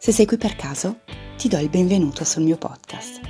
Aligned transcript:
Se 0.00 0.16
sei 0.16 0.26
qui 0.26 0.38
per 0.38 0.56
caso, 0.56 1.02
ti 1.36 1.46
do 1.46 1.58
il 1.58 1.68
benvenuto 1.68 2.24
sul 2.24 2.42
mio 2.42 2.56
podcast. 2.56 3.29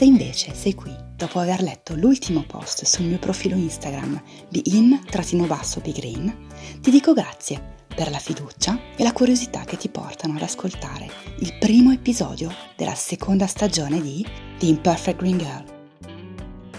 Se 0.00 0.06
invece 0.06 0.54
sei 0.54 0.72
qui 0.72 0.96
dopo 1.14 1.40
aver 1.40 1.60
letto 1.60 1.94
l'ultimo 1.94 2.42
post 2.46 2.86
sul 2.86 3.04
mio 3.04 3.18
profilo 3.18 3.54
Instagram 3.54 4.22
di 4.48 4.62
in-bigreen, 4.64 6.46
ti 6.80 6.90
dico 6.90 7.12
grazie 7.12 7.84
per 7.94 8.08
la 8.08 8.18
fiducia 8.18 8.80
e 8.96 9.02
la 9.02 9.12
curiosità 9.12 9.64
che 9.64 9.76
ti 9.76 9.90
portano 9.90 10.36
ad 10.36 10.40
ascoltare 10.40 11.06
il 11.40 11.54
primo 11.58 11.92
episodio 11.92 12.50
della 12.76 12.94
seconda 12.94 13.46
stagione 13.46 14.00
di 14.00 14.26
The 14.58 14.64
Imperfect 14.64 15.18
Green 15.18 15.36
Girl. 15.36 15.64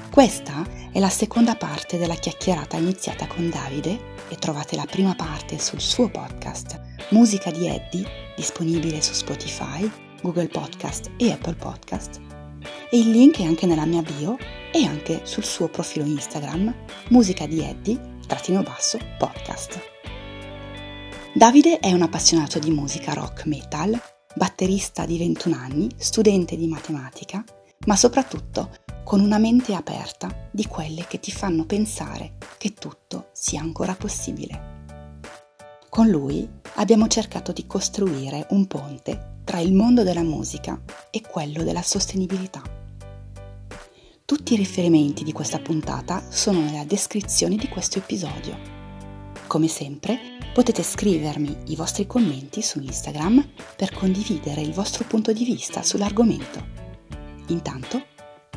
Questa 0.10 0.66
è 0.92 0.98
la 0.98 1.10
seconda 1.10 1.54
parte 1.54 2.00
della 2.00 2.16
chiacchierata 2.16 2.78
iniziata 2.78 3.28
con 3.28 3.52
Davide 3.52 4.16
e 4.30 4.36
trovate 4.38 4.76
la 4.76 4.88
prima 4.90 5.14
parte 5.14 5.60
sul 5.60 5.80
suo 5.80 6.10
podcast 6.10 6.82
Musica 7.10 7.52
di 7.52 7.68
Eddie 7.68 8.34
disponibile 8.36 9.00
su 9.00 9.14
Spotify, 9.14 9.88
Google 10.24 10.48
Podcast 10.48 11.12
e 11.18 11.32
Apple 11.32 11.54
Podcast. 11.54 12.31
E 12.94 13.00
il 13.00 13.10
link 13.10 13.40
è 13.40 13.44
anche 13.44 13.66
nella 13.66 13.86
mia 13.86 14.02
bio 14.02 14.36
e 14.70 14.86
anche 14.86 15.22
sul 15.24 15.46
suo 15.46 15.70
profilo 15.70 16.04
Instagram, 16.04 16.76
musica 17.08 17.48
di 17.48 17.64
Eddie, 17.64 18.18
trattino 18.28 18.64
basso, 18.64 18.98
podcast. 19.18 19.80
Davide 21.34 21.80
è 21.80 21.94
un 21.94 22.02
appassionato 22.02 22.60
di 22.60 22.70
musica 22.70 23.14
rock 23.14 23.46
metal, 23.46 23.98
batterista 24.36 25.06
di 25.06 25.18
21 25.18 25.56
anni, 25.56 25.90
studente 25.96 26.58
di 26.58 26.68
matematica, 26.68 27.42
ma 27.86 27.96
soprattutto 27.96 28.72
con 29.06 29.22
una 29.22 29.38
mente 29.38 29.74
aperta 29.74 30.50
di 30.52 30.66
quelle 30.66 31.06
che 31.08 31.22
ti 31.22 31.32
fanno 31.32 31.66
pensare 31.66 32.34
che 32.58 32.74
tutto 32.74 33.30
sia 33.32 33.62
ancora 33.62 33.96
possibile. 33.96 34.80
Con 35.88 36.10
lui 36.10 36.46
abbiamo 36.76 37.08
cercato 37.08 37.54
di 37.54 37.66
costruire 37.66 38.48
un 38.50 38.68
ponte 38.68 39.40
tra 39.46 39.60
il 39.60 39.72
mondo 39.72 40.04
della 40.04 40.24
musica 40.24 40.78
e 41.10 41.22
quello 41.22 41.64
della 41.64 41.82
sostenibilità. 41.82 42.80
Tutti 44.32 44.54
i 44.54 44.56
riferimenti 44.56 45.26
di 45.26 45.34
questa 45.34 45.60
puntata 45.60 46.24
sono 46.30 46.62
nella 46.62 46.86
descrizione 46.86 47.58
di 47.58 47.68
questo 47.68 47.98
episodio. 47.98 48.58
Come 49.46 49.68
sempre, 49.68 50.38
potete 50.54 50.84
scrivermi 50.84 51.64
i 51.66 51.76
vostri 51.76 52.08
commenti 52.08 52.62
su 52.62 52.80
Instagram 52.80 53.46
per 53.76 53.92
condividere 53.92 54.62
il 54.62 54.72
vostro 54.72 55.04
punto 55.04 55.34
di 55.34 55.44
vista 55.44 55.84
sull'argomento. 55.84 56.66
Intanto, 57.48 58.06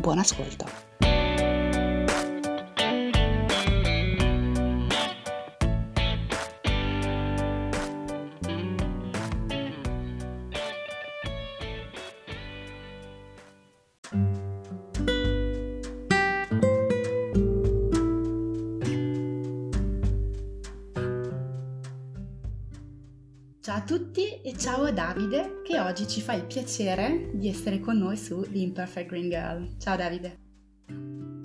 buon 0.00 0.20
ascolto! 0.20 0.83
Tutti 23.84 24.40
e 24.40 24.56
ciao 24.56 24.84
a 24.84 24.92
Davide 24.92 25.60
che 25.62 25.78
oggi 25.78 26.08
ci 26.08 26.22
fa 26.22 26.32
il 26.32 26.46
piacere 26.46 27.30
di 27.34 27.48
essere 27.48 27.80
con 27.80 27.98
noi 27.98 28.16
su 28.16 28.40
The 28.40 28.58
Imperfect 28.58 29.08
Green 29.08 29.28
Girl. 29.28 29.76
Ciao 29.78 29.96
Davide. 29.96 30.38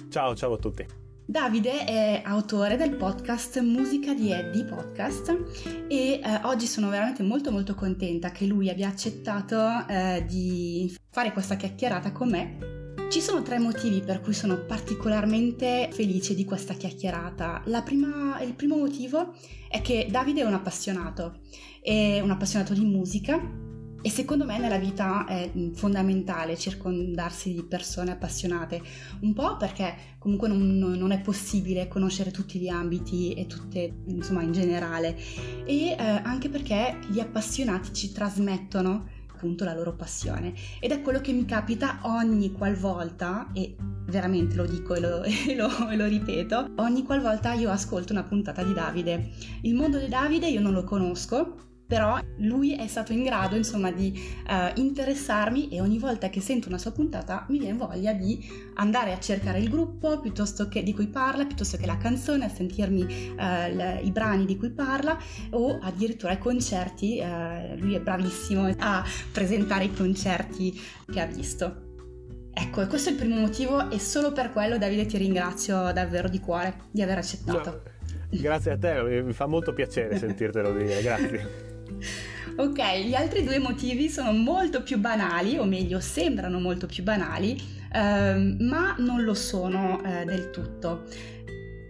Ciao, 0.09 0.35
ciao 0.35 0.53
a 0.53 0.57
tutti. 0.57 0.85
Davide 1.25 1.83
è 1.83 2.21
autore 2.23 2.77
del 2.77 2.95
podcast 2.95 3.59
Musica 3.59 4.13
di 4.13 4.31
Eddie 4.31 4.63
Podcast 4.63 5.29
e 5.89 6.21
eh, 6.23 6.39
oggi 6.43 6.65
sono 6.65 6.89
veramente 6.89 7.23
molto 7.23 7.51
molto 7.51 7.75
contenta 7.75 8.31
che 8.31 8.45
lui 8.45 8.69
abbia 8.69 8.87
accettato 8.87 9.85
eh, 9.87 10.23
di 10.25 10.95
fare 11.11 11.33
questa 11.33 11.55
chiacchierata 11.55 12.13
con 12.13 12.29
me 12.29 12.78
ci 13.09 13.21
sono 13.21 13.41
tre 13.41 13.57
motivi 13.57 14.01
per 14.01 14.21
cui 14.21 14.33
sono 14.33 14.65
particolarmente 14.65 15.89
felice 15.91 16.35
di 16.35 16.45
questa 16.45 16.75
chiacchierata. 16.75 17.63
Prima, 17.83 18.39
il 18.41 18.53
primo 18.53 18.77
motivo 18.77 19.33
è 19.67 19.81
che 19.81 20.07
Davide 20.11 20.41
è 20.41 20.45
un 20.45 20.53
appassionato, 20.53 21.39
è 21.81 22.19
un 22.19 22.29
appassionato 22.29 22.75
di 22.75 22.85
musica 22.85 23.41
e 23.99 24.09
secondo 24.11 24.45
me 24.45 24.59
nella 24.59 24.77
vita 24.77 25.25
è 25.25 25.51
fondamentale 25.73 26.55
circondarsi 26.55 27.51
di 27.51 27.63
persone 27.63 28.11
appassionate, 28.11 28.79
un 29.21 29.33
po' 29.33 29.57
perché 29.57 30.15
comunque 30.19 30.47
non, 30.47 30.77
non 30.77 31.11
è 31.11 31.19
possibile 31.19 31.87
conoscere 31.87 32.29
tutti 32.29 32.59
gli 32.59 32.67
ambiti 32.67 33.33
e 33.33 33.47
tutte, 33.47 34.01
insomma, 34.05 34.43
in 34.43 34.51
generale, 34.51 35.17
e 35.65 35.89
eh, 35.89 35.97
anche 35.97 36.47
perché 36.47 36.99
gli 37.09 37.19
appassionati 37.19 37.91
ci 37.91 38.11
trasmettono 38.11 39.17
appunto 39.39 39.63
la 39.63 39.73
loro 39.73 39.93
passione. 39.93 40.53
Ed 40.81 40.91
è 40.91 41.01
quello 41.01 41.21
che 41.21 41.31
mi 41.31 41.45
capita 41.45 41.99
ogni 42.03 42.51
qualvolta 42.51 43.47
e 43.53 43.75
veramente 44.05 44.55
lo 44.55 44.65
dico 44.65 44.95
e 44.95 44.99
lo, 44.99 45.23
e 45.23 45.55
lo, 45.55 45.87
e 45.87 45.95
lo 45.95 46.05
ripeto 46.05 46.71
ogni 46.77 47.03
qualvolta 47.03 47.53
io 47.53 47.69
ascolto 47.69 48.11
una 48.11 48.23
puntata 48.23 48.63
di 48.63 48.73
Davide. 48.73 49.31
Il 49.61 49.75
mondo 49.75 49.97
di 49.97 50.09
Davide 50.09 50.47
io 50.49 50.59
non 50.59 50.73
lo 50.73 50.83
conosco 50.83 51.68
però 51.89 52.19
lui 52.37 52.75
è 52.75 52.85
stato 52.85 53.13
in 53.13 53.23
grado 53.23 53.55
insomma 53.55 53.91
di 53.91 54.13
uh, 54.47 54.79
interessarmi 54.79 55.69
e 55.69 55.81
ogni 55.81 55.97
volta 55.97 56.29
che 56.29 56.39
sento 56.39 56.67
una 56.67 56.77
sua 56.77 56.91
puntata 56.91 57.47
mi 57.49 57.57
viene 57.57 57.75
voglia 57.75 58.13
di 58.13 58.47
andare 58.75 59.11
a 59.11 59.19
cercare 59.19 59.57
il 59.57 59.71
gruppo 59.71 60.19
piuttosto 60.19 60.67
che 60.67 60.83
di 60.83 60.93
cui 60.93 61.07
parla, 61.07 61.47
piuttosto 61.47 61.77
che 61.77 61.87
la 61.87 61.97
canzone, 61.97 62.45
a 62.45 62.49
sentirmi 62.49 63.01
uh, 63.01 63.35
le, 63.37 64.01
i 64.03 64.11
brani 64.11 64.45
di 64.45 64.55
cui 64.55 64.69
parla 64.69 65.17
o 65.49 65.79
addirittura 65.81 66.33
ai 66.33 66.37
concerti, 66.37 67.23
uh, 67.23 67.75
lui 67.79 67.95
è 67.95 67.99
bravissimo 67.99 68.71
a 68.77 69.03
presentare 69.31 69.85
i 69.85 69.91
concerti 69.93 70.79
che 71.11 71.19
ha 71.19 71.25
visto. 71.25 71.87
Ecco, 72.53 72.85
questo 72.85 73.09
è 73.09 73.13
il 73.13 73.17
primo 73.17 73.39
motivo 73.39 73.89
e 73.89 73.97
solo 73.97 74.31
per 74.31 74.51
quello 74.51 74.77
Davide 74.77 75.07
ti 75.07 75.17
ringrazio 75.17 75.91
davvero 75.91 76.29
di 76.29 76.39
cuore 76.39 76.81
di 76.91 77.01
aver 77.01 77.17
accettato. 77.17 77.81
No. 78.29 78.39
Grazie 78.39 78.73
a 78.73 78.77
te, 78.77 79.23
mi 79.23 79.33
fa 79.33 79.47
molto 79.47 79.73
piacere 79.73 80.15
sentirtelo 80.19 80.71
dire, 80.71 81.01
grazie. 81.01 81.68
Ok, 82.57 82.81
gli 83.05 83.13
altri 83.13 83.43
due 83.43 83.57
motivi 83.57 84.09
sono 84.09 84.31
molto 84.33 84.83
più 84.83 84.97
banali, 84.97 85.57
o 85.57 85.65
meglio 85.65 85.99
sembrano 85.99 86.59
molto 86.59 86.87
più 86.87 87.03
banali, 87.03 87.57
ehm, 87.93 88.57
ma 88.61 88.95
non 88.97 89.23
lo 89.23 89.33
sono 89.33 90.03
eh, 90.03 90.25
del 90.25 90.49
tutto. 90.49 91.05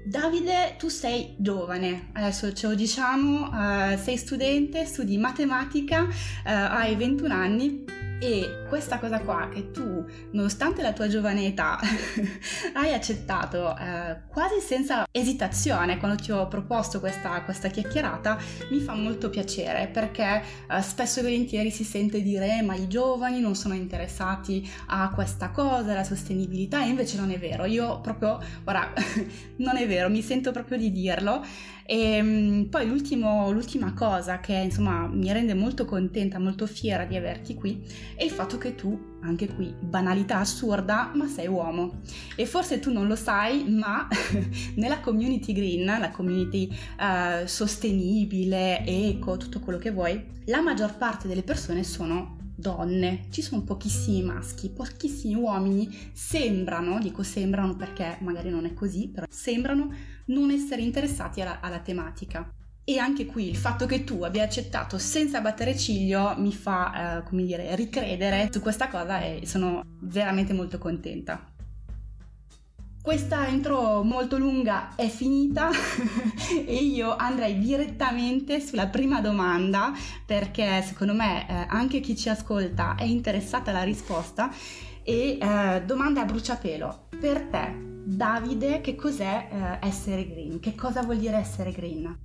Davide, 0.05 0.75
tu 0.77 0.88
sei 0.88 1.35
giovane, 1.38 2.09
adesso 2.13 2.51
ce 2.53 2.67
lo 2.67 2.75
diciamo, 2.75 3.49
eh, 3.51 3.97
sei 3.97 4.17
studente, 4.17 4.85
studi 4.85 5.17
matematica, 5.17 6.07
eh, 6.45 6.51
hai 6.51 6.95
21 6.95 7.33
anni 7.33 7.85
e 8.19 8.66
questa 8.68 9.00
cosa 9.00 9.19
qua 9.22 9.50
che 9.52 9.72
tu, 9.72 10.06
nonostante 10.31 10.81
la 10.81 10.94
tua 10.94 11.07
giovane 11.07 11.46
età, 11.46 11.80
hai 12.74 12.94
accettato 12.94 13.75
eh, 13.78 14.22
quasi 14.28 14.59
senza 14.59 15.06
esitazione 15.12 15.97
quando 15.97 16.22
ti 16.22 16.31
ho 16.31 16.47
proposto 16.47 17.00
questa, 17.00 17.41
questa 17.44 17.69
chiacchierata, 17.69 18.38
mi 18.72 18.80
fa 18.80 18.94
molto 18.94 19.30
piacere 19.30 19.88
perché 19.88 20.44
eh, 20.69 20.81
spesso 20.81 21.19
e 21.19 21.24
volentieri 21.24 21.72
si 21.72 21.84
sente 21.84 22.22
dire 22.22 22.57
eh, 22.57 22.62
ma 22.62 22.75
i 22.75 22.88
giovani 22.88 23.40
non 23.40 23.56
sono 23.56 23.74
interessati 23.74 24.69
a 24.88 25.09
questa 25.13 25.50
cosa, 25.50 25.94
la 25.94 26.03
sostenibilità, 26.03 26.84
e 26.84 26.90
invece 26.90 27.18
non 27.18 27.31
è 27.31 27.39
vero. 27.39 27.65
Io 27.65 28.01
proprio, 28.01 28.39
ora, 28.65 28.92
non 29.57 29.77
è 29.77 29.88
vero, 29.88 30.10
mi 30.10 30.22
sento 30.22 30.51
proprio 30.51 30.77
di 30.77 30.92
dirlo. 30.92 31.44
E 31.91 32.01
ehm, 32.01 32.65
poi 32.69 32.86
l'ultima 32.86 33.94
cosa 33.94 34.39
che 34.39 34.53
insomma 34.53 35.07
mi 35.07 35.33
rende 35.33 35.56
molto 35.56 35.86
contenta, 35.86 36.38
molto 36.38 36.68
fiera 36.68 37.06
di 37.06 37.15
averti 37.15 37.56
qui 37.56 37.83
è 38.15 38.24
il 38.24 38.30
fatto 38.30 38.59
che 38.59 38.75
tu, 38.75 39.18
anche 39.21 39.47
qui, 39.47 39.74
banalità 39.80 40.38
assurda, 40.38 41.12
ma 41.15 41.27
sei 41.27 41.47
uomo. 41.47 42.01
E 42.36 42.45
forse 42.45 42.77
tu 42.77 42.91
non 42.91 43.07
lo 43.07 43.15
sai, 43.15 43.68
ma 43.68 44.07
nella 44.77 45.00
community 45.00 45.51
green, 45.51 45.86
la 45.86 46.12
community 46.12 46.69
uh, 47.00 47.47
sostenibile, 47.47 48.86
eco, 48.86 49.38
tutto 49.38 49.59
quello 49.59 49.80
che 49.80 49.89
vuoi, 49.89 50.24
la 50.45 50.62
maggior 50.62 50.95
parte 50.95 51.27
delle 51.27 51.41
persone 51.41 51.83
sono 51.83 52.38
donne, 52.59 53.25
ci 53.31 53.41
sono 53.41 53.63
pochissimi 53.63 54.21
maschi, 54.21 54.69
pochissimi 54.69 55.33
uomini 55.33 56.12
sembrano, 56.13 57.00
dico 57.00 57.24
sembrano 57.24 57.75
perché 57.75 58.18
magari 58.19 58.50
non 58.50 58.65
è 58.65 58.74
così, 58.74 59.07
però 59.07 59.25
sembrano 59.30 59.91
non 60.29 60.51
essere 60.51 60.81
interessati 60.81 61.41
alla, 61.41 61.59
alla 61.59 61.79
tematica. 61.79 62.51
E 62.83 62.97
anche 62.97 63.27
qui 63.27 63.47
il 63.47 63.55
fatto 63.55 63.85
che 63.85 64.03
tu 64.03 64.23
abbia 64.23 64.43
accettato 64.43 64.97
senza 64.97 65.41
battere 65.41 65.77
ciglio 65.77 66.33
mi 66.37 66.51
fa, 66.51 67.19
eh, 67.19 67.23
come 67.23 67.43
dire, 67.43 67.75
ricredere 67.75 68.49
su 68.51 68.61
questa 68.61 68.87
cosa 68.87 69.21
e 69.21 69.41
sono 69.45 69.83
veramente 70.01 70.53
molto 70.53 70.79
contenta. 70.79 71.53
questa 73.01 73.47
intro 73.47 74.03
molto 74.03 74.37
lunga 74.37 74.95
è 74.95 75.07
finita 75.07 75.69
e 76.65 76.75
io 76.75 77.15
andrei 77.15 77.57
direttamente 77.57 78.59
sulla 78.59 78.87
prima 78.87 79.21
domanda 79.21 79.93
perché 80.25 80.81
secondo 80.83 81.13
me 81.13 81.47
eh, 81.47 81.65
anche 81.69 81.99
chi 82.01 82.15
ci 82.15 82.29
ascolta 82.29 82.95
è 82.95 83.03
interessata 83.03 83.71
alla 83.71 83.83
risposta 83.83 84.51
e 85.03 85.37
eh, 85.41 85.83
domanda 85.85 86.21
a 86.21 86.25
bruciapelo. 86.25 87.07
Per 87.19 87.41
te, 87.49 87.88
Davide, 88.04 88.81
che 88.81 88.96
cos'è 88.96 89.48
eh, 89.81 89.88
essere 89.88 90.28
green? 90.28 90.60
Che 90.60 90.75
cosa 90.75 91.01
vuol 91.01 91.18
dire 91.18 91.38
essere 91.38 91.72
green? 91.72 92.18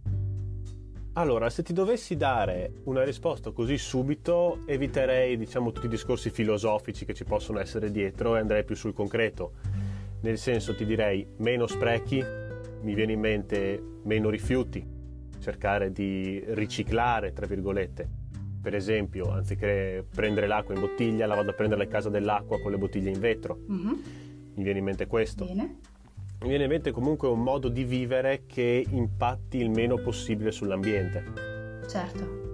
Allora, 1.15 1.49
se 1.49 1.63
ti 1.63 1.73
dovessi 1.73 2.17
dare 2.17 2.81
una 2.85 3.05
risposta 3.05 3.53
così 3.53 3.79
subito, 3.79 4.63
eviterei, 4.67 5.37
diciamo, 5.37 5.71
tutti 5.71 5.87
i 5.87 5.91
discorsi 5.91 6.31
filosofici 6.31 7.05
che 7.05 7.15
ci 7.15 7.25
possono 7.25 7.61
essere 7.61 7.91
dietro 7.91 8.37
e 8.37 8.41
andrei 8.41 8.65
più 8.65 8.75
sul 8.75 8.93
concreto 8.93 9.53
nel 10.25 10.39
senso 10.39 10.75
ti 10.75 10.87
direi 10.87 11.27
meno 11.37 11.67
sprechi, 11.67 12.25
mi 12.81 12.95
viene 12.95 13.13
in 13.13 13.21
mente 13.21 13.99
meno 14.05 14.31
rifiuti, 14.31 14.83
cercare 15.39 15.93
di 15.93 16.43
riciclare, 16.49 17.35
tra 17.35 17.47
virgolette. 17.47 18.09
Per 18.63 18.75
esempio, 18.75 19.31
anziché 19.31 20.03
prendere 20.15 20.47
l'acqua 20.47 20.75
in 20.75 20.81
bottiglia, 20.81 21.27
la 21.27 21.35
vado 21.35 21.51
a 21.51 21.53
prendere 21.53 21.85
a 21.85 21.87
casa 21.89 22.09
dell'acqua 22.09 22.59
con 22.59 22.71
le 22.71 22.79
bottiglie 22.79 23.11
in 23.11 23.21
vetro. 23.21 23.59
Mm-hmm. 23.71 23.93
Mi 24.55 24.63
viene 24.65 24.79
in 24.79 24.85
mente 24.85 25.07
questo. 25.07 25.45
Bene. 25.45 25.79
Mi 26.41 26.49
viene 26.49 26.65
in 26.65 26.71
mente 26.71 26.91
comunque 26.91 27.29
un 27.29 27.43
modo 27.43 27.69
di 27.69 27.85
vivere 27.85 28.45
che 28.47 28.85
impatti 28.91 29.59
il 29.59 29.71
meno 29.71 29.97
possibile 29.97 30.53
sull'ambiente. 30.53 31.83
Certo. 31.89 32.45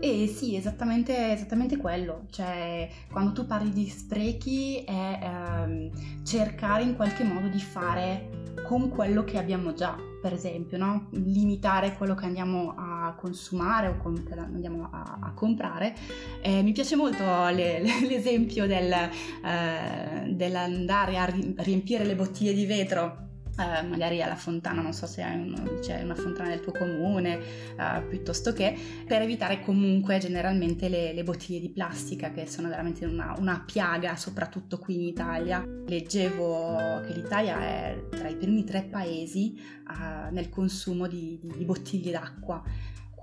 E 0.00 0.26
sì, 0.26 0.56
esattamente, 0.56 1.32
esattamente 1.32 1.78
quello, 1.78 2.26
cioè 2.30 2.88
quando 3.10 3.32
tu 3.32 3.46
parli 3.46 3.70
di 3.70 3.88
sprechi 3.88 4.84
è 4.84 5.18
ehm, 5.22 6.22
cercare 6.22 6.82
in 6.82 6.96
qualche 6.96 7.24
modo 7.24 7.48
di 7.48 7.60
fare 7.60 8.44
con 8.66 8.88
quello 8.88 9.24
che 9.24 9.38
abbiamo 9.38 9.72
già, 9.72 9.96
per 10.20 10.32
esempio, 10.32 10.76
no? 10.76 11.08
limitare 11.12 11.94
quello 11.94 12.14
che 12.14 12.26
andiamo 12.26 12.74
a 12.76 12.95
consumare 13.14 13.88
o 13.88 13.96
che 14.24 14.34
andiamo 14.34 14.88
a, 14.90 15.18
a 15.20 15.32
comprare. 15.32 15.94
Eh, 16.42 16.62
mi 16.62 16.72
piace 16.72 16.96
molto 16.96 17.24
le, 17.48 17.82
l'esempio 18.06 18.66
del, 18.66 18.92
eh, 18.92 20.32
dell'andare 20.34 21.18
a 21.18 21.32
riempire 21.56 22.04
le 22.04 22.14
bottiglie 22.14 22.52
di 22.52 22.66
vetro 22.66 23.24
Uh, 23.56 23.88
magari 23.88 24.20
alla 24.20 24.36
fontana, 24.36 24.82
non 24.82 24.92
so 24.92 25.06
se 25.06 25.22
un, 25.22 25.78
c'è 25.80 26.02
una 26.02 26.14
fontana 26.14 26.50
nel 26.50 26.60
tuo 26.60 26.72
comune, 26.72 27.38
uh, 27.78 28.06
piuttosto 28.06 28.52
che 28.52 28.76
per 29.06 29.22
evitare 29.22 29.62
comunque 29.62 30.18
generalmente 30.18 30.90
le, 30.90 31.14
le 31.14 31.22
bottiglie 31.22 31.60
di 31.60 31.70
plastica 31.70 32.32
che 32.32 32.46
sono 32.46 32.68
veramente 32.68 33.06
una, 33.06 33.34
una, 33.38 33.62
piaga, 33.64 34.14
soprattutto 34.16 34.76
qui 34.76 34.96
in 34.96 35.04
Italia. 35.04 35.64
Leggevo 35.86 37.00
che 37.06 37.14
l'Italia 37.14 37.58
è 37.58 38.04
tra 38.10 38.28
i 38.28 38.36
primi 38.36 38.62
tre 38.64 38.82
paesi 38.82 39.58
uh, 39.88 40.30
nel 40.34 40.50
consumo 40.50 41.06
di, 41.06 41.38
di, 41.40 41.54
di 41.56 41.64
bottiglie 41.64 42.10
d'acqua 42.10 42.62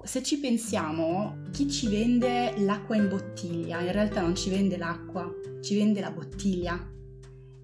se 0.03 0.21
ci 0.21 0.39
pensiamo, 0.39 1.37
chi 1.51 1.69
ci 1.69 1.87
vende 1.87 2.53
l'acqua 2.57 2.95
in 2.95 3.07
bottiglia 3.07 3.79
in 3.79 3.91
realtà 3.91 4.21
non 4.21 4.35
ci 4.35 4.49
vende 4.49 4.77
l'acqua, 4.77 5.31
ci 5.61 5.75
vende 5.75 6.01
la 6.01 6.11
bottiglia 6.11 6.91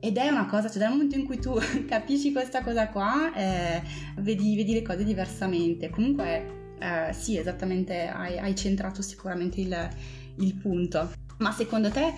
ed 0.02 0.16
è 0.16 0.30
una 0.30 0.46
cosa, 0.46 0.70
cioè 0.70 0.80
dal 0.80 0.92
momento 0.92 1.16
in 1.18 1.26
cui 1.26 1.40
tu 1.40 1.54
capisci 1.86 2.32
questa 2.32 2.64
cosa 2.64 2.88
qua, 2.88 3.34
eh, 3.34 3.82
vedi, 4.18 4.56
vedi, 4.56 4.74
le 4.74 4.82
cose 4.82 5.04
diversamente. 5.04 5.90
Comunque, 5.90 6.76
eh, 6.80 7.14
sì, 7.14 7.38
esattamente, 7.38 8.08
hai, 8.08 8.40
hai 8.40 8.56
centrato 8.56 9.02
sicuramente 9.02 9.60
il, 9.60 9.90
il, 10.38 10.56
punto. 10.56 11.12
Ma 11.40 11.52
secondo 11.52 11.90
te, 11.90 12.14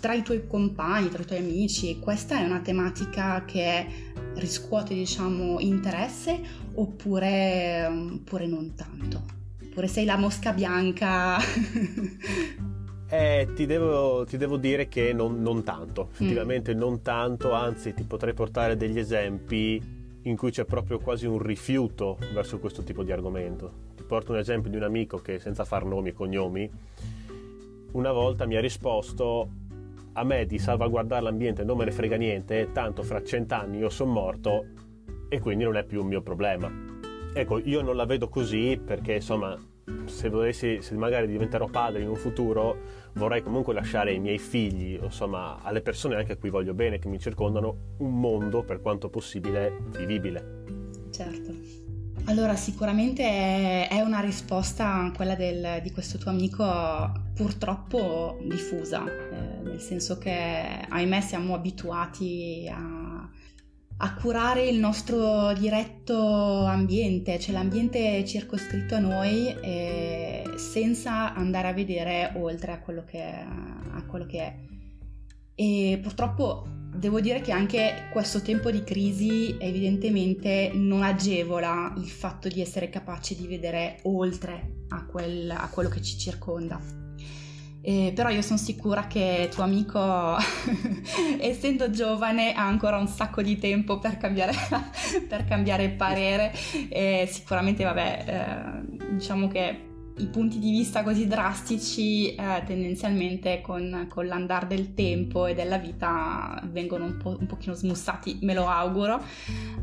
tra 0.00 0.14
i 0.14 0.22
tuoi 0.22 0.46
compagni, 0.46 1.08
tra 1.08 1.22
i 1.22 1.26
tuoi 1.26 1.38
amici, 1.40 1.98
questa 1.98 2.38
è 2.38 2.44
una 2.44 2.60
tematica 2.60 3.44
che 3.44 3.86
riscuote, 4.36 4.94
diciamo, 4.94 5.58
interesse 5.58 6.40
oppure, 6.74 7.84
oppure 7.86 8.46
non 8.46 8.74
tanto? 8.76 9.37
Oppure 9.78 9.92
sei 9.92 10.06
la 10.06 10.16
mosca 10.16 10.52
bianca? 10.52 11.38
Eh, 13.10 13.48
ti, 13.54 13.64
devo, 13.64 14.26
ti, 14.26 14.36
devo, 14.36 14.58
dire 14.58 14.86
che 14.86 15.14
non, 15.14 15.40
non 15.40 15.64
tanto, 15.64 16.08
effettivamente 16.12 16.74
mm. 16.74 16.78
non 16.78 17.00
tanto, 17.00 17.54
anzi 17.54 17.94
ti 17.94 18.02
potrei 18.02 18.34
portare 18.34 18.76
degli 18.76 18.98
esempi 18.98 19.82
in 20.24 20.36
cui 20.36 20.50
c'è 20.50 20.66
proprio 20.66 20.98
quasi 20.98 21.24
un 21.24 21.38
rifiuto 21.38 22.18
verso 22.34 22.58
questo 22.58 22.82
tipo 22.82 23.02
di 23.02 23.10
argomento. 23.10 23.72
Ti 23.96 24.02
porto 24.02 24.32
un 24.32 24.38
esempio 24.38 24.68
di 24.68 24.76
un 24.76 24.82
amico 24.82 25.22
che 25.22 25.38
senza 25.38 25.64
far 25.64 25.86
nomi 25.86 26.10
e 26.10 26.12
cognomi, 26.12 26.70
una 27.92 28.12
volta 28.12 28.44
mi 28.44 28.56
ha 28.56 28.60
risposto 28.60 29.48
a 30.12 30.22
me 30.22 30.44
di 30.44 30.58
salvaguardare 30.58 31.22
l'ambiente 31.22 31.64
non 31.64 31.78
me 31.78 31.86
ne 31.86 31.92
frega 31.92 32.16
niente, 32.16 32.72
tanto 32.72 33.02
fra 33.02 33.24
cent'anni 33.24 33.78
io 33.78 33.88
sono 33.88 34.12
morto 34.12 34.66
e 35.30 35.40
quindi 35.40 35.64
non 35.64 35.78
è 35.78 35.84
più 35.84 36.02
un 36.02 36.08
mio 36.08 36.20
problema. 36.20 36.70
Ecco, 37.32 37.58
io 37.58 37.82
non 37.82 37.96
la 37.96 38.04
vedo 38.04 38.28
così 38.28 38.80
perché 38.84 39.14
insomma 39.14 39.56
se, 40.06 40.28
volessi, 40.28 40.80
se 40.80 40.94
magari 40.94 41.26
diventerò 41.26 41.66
padre 41.66 42.02
in 42.02 42.08
un 42.08 42.16
futuro, 42.16 42.76
vorrei 43.14 43.42
comunque 43.42 43.74
lasciare 43.74 44.10
ai 44.10 44.18
miei 44.18 44.38
figli, 44.38 44.98
insomma, 45.02 45.60
alle 45.62 45.80
persone 45.80 46.16
anche 46.16 46.32
a 46.32 46.36
cui 46.36 46.50
voglio 46.50 46.74
bene, 46.74 46.98
che 46.98 47.08
mi 47.08 47.18
circondano, 47.18 47.94
un 47.98 48.18
mondo 48.18 48.62
per 48.62 48.80
quanto 48.80 49.08
possibile 49.08 49.76
vivibile. 49.96 50.64
Certo. 51.10 51.78
Allora, 52.24 52.56
sicuramente 52.56 53.88
è 53.88 54.00
una 54.02 54.20
risposta, 54.20 55.10
quella 55.16 55.34
del, 55.34 55.80
di 55.82 55.90
questo 55.92 56.18
tuo 56.18 56.30
amico, 56.30 56.62
purtroppo 57.34 58.38
diffusa, 58.42 59.04
eh, 59.06 59.62
nel 59.62 59.80
senso 59.80 60.18
che 60.18 60.84
ahimè 60.88 61.20
siamo 61.22 61.54
abituati 61.54 62.70
a 62.70 62.97
a 64.00 64.14
curare 64.14 64.68
il 64.68 64.78
nostro 64.78 65.52
diretto 65.54 66.64
ambiente, 66.64 67.38
cioè 67.40 67.52
l'ambiente 67.52 68.24
circoscritto 68.24 68.94
a 68.94 69.00
noi 69.00 69.48
eh, 69.60 70.44
senza 70.56 71.34
andare 71.34 71.68
a 71.68 71.72
vedere 71.72 72.32
oltre 72.36 72.72
a 72.72 72.78
quello, 72.78 73.02
che, 73.04 73.22
a 73.22 74.04
quello 74.06 74.26
che 74.26 74.38
è. 74.38 74.54
E 75.56 75.98
purtroppo 76.00 76.66
devo 76.94 77.20
dire 77.20 77.40
che 77.40 77.50
anche 77.50 78.08
questo 78.12 78.40
tempo 78.40 78.70
di 78.70 78.84
crisi 78.84 79.56
evidentemente 79.58 80.70
non 80.72 81.02
agevola 81.02 81.92
il 81.96 82.08
fatto 82.08 82.46
di 82.46 82.60
essere 82.60 82.90
capaci 82.90 83.34
di 83.34 83.48
vedere 83.48 83.98
oltre 84.02 84.84
a, 84.90 85.04
quel, 85.06 85.50
a 85.50 85.68
quello 85.70 85.88
che 85.88 86.00
ci 86.02 86.16
circonda. 86.16 87.07
Eh, 87.80 88.12
però 88.14 88.28
io 88.28 88.42
sono 88.42 88.58
sicura 88.58 89.06
che 89.06 89.48
tuo 89.50 89.62
amico, 89.62 90.36
essendo 91.38 91.90
giovane, 91.90 92.52
ha 92.52 92.66
ancora 92.66 92.98
un 92.98 93.06
sacco 93.06 93.40
di 93.40 93.56
tempo 93.56 93.98
per 93.98 94.16
cambiare, 94.16 94.52
per 95.28 95.44
cambiare 95.44 95.88
parere. 95.90 96.52
E 96.88 97.28
sicuramente, 97.30 97.84
vabbè, 97.84 98.24
eh, 98.26 99.12
diciamo 99.12 99.48
che 99.48 99.86
i 100.18 100.26
punti 100.26 100.58
di 100.58 100.70
vista 100.70 101.02
così 101.02 101.26
drastici 101.26 102.34
eh, 102.34 102.62
tendenzialmente 102.66 103.60
con, 103.60 104.06
con, 104.08 104.26
l'andare 104.26 104.66
del 104.66 104.94
tempo 104.94 105.46
e 105.46 105.54
della 105.54 105.78
vita 105.78 106.60
vengono 106.70 107.04
un, 107.04 107.16
po', 107.16 107.36
un 107.38 107.46
pochino 107.46 107.74
smussati, 107.74 108.38
me 108.42 108.54
lo 108.54 108.68
auguro, 108.68 109.22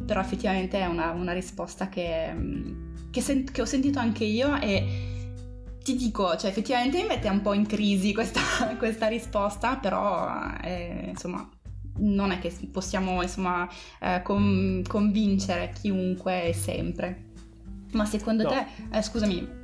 però 0.05 0.19
effettivamente 0.19 0.79
è 0.79 0.85
una, 0.85 1.11
una 1.11 1.31
risposta 1.31 1.89
che, 1.89 2.35
che, 3.09 3.21
sen- 3.21 3.49
che 3.49 3.61
ho 3.61 3.65
sentito 3.65 3.99
anche 3.99 4.25
io 4.25 4.59
e 4.59 5.14
ti 5.85 5.95
dico, 5.95 6.35
cioè 6.35 6.49
effettivamente 6.49 6.99
mi 6.99 7.05
mette 7.07 7.29
un 7.29 7.41
po' 7.41 7.53
in 7.53 7.67
crisi 7.67 8.11
questa, 8.11 8.41
questa 8.79 9.05
risposta, 9.05 9.75
però 9.75 10.27
eh, 10.63 11.05
insomma 11.09 11.47
non 11.97 12.31
è 12.31 12.39
che 12.39 12.51
possiamo 12.71 13.21
insomma 13.21 13.69
eh, 14.01 14.21
com- 14.23 14.81
convincere 14.81 15.71
chiunque 15.79 16.53
sempre. 16.55 17.33
Ma 17.91 18.03
secondo 18.05 18.41
no. 18.41 18.49
te, 18.49 18.65
eh, 18.97 19.01
scusami. 19.03 19.63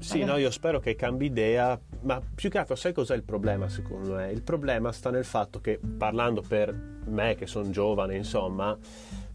Sì, 0.00 0.18
Vabbè. 0.18 0.30
no, 0.32 0.36
io 0.36 0.50
spero 0.50 0.80
che 0.80 0.96
cambi 0.96 1.26
idea, 1.26 1.80
ma 2.02 2.20
più 2.34 2.50
che 2.50 2.58
altro 2.58 2.74
sai 2.74 2.92
cos'è 2.92 3.14
il 3.14 3.22
problema 3.22 3.70
secondo 3.70 4.16
me? 4.16 4.30
Il 4.32 4.42
problema 4.42 4.92
sta 4.92 5.10
nel 5.10 5.24
fatto 5.24 5.62
che 5.62 5.80
parlando 5.96 6.42
per 6.46 6.74
me 7.06 7.36
che 7.36 7.46
sono 7.46 7.70
giovane, 7.70 8.16
insomma, 8.16 8.76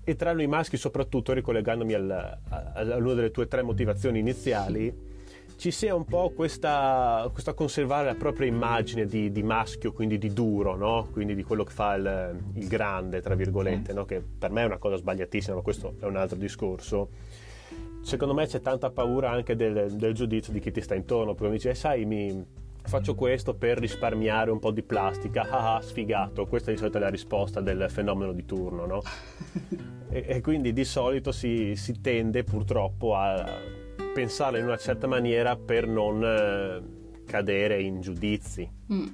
e 0.04 0.16
tra 0.16 0.32
noi 0.32 0.46
maschi 0.46 0.78
soprattutto, 0.78 1.34
ricollegandomi 1.34 1.94
al, 1.94 2.40
a, 2.50 2.72
a 2.76 2.98
una 2.98 3.14
delle 3.16 3.32
tue 3.32 3.48
tre 3.48 3.64
motivazioni 3.64 4.20
iniziali, 4.20 5.07
ci 5.58 5.72
sia 5.72 5.96
un 5.96 6.06
po' 6.06 6.32
questa, 6.36 7.28
questa 7.32 7.54
conservare 7.54 8.06
la 8.06 8.16
propria 8.16 8.48
immagine 8.48 9.08
di, 9.08 9.32
di 9.32 9.42
maschio, 9.42 9.92
quindi 9.92 10.20
di 10.20 10.32
duro, 10.32 10.76
no? 10.76 11.10
quindi 11.12 11.34
di 11.34 11.44
quello 11.44 11.64
che 11.64 11.74
fa 11.74 11.96
il, 11.96 12.40
il 12.54 12.68
grande, 12.68 13.22
tra 13.22 13.34
virgolette, 13.34 13.92
no? 13.92 14.06
che 14.06 14.22
per 14.22 14.52
me 14.52 14.62
è 14.62 14.66
una 14.66 14.78
cosa 14.78 14.98
sbagliatissima, 14.98 15.56
ma 15.56 15.62
questo 15.62 15.96
è 16.00 16.06
un 16.06 16.16
altro 16.16 16.38
discorso. 16.38 17.10
Secondo 18.02 18.36
me 18.36 18.46
c'è 18.46 18.62
tanta 18.62 18.92
paura 18.92 19.32
anche 19.32 19.56
del, 19.56 19.94
del 19.94 20.14
giudizio 20.14 20.54
di 20.54 20.60
chi 20.60 20.72
ti 20.72 20.80
sta 20.80 20.94
intorno, 20.94 21.34
perché 21.34 21.50
mi 21.50 21.56
dice, 21.56 21.72
eh, 21.72 21.76
sai, 21.76 22.06
mi, 22.06 22.46
faccio 22.84 23.16
questo 23.16 23.56
per 23.56 23.80
risparmiare 23.80 24.52
un 24.52 24.60
po' 24.60 24.72
di 24.72 24.84
plastica, 24.84 25.48
ah, 25.50 25.76
ah 25.76 25.82
sfigato, 25.82 26.46
questa 26.46 26.70
di 26.70 26.78
solito 26.78 26.98
è 26.98 27.02
la 27.02 27.10
risposta 27.10 27.62
del 27.62 27.88
fenomeno 27.90 28.32
di 28.32 28.46
turno, 28.46 28.86
no? 28.86 29.02
e, 30.10 30.24
e, 30.28 30.42
quindi 30.42 30.72
di 30.72 30.86
solito 30.86 31.32
si, 31.32 31.76
si 31.76 32.00
tende 32.00 32.44
purtroppo 32.44 33.16
a 33.16 33.44
pensarla 34.18 34.58
in 34.58 34.66
una 34.66 34.78
certa 34.78 35.06
maniera 35.06 35.56
per 35.56 35.88
non 35.88 36.24
eh, 36.24 37.24
cadere 37.26 37.84
in 37.84 38.02
giudizi. 38.02 38.68
Mm. 38.92 39.08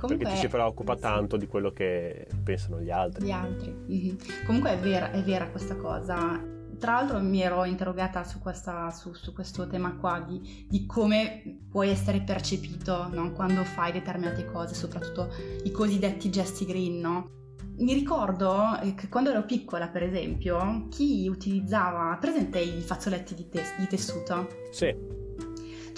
Comunque, 0.00 0.16
perché 0.16 0.30
ci 0.30 0.36
si 0.40 0.48
preoccupa 0.48 0.96
tanto 0.96 1.36
di 1.36 1.46
quello 1.46 1.70
che 1.72 2.26
pensano 2.42 2.80
gli 2.80 2.90
altri. 2.90 3.26
Gli 3.26 3.30
altri. 3.30 3.70
Mm-hmm. 3.70 4.16
Comunque 4.46 4.70
è 4.70 4.78
vera, 4.78 5.10
è 5.10 5.22
vera 5.22 5.46
questa 5.50 5.76
cosa. 5.76 6.42
Tra 6.78 6.92
l'altro 6.92 7.20
mi 7.20 7.42
ero 7.42 7.66
interrogata 7.66 8.24
su, 8.24 8.38
questa, 8.38 8.90
su, 8.90 9.12
su 9.12 9.34
questo 9.34 9.66
tema 9.66 9.94
qua 9.96 10.24
di, 10.26 10.66
di, 10.66 10.86
come 10.86 11.58
puoi 11.70 11.90
essere 11.90 12.22
percepito 12.22 13.08
no? 13.12 13.32
quando 13.32 13.62
fai 13.64 13.92
determinate 13.92 14.46
cose, 14.46 14.74
soprattutto 14.74 15.28
i 15.64 15.70
cosiddetti 15.70 16.30
gesti 16.30 16.64
green, 16.64 16.98
no? 16.98 17.39
Mi 17.80 17.94
ricordo 17.94 18.78
che 18.94 19.08
quando 19.08 19.30
ero 19.30 19.44
piccola, 19.44 19.88
per 19.88 20.02
esempio, 20.02 20.86
chi 20.90 21.28
utilizzava, 21.28 22.16
presente 22.20 22.58
i 22.58 22.80
fazzoletti 22.80 23.34
di, 23.34 23.48
tes- 23.48 23.76
di 23.78 23.86
tessuto? 23.86 24.48
Sì 24.70 25.18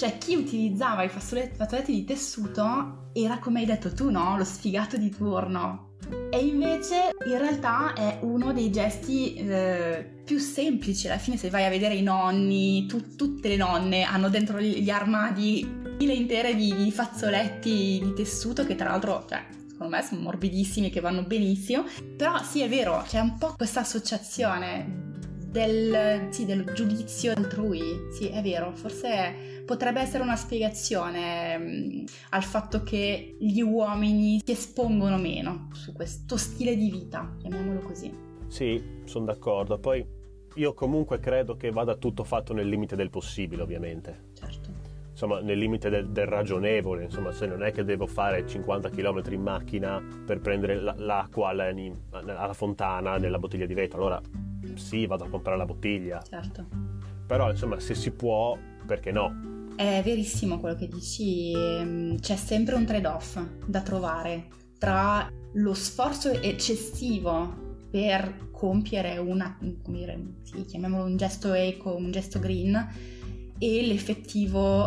cioè, 0.03 0.19
chi 0.19 0.35
utilizzava 0.35 1.05
i 1.05 1.09
fazzoletti 1.09 1.93
di 1.93 2.05
tessuto 2.05 3.11
era, 3.13 3.39
come 3.39 3.61
hai 3.61 3.67
detto 3.67 3.93
tu, 3.93 4.11
no? 4.11 4.37
Lo 4.37 4.43
sfigato 4.43 4.97
di 4.97 5.11
turno. 5.11 5.91
E 6.31 6.39
invece 6.45 7.11
in 7.25 7.39
realtà 7.39 7.93
è 7.93 8.19
uno 8.23 8.53
dei 8.53 8.73
gesti 8.73 9.35
eh, 9.35 10.05
più 10.25 10.39
semplici. 10.39 11.07
Alla 11.07 11.19
fine, 11.19 11.37
se 11.37 11.51
vai 11.51 11.67
a 11.67 11.69
vedere 11.69 11.95
i 11.95 12.03
nonni, 12.03 12.87
tu, 12.87 13.15
tutte 13.15 13.47
le 13.47 13.57
nonne 13.57 14.03
hanno 14.03 14.29
dentro 14.29 14.61
gli 14.61 14.91
armadi 14.91 15.81
file 15.99 16.15
intere 16.15 16.57
di, 16.57 16.75
di 16.75 16.91
fazzoletti 16.91 18.01
di 18.03 18.13
tessuto 18.15 18.67
che 18.67 18.75
tra 18.75 18.89
l'altro, 18.89 19.25
cioè, 19.29 19.41
secondo 19.83 19.89
me 19.89 20.03
sono 20.03 20.21
morbidissimi, 20.21 20.91
che 20.91 21.01
vanno 21.01 21.23
benissimo. 21.23 21.85
Però 22.17 22.39
sì, 22.43 22.63
è 22.63 22.69
vero, 22.69 23.03
c'è 23.07 23.19
un 23.19 23.37
po' 23.39 23.55
questa 23.57 23.81
associazione 23.81 25.11
del, 25.47 26.29
sì, 26.31 26.45
del 26.45 26.71
giudizio 26.75 27.33
altrui. 27.35 27.83
Sì, 28.13 28.29
è 28.29 28.41
vero, 28.43 28.73
forse 28.75 29.63
potrebbe 29.67 30.01
essere 30.01 30.23
una 30.23 30.37
spiegazione 30.37 31.59
mh, 31.59 31.65
mm, 31.65 32.05
al 32.31 32.43
fatto 32.43 32.83
che 32.83 33.37
gli 33.39 33.61
uomini 33.61 34.41
si 34.45 34.53
espongono 34.53 35.19
meno 35.19 35.69
su 35.73 35.93
questo 35.93 36.37
stile 36.37 36.77
di 36.77 36.91
vita, 36.91 37.35
chiamiamolo 37.39 37.81
così. 37.81 38.13
Sì, 38.49 39.01
sono 39.05 39.25
d'accordo. 39.25 39.79
Poi 39.79 40.05
io 40.57 40.75
comunque 40.75 41.19
credo 41.19 41.57
che 41.57 41.71
vada 41.71 41.97
tutto 41.97 42.25
fatto 42.25 42.53
nel 42.53 42.69
limite 42.69 42.95
del 42.97 43.11
possibile, 43.11 43.63
ovviamente. 43.63 44.31
Certo. 44.35 44.62
Insomma, 45.23 45.41
nel 45.41 45.57
limite 45.57 45.89
del, 45.89 46.09
del 46.09 46.27
ragionevole, 46.27 47.05
insomma, 47.05 47.31
se 47.31 47.47
non 47.47 47.63
è 47.63 47.71
che 47.71 47.85
devo 47.85 48.09
fare 48.09 48.45
50 48.45 48.91
km 48.91 49.23
in 49.31 49.41
macchina 49.41 50.05
per 50.27 50.41
prendere 50.41 50.75
l'acqua 50.97 51.51
alla, 51.51 51.73
alla 52.11 52.53
fontana 52.55 53.19
nella 53.19 53.39
bottiglia 53.39 53.67
di 53.67 53.75
vetro, 53.75 53.99
allora 53.99 54.21
sì, 54.75 55.07
vado 55.07 55.23
a 55.23 55.29
comprare 55.29 55.57
la 55.57 55.65
bottiglia. 55.65 56.21
Certo. 56.29 56.67
Però 57.25 57.49
insomma, 57.49 57.79
se 57.79 57.95
si 57.95 58.11
può, 58.11 58.59
perché 58.85 59.13
no? 59.13 59.71
È 59.77 60.01
verissimo 60.03 60.59
quello 60.59 60.75
che 60.75 60.89
dici, 60.89 61.53
ehm, 61.53 62.19
c'è 62.19 62.35
sempre 62.35 62.75
un 62.75 62.85
trade-off 62.85 63.41
da 63.65 63.81
trovare 63.81 64.49
tra 64.77 65.31
lo 65.53 65.75
sforzo 65.75 66.33
eccessivo 66.33 67.77
per 67.89 68.49
compiere 68.51 69.19
una, 69.19 69.57
dire, 69.87 70.21
sì, 70.43 70.65
chiamiamolo 70.65 71.05
un 71.05 71.17
gesto 71.17 71.53
eco, 71.53 71.95
un 71.95 72.11
gesto 72.11 72.41
green 72.41 73.21
e 73.63 73.81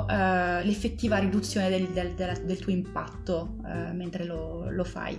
uh, 0.04 0.66
l'effettiva 0.66 1.18
riduzione 1.18 1.70
del, 1.70 1.88
del, 1.94 2.14
del, 2.14 2.60
tuo 2.60 2.74
impatto 2.74 3.56
uh, 3.64 3.96
mentre 3.96 4.26
lo, 4.26 4.70
lo 4.70 4.84
fai. 4.84 5.18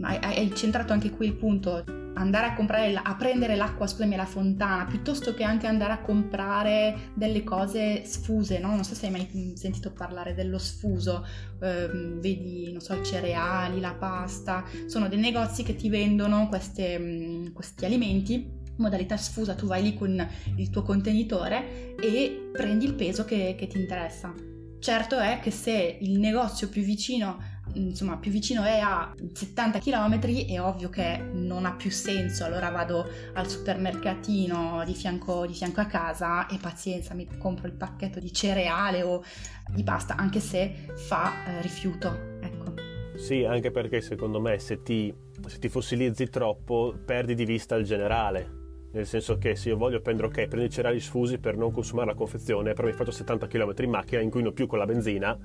Hai, 0.00 0.18
hai 0.22 0.54
centrato 0.54 0.94
anche 0.94 1.10
qui 1.10 1.26
il 1.26 1.36
punto, 1.36 1.84
andare 2.14 2.46
a 2.46 2.54
comprare, 2.54 2.94
a 2.94 3.14
prendere 3.16 3.54
l'acqua, 3.54 3.86
scusami, 3.86 4.14
alla 4.14 4.24
fontana, 4.24 4.86
piuttosto 4.86 5.34
che 5.34 5.44
anche 5.44 5.66
andare 5.66 5.92
a 5.92 6.00
comprare 6.00 7.10
delle 7.14 7.44
cose 7.44 8.02
sfuse, 8.06 8.58
no? 8.58 8.68
Non 8.70 8.82
so 8.82 8.94
se 8.94 9.06
hai 9.06 9.12
mai 9.12 9.52
sentito 9.56 9.92
parlare 9.92 10.34
dello 10.34 10.58
sfuso, 10.58 11.24
eh, 11.60 11.88
vedi, 12.18 12.72
non 12.72 12.80
so, 12.80 12.94
i 12.94 13.04
cereali, 13.04 13.78
la 13.78 13.94
pasta, 13.94 14.64
sono 14.86 15.08
dei 15.08 15.18
negozi 15.18 15.62
che 15.62 15.76
ti 15.76 15.90
vendono 15.90 16.48
queste, 16.48 17.50
questi 17.52 17.84
alimenti 17.84 18.64
modalità 18.76 19.16
sfusa, 19.16 19.54
tu 19.54 19.66
vai 19.66 19.82
lì 19.82 19.94
con 19.94 20.26
il 20.56 20.70
tuo 20.70 20.82
contenitore 20.82 21.94
e 21.96 22.50
prendi 22.52 22.84
il 22.84 22.94
peso 22.94 23.24
che, 23.24 23.54
che 23.58 23.66
ti 23.66 23.78
interessa. 23.78 24.34
Certo 24.78 25.18
è 25.18 25.40
che 25.42 25.50
se 25.50 25.98
il 26.00 26.18
negozio 26.18 26.68
più 26.68 26.82
vicino 26.82 27.54
insomma 27.74 28.16
più 28.16 28.30
vicino 28.30 28.62
è 28.62 28.78
a 28.78 29.12
70 29.32 29.78
km 29.80 30.20
è 30.46 30.60
ovvio 30.60 30.88
che 30.88 31.18
non 31.32 31.66
ha 31.66 31.74
più 31.74 31.90
senso. 31.90 32.44
Allora 32.44 32.70
vado 32.70 33.08
al 33.34 33.48
supermercatino 33.48 34.82
di 34.84 34.94
fianco, 34.94 35.46
di 35.46 35.54
fianco 35.54 35.80
a 35.80 35.86
casa 35.86 36.46
e 36.46 36.58
pazienza 36.60 37.14
mi 37.14 37.26
compro 37.38 37.66
il 37.66 37.74
pacchetto 37.74 38.20
di 38.20 38.32
cereale 38.32 39.02
o 39.02 39.22
di 39.68 39.82
pasta 39.82 40.16
anche 40.16 40.40
se 40.40 40.86
fa 40.94 41.32
eh, 41.46 41.62
rifiuto 41.62 42.38
ecco. 42.40 42.74
Sì 43.16 43.44
anche 43.44 43.70
perché 43.70 44.00
secondo 44.00 44.40
me 44.40 44.58
se 44.58 44.82
ti, 44.82 45.12
se 45.46 45.58
ti 45.58 45.68
fossilizzi 45.68 46.28
troppo 46.28 46.94
perdi 47.04 47.34
di 47.34 47.44
vista 47.44 47.74
il 47.74 47.84
generale 47.84 48.64
nel 48.92 49.06
senso 49.06 49.36
che 49.38 49.56
se 49.56 49.70
io 49.70 49.76
voglio 49.76 50.00
prendere 50.00 50.28
ok 50.28 50.46
prendo 50.46 50.66
i 50.66 50.70
cereali 50.70 51.00
sfusi 51.00 51.38
per 51.38 51.56
non 51.56 51.72
consumare 51.72 52.08
la 52.08 52.14
confezione 52.14 52.72
però 52.72 52.86
mi 52.88 52.94
faccio 52.94 53.10
70 53.10 53.46
km 53.46 53.74
in 53.78 53.90
macchina 53.90 54.20
inquino 54.20 54.52
più 54.52 54.66
con 54.66 54.78
la 54.78 54.86
benzina 54.86 55.38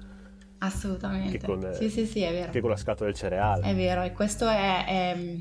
Assolutamente. 0.63 1.39
Che 1.39 1.45
con, 1.45 1.74
sì, 1.74 1.89
sì, 1.89 2.05
sì, 2.05 2.21
è 2.21 2.31
vero. 2.31 2.51
Che 2.51 2.62
con 2.62 2.69
la 2.69 2.75
scatola 2.75 3.10
del 3.10 3.17
cereale. 3.17 3.63
È 3.63 3.75
vero, 3.75 4.03
e 4.03 4.12
questo 4.12 4.48
è, 4.48 4.86
è 4.86 5.36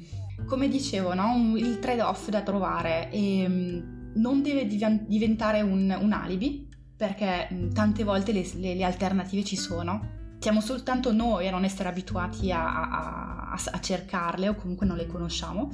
come 0.46 0.68
dicevo, 0.68 1.14
no? 1.14 1.34
un, 1.34 1.58
il 1.58 1.78
trade-off 1.78 2.28
da 2.28 2.42
trovare. 2.42 3.10
E, 3.10 3.46
mm, 3.46 3.98
non 4.14 4.42
deve 4.42 4.66
diventare 4.66 5.60
un, 5.60 5.96
un 6.00 6.12
alibi, 6.12 6.68
perché 6.96 7.48
mm, 7.52 7.70
tante 7.70 8.02
volte 8.02 8.32
le, 8.32 8.48
le, 8.56 8.74
le, 8.74 8.84
alternative 8.84 9.44
ci 9.44 9.56
sono. 9.56 10.18
Siamo 10.38 10.62
soltanto 10.62 11.12
noi 11.12 11.46
a 11.46 11.50
non 11.50 11.64
essere 11.64 11.90
abituati 11.90 12.50
a, 12.50 12.88
a, 12.88 13.52
a 13.52 13.80
cercarle 13.80 14.48
o 14.48 14.54
comunque 14.54 14.86
non 14.86 14.96
le 14.96 15.06
conosciamo, 15.06 15.70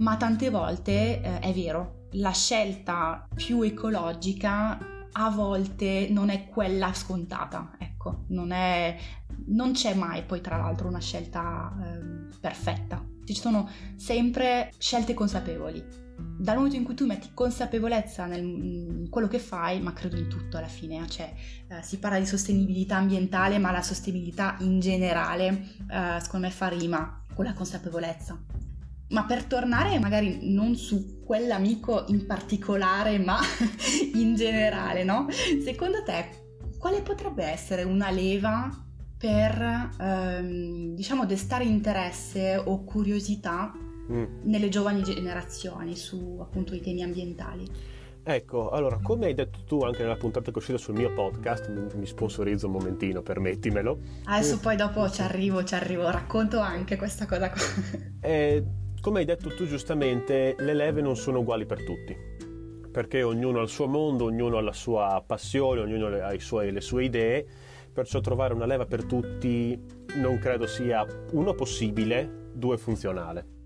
ma 0.00 0.16
tante 0.16 0.50
volte 0.50 1.20
eh, 1.20 1.38
è 1.40 1.52
vero, 1.52 2.06
la 2.12 2.32
scelta 2.32 3.26
più 3.34 3.62
ecologica 3.62 4.78
a 5.12 5.30
volte 5.30 6.08
non 6.10 6.30
è 6.30 6.48
quella 6.48 6.92
scontata, 6.92 7.72
ecco, 7.78 8.24
non, 8.28 8.50
è, 8.52 8.96
non 9.46 9.72
c'è 9.72 9.94
mai 9.94 10.22
poi 10.22 10.40
tra 10.40 10.56
l'altro 10.56 10.88
una 10.88 11.00
scelta 11.00 11.72
eh, 11.82 12.36
perfetta, 12.40 13.04
ci 13.24 13.34
sono 13.34 13.68
sempre 13.96 14.72
scelte 14.78 15.14
consapevoli. 15.14 16.08
Dal 16.38 16.56
momento 16.56 16.76
in 16.76 16.84
cui 16.84 16.94
tu 16.94 17.06
metti 17.06 17.30
consapevolezza 17.32 18.26
nel, 18.26 18.42
in 18.42 19.08
quello 19.10 19.28
che 19.28 19.38
fai, 19.38 19.80
ma 19.80 19.92
credo 19.92 20.16
in 20.16 20.28
tutto 20.28 20.56
alla 20.58 20.68
fine, 20.68 21.06
cioè 21.08 21.32
eh, 21.68 21.82
si 21.82 21.98
parla 21.98 22.18
di 22.18 22.26
sostenibilità 22.26 22.96
ambientale, 22.96 23.58
ma 23.58 23.70
la 23.70 23.82
sostenibilità 23.82 24.56
in 24.60 24.80
generale, 24.80 25.48
eh, 25.90 26.20
secondo 26.20 26.46
me 26.46 26.52
fa 26.52 26.68
rima 26.68 27.24
con 27.34 27.44
la 27.44 27.52
consapevolezza. 27.52 28.38
Ma 29.10 29.24
per 29.24 29.44
tornare 29.44 29.98
magari 29.98 30.52
non 30.52 30.76
su 30.76 31.22
quell'amico 31.24 32.04
in 32.08 32.26
particolare, 32.26 33.18
ma 33.18 33.38
in 34.14 34.34
generale, 34.34 35.04
no? 35.04 35.26
Secondo 35.62 36.02
te 36.02 36.48
quale 36.78 37.02
potrebbe 37.02 37.44
essere 37.44 37.82
una 37.82 38.10
leva 38.10 38.70
per, 39.18 39.90
ehm, 40.00 40.94
diciamo, 40.94 41.26
destare 41.26 41.64
interesse 41.64 42.56
o 42.56 42.84
curiosità 42.84 43.70
mm. 44.10 44.24
nelle 44.44 44.70
giovani 44.70 45.02
generazioni 45.02 45.94
su 45.94 46.38
appunto 46.40 46.74
i 46.74 46.80
temi 46.80 47.02
ambientali? 47.02 47.98
Ecco, 48.22 48.70
allora, 48.70 48.98
come 49.02 49.26
hai 49.26 49.34
detto 49.34 49.60
tu 49.66 49.82
anche 49.82 50.02
nella 50.02 50.16
puntata 50.16 50.46
che 50.46 50.52
è 50.52 50.56
uscita 50.56 50.78
sul 50.78 50.94
mio 50.94 51.12
podcast, 51.12 51.68
mi, 51.68 51.86
mi 51.96 52.06
sponsorizzo 52.06 52.66
un 52.66 52.72
momentino, 52.72 53.22
permettimelo. 53.22 53.98
Adesso 54.24 54.56
mm. 54.56 54.60
poi 54.60 54.76
dopo 54.76 55.10
ci 55.10 55.20
arrivo, 55.20 55.64
ci 55.64 55.74
arrivo, 55.74 56.10
racconto 56.10 56.60
anche 56.60 56.96
questa 56.96 57.26
cosa 57.26 57.50
qua. 57.50 57.60
Eh, 58.22 58.62
come 59.00 59.20
hai 59.20 59.24
detto 59.24 59.48
tu 59.54 59.66
giustamente, 59.66 60.54
le 60.58 60.74
leve 60.74 61.00
non 61.00 61.16
sono 61.16 61.40
uguali 61.40 61.64
per 61.64 61.82
tutti, 61.84 62.14
perché 62.90 63.22
ognuno 63.22 63.60
ha 63.60 63.62
il 63.62 63.68
suo 63.68 63.86
mondo, 63.86 64.24
ognuno 64.24 64.58
ha 64.58 64.60
la 64.60 64.74
sua 64.74 65.22
passione, 65.26 65.80
ognuno 65.80 66.06
ha 66.06 66.38
suoi, 66.38 66.70
le 66.70 66.82
sue 66.82 67.04
idee, 67.04 67.46
perciò 67.92 68.20
trovare 68.20 68.52
una 68.52 68.66
leva 68.66 68.84
per 68.84 69.04
tutti 69.04 69.78
non 70.16 70.38
credo 70.38 70.66
sia 70.66 71.06
uno 71.32 71.54
possibile, 71.54 72.48
due 72.52 72.76
funzionale. 72.76 73.58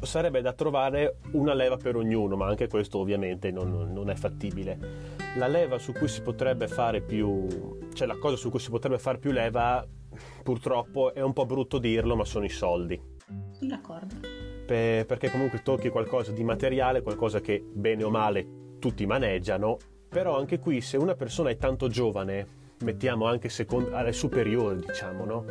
Sarebbe 0.00 0.40
da 0.40 0.54
trovare 0.54 1.18
una 1.32 1.54
leva 1.54 1.76
per 1.76 1.94
ognuno, 1.94 2.34
ma 2.34 2.46
anche 2.46 2.66
questo 2.66 2.98
ovviamente 2.98 3.50
non, 3.50 3.92
non 3.92 4.10
è 4.10 4.14
fattibile. 4.14 4.78
La 5.36 5.46
leva 5.46 5.78
su 5.78 5.92
cui 5.92 6.08
si 6.08 6.22
potrebbe 6.22 6.66
fare 6.68 7.00
più, 7.00 7.46
cioè 7.92 8.06
la 8.06 8.18
cosa 8.18 8.36
su 8.36 8.50
cui 8.50 8.58
si 8.58 8.70
potrebbe 8.70 8.98
fare 8.98 9.18
più 9.18 9.30
leva, 9.30 9.86
purtroppo 10.42 11.14
è 11.14 11.20
un 11.20 11.34
po' 11.34 11.44
brutto 11.46 11.78
dirlo, 11.78 12.16
ma 12.16 12.24
sono 12.24 12.46
i 12.46 12.50
soldi. 12.50 13.00
D'accordo 13.60 14.39
perché 14.74 15.30
comunque 15.30 15.62
tocchi 15.62 15.88
qualcosa 15.88 16.30
di 16.32 16.44
materiale, 16.44 17.02
qualcosa 17.02 17.40
che 17.40 17.60
bene 17.60 18.04
o 18.04 18.10
male 18.10 18.46
tutti 18.78 19.04
maneggiano, 19.04 19.76
però 20.08 20.38
anche 20.38 20.58
qui 20.58 20.80
se 20.80 20.96
una 20.96 21.14
persona 21.14 21.50
è 21.50 21.56
tanto 21.56 21.88
giovane, 21.88 22.58
mettiamo 22.84 23.26
anche 23.26 23.48
secondo, 23.48 23.94
alle 23.94 24.12
superiori 24.12 24.78
diciamo, 24.78 25.24
no? 25.24 25.44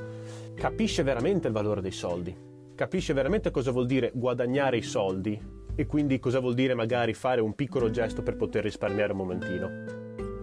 capisce 0.56 1.04
veramente 1.04 1.48
il 1.48 1.54
valore 1.54 1.82
dei 1.82 1.92
soldi, 1.92 2.36
capisce 2.76 3.14
veramente 3.14 3.52
cosa 3.52 3.72
vuol 3.72 3.86
dire 3.86 4.12
guadagnare 4.14 4.78
i 4.78 4.82
soldi 4.82 5.40
e 5.76 5.86
quindi 5.86 6.20
cosa 6.20 6.40
vuol 6.40 6.54
dire 6.54 6.74
magari 6.74 7.14
fare 7.14 7.42
un 7.42 7.54
piccolo 7.54 7.90
gesto 7.90 8.24
per 8.24 8.36
poter 8.36 8.64
risparmiare 8.64 9.12
un 9.12 9.18
momentino. 9.18 9.70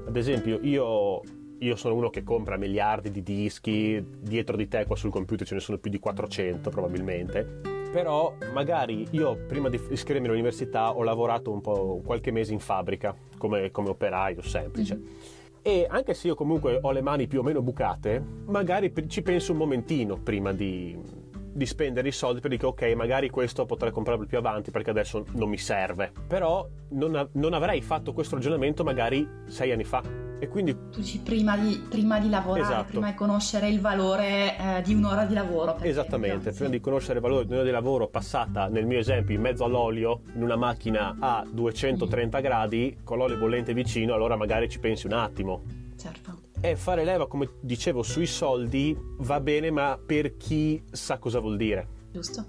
Ad 0.06 0.16
esempio 0.16 0.58
io 0.62 1.22
io 1.60 1.76
sono 1.76 1.94
uno 1.94 2.10
che 2.10 2.22
compra 2.22 2.58
miliardi 2.58 3.10
di 3.10 3.22
dischi, 3.22 4.04
dietro 4.20 4.56
di 4.56 4.68
te 4.68 4.84
qua 4.84 4.94
sul 4.94 5.10
computer 5.10 5.46
ce 5.46 5.54
ne 5.54 5.60
sono 5.60 5.78
più 5.78 5.90
di 5.90 5.98
400 5.98 6.68
probabilmente, 6.68 7.60
però 7.96 8.34
magari 8.52 9.06
io 9.12 9.38
prima 9.48 9.70
di 9.70 9.80
iscrivermi 9.88 10.28
all'università 10.28 10.94
ho 10.94 11.02
lavorato 11.02 11.50
un 11.50 11.62
po' 11.62 12.02
qualche 12.04 12.30
mese 12.30 12.52
in 12.52 12.58
fabbrica 12.58 13.16
come, 13.38 13.70
come 13.70 13.88
operaio 13.88 14.42
semplice. 14.42 14.96
Mm-hmm. 14.96 15.14
E 15.62 15.86
anche 15.88 16.12
se 16.12 16.26
io 16.26 16.34
comunque 16.34 16.78
ho 16.82 16.90
le 16.90 17.00
mani 17.00 17.26
più 17.26 17.40
o 17.40 17.42
meno 17.42 17.62
bucate, 17.62 18.22
magari 18.48 18.92
ci 19.08 19.22
penso 19.22 19.52
un 19.52 19.58
momentino 19.58 20.18
prima 20.18 20.52
di, 20.52 20.94
di 21.32 21.64
spendere 21.64 22.08
i 22.08 22.12
soldi 22.12 22.40
per 22.40 22.50
dire 22.50 22.66
ok 22.66 22.82
magari 22.94 23.30
questo 23.30 23.64
potrei 23.64 23.92
comprarlo 23.92 24.26
più 24.26 24.36
avanti 24.36 24.70
perché 24.70 24.90
adesso 24.90 25.24
non 25.32 25.48
mi 25.48 25.56
serve 25.56 26.12
però 26.26 26.68
non, 26.90 27.30
non 27.32 27.54
avrei 27.54 27.80
fatto 27.80 28.12
questo 28.12 28.34
ragionamento 28.34 28.84
magari 28.84 29.26
sei 29.46 29.72
anni 29.72 29.84
fa 29.84 30.25
e 30.38 30.48
quindi 30.48 30.74
tu 30.90 31.00
dici 31.00 31.20
prima 31.20 31.56
di, 31.56 31.84
prima 31.88 32.18
di 32.18 32.28
lavorare 32.28 32.62
esatto. 32.62 32.90
prima 32.90 33.10
di 33.10 33.14
conoscere 33.14 33.68
il 33.68 33.80
valore 33.80 34.56
eh, 34.58 34.82
di 34.82 34.94
un'ora 34.94 35.24
di 35.24 35.34
lavoro 35.34 35.78
esattamente 35.80 36.50
prima 36.50 36.66
sì. 36.66 36.70
di 36.70 36.80
conoscere 36.80 37.14
il 37.14 37.20
valore 37.20 37.44
di 37.44 37.52
un'ora 37.52 37.64
di 37.64 37.72
lavoro 37.72 38.08
passata 38.08 38.68
nel 38.68 38.86
mio 38.86 38.98
esempio 38.98 39.34
in 39.34 39.40
mezzo 39.40 39.64
all'olio 39.64 40.20
in 40.34 40.42
una 40.42 40.56
macchina 40.56 41.16
a 41.18 41.46
230 41.50 42.38
mm. 42.38 42.42
gradi 42.42 42.98
con 43.02 43.18
l'olio 43.18 43.38
bollente 43.38 43.72
vicino 43.72 44.14
allora 44.14 44.36
magari 44.36 44.68
ci 44.68 44.78
pensi 44.78 45.06
un 45.06 45.12
attimo 45.12 45.62
certo 45.96 46.44
e 46.60 46.74
fare 46.74 47.04
leva, 47.04 47.28
come 47.28 47.50
dicevo, 47.60 48.02
sui 48.02 48.26
soldi 48.26 48.96
va 49.18 49.40
bene, 49.40 49.70
ma 49.70 50.00
per 50.04 50.36
chi 50.36 50.82
sa 50.90 51.18
cosa 51.18 51.38
vuol 51.38 51.56
dire. 51.56 51.86
Giusto, 52.10 52.44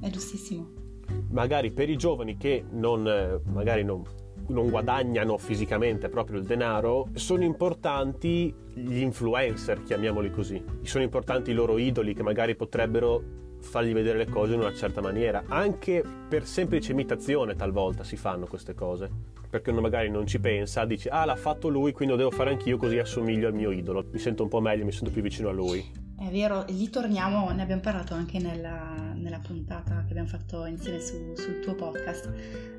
è 0.00 0.10
giustissimo. 0.10 0.68
Magari 1.30 1.72
per 1.72 1.88
i 1.88 1.96
giovani 1.96 2.36
che 2.36 2.64
non, 2.70 3.06
eh, 3.08 3.40
magari 3.50 3.82
non, 3.82 4.02
non 4.48 4.68
guadagnano 4.68 5.38
fisicamente 5.38 6.08
proprio 6.08 6.38
il 6.38 6.44
denaro, 6.44 7.08
sono 7.14 7.44
importanti 7.44 8.54
gli 8.72 8.98
influencer, 8.98 9.82
chiamiamoli 9.82 10.30
così. 10.30 10.62
Sono 10.82 11.04
importanti 11.04 11.50
i 11.50 11.54
loro 11.54 11.78
idoli 11.78 12.14
che 12.14 12.22
magari 12.22 12.54
potrebbero 12.54 13.44
fargli 13.60 13.92
vedere 13.92 14.18
le 14.18 14.26
cose 14.26 14.54
in 14.54 14.60
una 14.60 14.72
certa 14.72 15.00
maniera. 15.00 15.44
Anche 15.48 16.04
per 16.28 16.44
semplice 16.44 16.92
imitazione 16.92 17.54
talvolta 17.54 18.04
si 18.04 18.16
fanno 18.16 18.46
queste 18.46 18.74
cose. 18.74 19.10
Perché 19.48 19.70
uno 19.70 19.80
magari 19.80 20.10
non 20.10 20.26
ci 20.26 20.38
pensa, 20.40 20.84
dice 20.84 21.08
ah 21.08 21.24
l'ha 21.24 21.36
fatto 21.36 21.68
lui, 21.68 21.92
quindi 21.92 22.14
lo 22.14 22.18
devo 22.18 22.30
fare 22.30 22.50
anch'io 22.50 22.76
così 22.76 22.98
assomiglio 22.98 23.46
al 23.46 23.54
mio 23.54 23.70
idolo. 23.70 24.04
Mi 24.10 24.18
sento 24.18 24.42
un 24.42 24.48
po' 24.48 24.60
meglio, 24.60 24.84
mi 24.84 24.92
sento 24.92 25.10
più 25.10 25.22
vicino 25.22 25.48
a 25.48 25.52
lui. 25.52 26.05
È 26.18 26.30
vero, 26.30 26.64
lì 26.68 26.88
torniamo, 26.88 27.50
ne 27.50 27.60
abbiamo 27.60 27.82
parlato 27.82 28.14
anche 28.14 28.38
nella, 28.38 29.12
nella 29.14 29.38
puntata 29.38 30.02
che 30.04 30.12
abbiamo 30.12 30.28
fatto 30.28 30.64
insieme 30.64 30.98
su, 30.98 31.34
sul 31.34 31.60
tuo 31.60 31.74
podcast, 31.74 32.32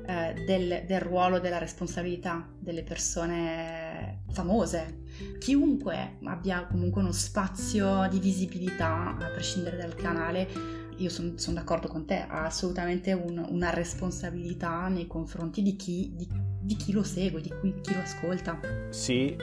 eh, 0.06 0.34
del, 0.44 0.82
del, 0.84 1.00
ruolo 1.00 1.38
della 1.38 1.58
responsabilità 1.58 2.48
delle 2.58 2.82
persone 2.82 4.22
famose. 4.32 5.04
Chiunque 5.38 6.16
abbia 6.24 6.66
comunque 6.66 7.00
uno 7.00 7.12
spazio 7.12 8.08
di 8.10 8.18
visibilità, 8.18 9.16
a 9.16 9.30
prescindere 9.30 9.76
dal 9.76 9.94
canale, 9.94 10.48
io 10.96 11.08
sono 11.08 11.34
son 11.36 11.54
d'accordo 11.54 11.86
con 11.86 12.06
te, 12.06 12.26
ha 12.28 12.44
assolutamente 12.44 13.12
un, 13.12 13.46
una 13.50 13.70
responsabilità 13.70 14.88
nei 14.88 15.06
confronti 15.06 15.62
di 15.62 15.76
chi, 15.76 16.12
di, 16.12 16.28
di 16.60 16.74
chi 16.74 16.90
lo 16.90 17.04
segue, 17.04 17.40
di 17.40 17.52
chi, 17.60 17.74
chi 17.82 17.94
lo 17.94 18.00
ascolta. 18.00 18.58
Sì, 18.90 19.36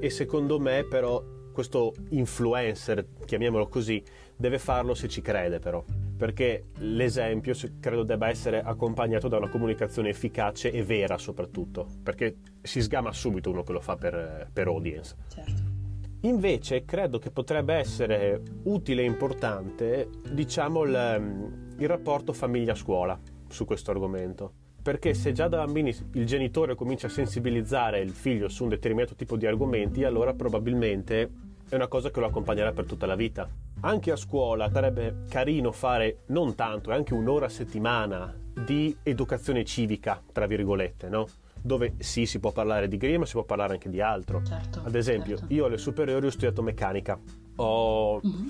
e 0.00 0.10
secondo 0.10 0.58
me 0.58 0.86
però 0.86 1.35
questo 1.56 1.94
influencer, 2.10 3.06
chiamiamolo 3.24 3.66
così, 3.66 4.02
deve 4.36 4.58
farlo 4.58 4.92
se 4.92 5.08
ci 5.08 5.22
crede 5.22 5.58
però, 5.58 5.82
perché 6.14 6.66
l'esempio 6.80 7.54
credo 7.80 8.02
debba 8.02 8.28
essere 8.28 8.60
accompagnato 8.60 9.26
da 9.26 9.38
una 9.38 9.48
comunicazione 9.48 10.10
efficace 10.10 10.70
e 10.70 10.82
vera 10.82 11.16
soprattutto, 11.16 11.86
perché 12.02 12.36
si 12.60 12.82
sgama 12.82 13.10
subito 13.10 13.48
uno 13.48 13.62
che 13.62 13.72
lo 13.72 13.80
fa 13.80 13.96
per, 13.96 14.50
per 14.52 14.66
audience. 14.66 15.16
Certo. 15.28 15.62
Invece 16.20 16.84
credo 16.84 17.18
che 17.18 17.30
potrebbe 17.30 17.72
essere 17.72 18.42
utile 18.64 19.00
e 19.00 19.06
importante, 19.06 20.10
diciamo, 20.30 20.82
il, 20.82 21.74
il 21.78 21.88
rapporto 21.88 22.34
famiglia-scuola 22.34 23.18
su 23.48 23.64
questo 23.64 23.92
argomento 23.92 24.52
perché 24.86 25.14
se 25.14 25.32
già 25.32 25.48
da 25.48 25.56
bambini 25.64 25.92
il 26.12 26.26
genitore 26.26 26.76
comincia 26.76 27.08
a 27.08 27.10
sensibilizzare 27.10 27.98
il 27.98 28.10
figlio 28.12 28.48
su 28.48 28.62
un 28.62 28.68
determinato 28.68 29.16
tipo 29.16 29.36
di 29.36 29.44
argomenti, 29.44 30.04
allora 30.04 30.32
probabilmente 30.32 31.28
è 31.68 31.74
una 31.74 31.88
cosa 31.88 32.10
che 32.10 32.20
lo 32.20 32.26
accompagnerà 32.26 32.72
per 32.72 32.86
tutta 32.86 33.06
la 33.06 33.16
vita. 33.16 33.48
Anche 33.80 34.10
a 34.10 34.16
scuola 34.16 34.70
sarebbe 34.70 35.24
carino 35.28 35.72
fare 35.72 36.20
non 36.26 36.54
tanto, 36.54 36.92
anche 36.92 37.12
un'ora 37.12 37.46
a 37.46 37.50
settimana 37.50 38.34
di 38.52 38.96
educazione 39.02 39.64
civica, 39.64 40.22
tra 40.32 40.46
virgolette, 40.46 41.08
no? 41.08 41.26
Dove 41.60 41.94
sì, 41.98 42.26
si 42.26 42.38
può 42.38 42.52
parlare 42.52 42.86
di 42.86 42.96
green, 42.96 43.20
ma 43.20 43.26
si 43.26 43.32
può 43.32 43.44
parlare 43.44 43.72
anche 43.72 43.90
di 43.90 44.00
altro. 44.00 44.42
Certo, 44.44 44.82
Ad 44.84 44.94
esempio, 44.94 45.36
certo. 45.38 45.52
io 45.52 45.64
alle 45.64 45.78
superiori 45.78 46.26
ho 46.26 46.30
studiato 46.30 46.62
meccanica. 46.62 47.18
Ho, 47.56 48.20
mm-hmm. 48.24 48.48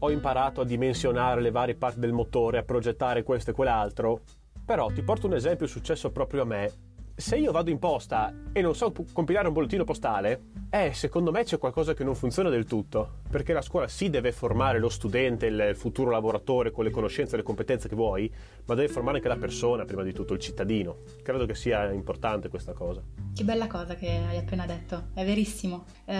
ho 0.00 0.10
imparato 0.10 0.62
a 0.62 0.64
dimensionare 0.64 1.40
le 1.40 1.50
varie 1.52 1.76
parti 1.76 2.00
del 2.00 2.12
motore, 2.12 2.58
a 2.58 2.64
progettare 2.64 3.22
questo 3.22 3.50
e 3.50 3.54
quell'altro. 3.54 4.22
Però 4.64 4.90
ti 4.90 5.02
porto 5.02 5.28
un 5.28 5.34
esempio 5.34 5.68
successo 5.68 6.10
proprio 6.10 6.42
a 6.42 6.44
me 6.44 6.72
se 7.18 7.36
io 7.36 7.50
vado 7.50 7.70
in 7.70 7.78
posta 7.78 8.30
e 8.52 8.60
non 8.60 8.74
so 8.74 8.92
compilare 9.14 9.48
un 9.48 9.54
bollettino 9.54 9.84
postale, 9.84 10.50
eh, 10.68 10.92
secondo 10.92 11.30
me 11.30 11.44
c'è 11.44 11.56
qualcosa 11.56 11.94
che 11.94 12.04
non 12.04 12.14
funziona 12.14 12.50
del 12.50 12.66
tutto. 12.66 13.20
Perché 13.30 13.54
la 13.54 13.62
scuola 13.62 13.88
sì 13.88 14.10
deve 14.10 14.32
formare 14.32 14.78
lo 14.78 14.90
studente, 14.90 15.46
il 15.46 15.74
futuro 15.76 16.10
lavoratore 16.10 16.70
con 16.70 16.84
le 16.84 16.90
conoscenze 16.90 17.34
e 17.34 17.38
le 17.38 17.42
competenze 17.42 17.88
che 17.88 17.94
vuoi, 17.94 18.30
ma 18.66 18.74
deve 18.74 18.88
formare 18.88 19.16
anche 19.16 19.28
la 19.28 19.38
persona, 19.38 19.86
prima 19.86 20.02
di 20.02 20.12
tutto 20.12 20.34
il 20.34 20.40
cittadino. 20.40 20.98
Credo 21.22 21.46
che 21.46 21.54
sia 21.54 21.90
importante 21.90 22.48
questa 22.50 22.74
cosa. 22.74 23.02
Che 23.34 23.44
bella 23.44 23.66
cosa 23.66 23.94
che 23.94 24.08
hai 24.08 24.36
appena 24.36 24.66
detto, 24.66 25.08
è 25.14 25.24
verissimo. 25.24 25.86
Eh, 26.04 26.14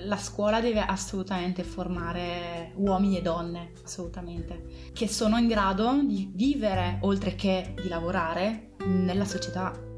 la 0.00 0.16
scuola 0.16 0.62
deve 0.62 0.80
assolutamente 0.80 1.64
formare 1.64 2.72
uomini 2.76 3.18
e 3.18 3.22
donne, 3.22 3.72
assolutamente, 3.84 4.90
che 4.94 5.06
sono 5.06 5.36
in 5.36 5.48
grado 5.48 6.02
di 6.02 6.30
vivere 6.32 6.96
oltre 7.02 7.34
che 7.34 7.74
di 7.80 7.88
lavorare 7.88 8.70
nella 8.86 9.26
società 9.26 9.92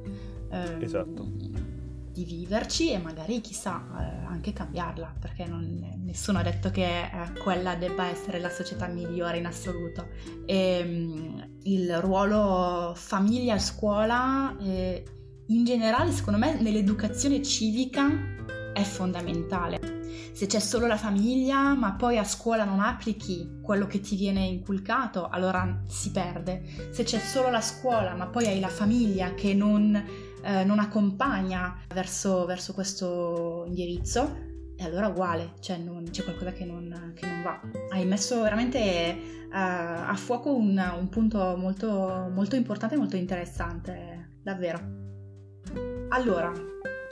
ehm, 0.50 0.82
esatto. 0.82 1.26
di 2.12 2.24
viverci 2.24 2.92
e 2.92 2.98
magari 2.98 3.40
chissà 3.40 3.84
eh, 3.98 4.26
anche 4.26 4.52
cambiarla, 4.52 5.14
perché 5.20 5.44
non, 5.46 5.98
nessuno 6.04 6.38
ha 6.38 6.42
detto 6.42 6.70
che 6.70 7.02
eh, 7.02 7.40
quella 7.42 7.74
debba 7.74 8.06
essere 8.06 8.40
la 8.40 8.50
società 8.50 8.86
migliore 8.86 9.38
in 9.38 9.46
assoluto. 9.46 10.08
E, 10.46 10.56
ehm, 10.56 11.54
il 11.64 12.00
ruolo 12.00 12.92
famiglia-scuola 12.94 14.56
eh, 14.58 15.04
in 15.48 15.64
generale, 15.64 16.10
secondo 16.12 16.38
me, 16.38 16.60
nell'educazione 16.60 17.42
civica 17.42 18.08
è 18.72 18.82
fondamentale. 18.82 19.94
Se 20.32 20.46
c'è 20.46 20.58
solo 20.58 20.86
la 20.86 20.96
famiglia, 20.96 21.74
ma 21.74 21.92
poi 21.92 22.18
a 22.18 22.24
scuola 22.24 22.64
non 22.64 22.80
applichi 22.80 23.60
quello 23.62 23.86
che 23.86 24.00
ti 24.00 24.16
viene 24.16 24.44
inculcato, 24.44 25.28
allora 25.28 25.82
si 25.88 26.10
perde. 26.10 26.90
Se 26.90 27.04
c'è 27.04 27.18
solo 27.18 27.48
la 27.48 27.62
scuola, 27.62 28.14
ma 28.14 28.26
poi 28.26 28.46
hai 28.46 28.60
la 28.60 28.68
famiglia 28.68 29.34
che 29.34 29.54
non 29.54 30.04
eh, 30.46 30.64
non 30.64 30.78
accompagna 30.78 31.76
verso, 31.92 32.44
verso, 32.46 32.72
questo 32.72 33.64
indirizzo, 33.66 34.44
e 34.76 34.84
allora 34.84 35.08
uguale, 35.08 35.54
cioè 35.60 35.76
non, 35.76 36.04
c'è 36.10 36.22
qualcosa 36.22 36.52
che 36.52 36.64
non, 36.64 37.12
che 37.16 37.26
non, 37.26 37.42
va. 37.42 37.60
Hai 37.90 38.06
messo 38.06 38.42
veramente 38.42 38.78
eh, 38.78 39.18
a 39.50 40.14
fuoco 40.14 40.54
un, 40.54 40.80
un 40.98 41.08
punto 41.08 41.56
molto, 41.56 42.30
molto 42.32 42.54
importante 42.54 42.94
e 42.94 42.98
molto 42.98 43.16
interessante, 43.16 44.38
davvero. 44.40 44.78
Allora, 46.10 46.52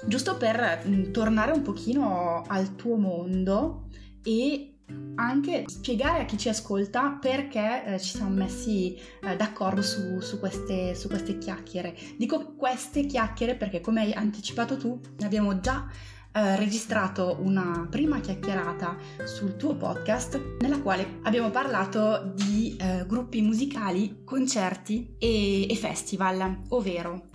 giusto 0.07 0.37
per 0.37 0.85
mm, 0.87 1.11
tornare 1.11 1.51
un 1.51 1.62
pochino 1.62 2.44
al 2.47 2.77
tuo 2.77 2.97
mondo 2.97 3.88
e 4.23 4.74
anche 5.16 5.64
spiegare 5.66 6.20
a 6.20 6.25
chi 6.25 6.37
ci 6.37 6.49
ascolta 6.49 7.18
perché 7.20 7.85
eh, 7.85 8.01
ci 8.01 8.16
siamo 8.16 8.35
messi 8.35 8.97
eh, 9.23 9.37
d'accordo 9.37 9.83
su, 9.83 10.20
su, 10.20 10.38
queste, 10.38 10.94
su, 10.94 11.09
queste, 11.09 11.38
chiacchiere. 11.38 11.97
Dico 12.16 12.55
queste 12.57 13.07
chiacchiere 13.07 13.55
perché, 13.55 13.81
come 13.81 14.03
hai 14.03 14.12
anticipato 14.12 14.77
tu, 14.77 15.01
abbiamo 15.23 15.61
già 15.61 15.88
eh, 16.33 16.57
registrato 16.57 17.37
una 17.40 17.87
prima 17.88 18.18
chiacchierata 18.18 18.97
sul 19.25 19.57
tuo 19.57 19.77
podcast 19.77 20.57
nella 20.61 20.81
quale 20.81 21.20
abbiamo 21.23 21.51
parlato 21.51 22.33
di 22.35 22.77
eh, 22.77 23.05
gruppi 23.07 23.40
musicali, 23.40 24.23
concerti 24.25 25.14
e, 25.18 25.70
e, 25.70 25.77
festival, 25.77 26.59
ovvero 26.70 27.27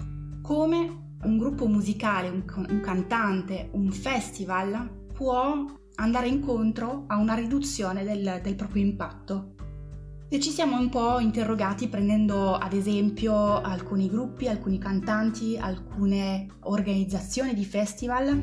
come 0.41 1.13
un 1.23 1.37
gruppo 1.37 1.65
musicale, 1.67 2.27
un, 2.29 2.43
un 2.69 2.81
cantante, 2.81 3.69
un 3.71 3.91
festival 3.91 5.07
può 5.13 5.65
andare 5.99 6.27
incontro 6.27 7.05
a 7.07 7.17
una 7.17 7.35
riduzione 7.35 8.03
del, 8.03 8.39
del 8.41 8.55
proprio 8.55 8.83
impatto. 8.83 9.53
E 10.31 10.39
ci 10.39 10.51
siamo 10.51 10.77
un 10.77 10.89
po' 10.89 11.19
interrogati 11.19 11.87
prendendo 11.87 12.55
ad 12.55 12.73
esempio 12.73 13.61
alcuni 13.61 14.07
gruppi, 14.09 14.47
alcuni 14.47 14.77
cantanti, 14.77 15.57
alcune 15.57 16.47
organizzazioni 16.61 17.55
di 17.55 17.65
festival 17.65 18.39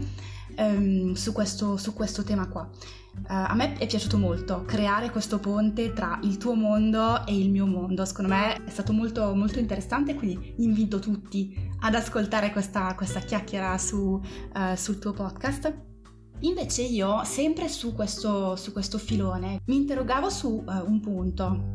ehm, 0.56 1.12
su, 1.12 1.32
questo, 1.32 1.76
su, 1.76 1.94
questo, 1.94 2.24
tema 2.24 2.48
qua. 2.48 2.68
Uh, 3.16 3.22
a 3.28 3.54
me 3.54 3.74
è 3.74 3.86
piaciuto 3.86 4.18
molto 4.18 4.64
creare 4.66 5.10
questo 5.10 5.38
ponte 5.38 5.92
tra 5.92 6.18
il 6.24 6.36
tuo 6.36 6.54
mondo 6.54 7.24
e 7.24 7.38
il 7.38 7.50
mio 7.50 7.66
mondo, 7.66 8.04
secondo 8.04 8.30
me 8.32 8.64
è 8.64 8.70
stato 8.70 8.92
molto, 8.92 9.32
molto 9.34 9.60
interessante, 9.60 10.16
quindi 10.16 10.54
invito 10.58 10.98
tutti 10.98 11.56
ad 11.80 11.94
ascoltare 11.94 12.50
questa, 12.50 12.94
questa 12.94 13.20
chiacchiera 13.20 13.78
su, 13.78 13.96
uh, 13.96 14.74
sul 14.74 14.98
tuo 14.98 15.12
podcast. 15.12 15.95
Invece 16.40 16.82
io, 16.82 17.24
sempre 17.24 17.68
su 17.68 17.94
questo, 17.94 18.56
su 18.56 18.72
questo 18.72 18.98
filone, 18.98 19.62
mi 19.66 19.76
interrogavo 19.76 20.28
su 20.28 20.62
uh, 20.66 20.84
un 20.86 21.00
punto. 21.00 21.74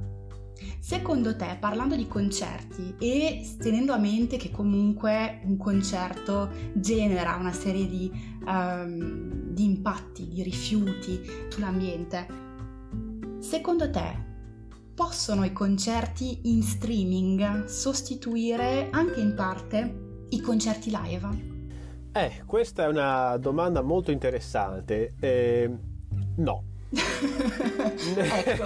Secondo 0.79 1.35
te, 1.35 1.57
parlando 1.59 1.95
di 1.95 2.07
concerti 2.07 2.95
e 2.99 3.55
tenendo 3.57 3.93
a 3.93 3.97
mente 3.97 4.37
che 4.37 4.51
comunque 4.51 5.41
un 5.45 5.57
concerto 5.57 6.49
genera 6.73 7.35
una 7.35 7.51
serie 7.51 7.87
di, 7.87 8.11
um, 8.45 9.51
di 9.51 9.63
impatti, 9.63 10.27
di 10.27 10.43
rifiuti 10.43 11.19
sull'ambiente, 11.49 12.27
secondo 13.39 13.89
te 13.89 14.29
possono 14.93 15.43
i 15.45 15.51
concerti 15.51 16.41
in 16.43 16.61
streaming 16.61 17.65
sostituire 17.65 18.89
anche 18.91 19.19
in 19.19 19.33
parte 19.33 20.25
i 20.29 20.41
concerti 20.41 20.91
live? 20.91 21.50
Eh, 22.13 22.43
questa 22.45 22.83
è 22.83 22.87
una 22.87 23.37
domanda 23.37 23.81
molto 23.81 24.11
interessante. 24.11 25.13
Eh, 25.19 25.69
no. 26.37 26.63
ecco. 28.17 28.65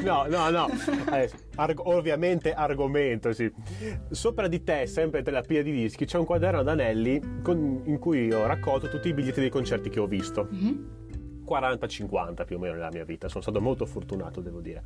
no, 0.02 0.26
no, 0.26 0.48
no. 0.48 0.68
Eh, 1.12 1.30
arg- 1.56 1.86
ovviamente 1.86 2.54
argomento, 2.54 3.32
sì. 3.34 3.52
Sopra 4.10 4.48
di 4.48 4.62
te, 4.62 4.86
sempre 4.86 5.20
della 5.20 5.42
pila 5.42 5.60
di 5.60 5.70
dischi, 5.70 6.06
c'è 6.06 6.16
un 6.16 6.24
quaderno 6.24 6.60
ad 6.60 6.68
anelli 6.68 7.20
con, 7.42 7.82
in 7.84 7.98
cui 7.98 8.32
ho 8.32 8.46
raccolto 8.46 8.88
tutti 8.88 9.08
i 9.08 9.12
biglietti 9.12 9.40
dei 9.40 9.50
concerti 9.50 9.90
che 9.90 10.00
ho 10.00 10.06
visto. 10.06 10.48
Mm-hmm. 10.50 10.84
40-50 11.46 12.46
più 12.46 12.56
o 12.56 12.58
meno 12.58 12.74
nella 12.74 12.90
mia 12.90 13.04
vita. 13.04 13.28
Sono 13.28 13.42
stato 13.42 13.60
molto 13.60 13.84
fortunato, 13.84 14.40
devo 14.40 14.60
dire. 14.60 14.82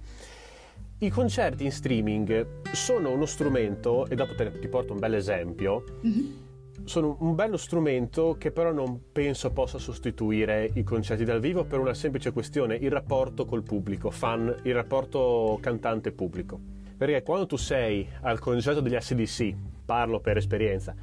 I 0.99 1.09
concerti 1.09 1.63
in 1.65 1.71
streaming 1.71 2.63
sono 2.73 3.13
uno 3.13 3.27
strumento, 3.27 4.09
e 4.09 4.17
dopo 4.17 4.35
te, 4.35 4.51
ti 4.59 4.67
porto 4.67 4.93
un 4.93 4.99
bel 4.99 5.15
esempio. 5.15 5.85
Mm-hmm 6.05 6.46
sono 6.85 7.17
un 7.21 7.35
bello 7.35 7.57
strumento 7.57 8.37
che 8.39 8.51
però 8.51 8.73
non 8.73 9.13
penso 9.13 9.51
possa 9.51 9.79
sostituire 9.79 10.71
i 10.75 10.83
concerti 10.83 11.25
dal 11.25 11.41
vivo 11.41 11.65
per 11.65 11.79
una 11.79 11.95
semplice 11.95 12.33
questione, 12.33 12.77
il 12.77 12.91
rapporto 12.91 13.45
col 13.45 13.63
pubblico, 13.63 14.11
fan, 14.11 14.55
il 14.63 14.75
rapporto 14.75 15.59
cantante-pubblico. 15.61 16.59
Perché 16.97 17.23
quando 17.23 17.47
tu 17.47 17.57
sei 17.57 18.09
al 18.23 18.39
concerto 18.39 18.81
degli 18.81 18.95
ACDC, 18.95 19.55
parlo 19.85 20.21
per 20.21 20.37
esperienza, 20.37 20.95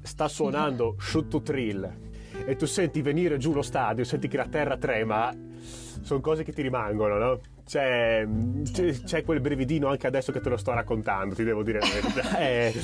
sta 0.00 0.28
suonando 0.28 0.96
Shoot 0.98 1.28
to 1.28 1.42
Thrill 1.42 2.10
e 2.46 2.56
tu 2.56 2.66
senti 2.66 3.02
venire 3.02 3.38
giù 3.38 3.52
lo 3.52 3.62
stadio, 3.62 4.04
senti 4.04 4.28
che 4.28 4.36
la 4.36 4.46
terra 4.48 4.76
trema, 4.76 5.34
sono 6.02 6.20
cose 6.20 6.42
che 6.42 6.52
ti 6.52 6.62
rimangono, 6.62 7.18
no? 7.18 7.40
C'è, 7.64 8.26
certo. 8.72 9.04
c'è, 9.04 9.22
quel 9.22 9.40
brividino 9.40 9.88
anche 9.88 10.06
adesso 10.08 10.32
che 10.32 10.40
te 10.40 10.48
lo 10.48 10.56
sto 10.56 10.72
raccontando, 10.72 11.34
ti 11.34 11.44
devo 11.44 11.62
dire 11.62 11.78
la 11.78 11.86
verità. 11.86 12.38
Eh. 12.42 12.74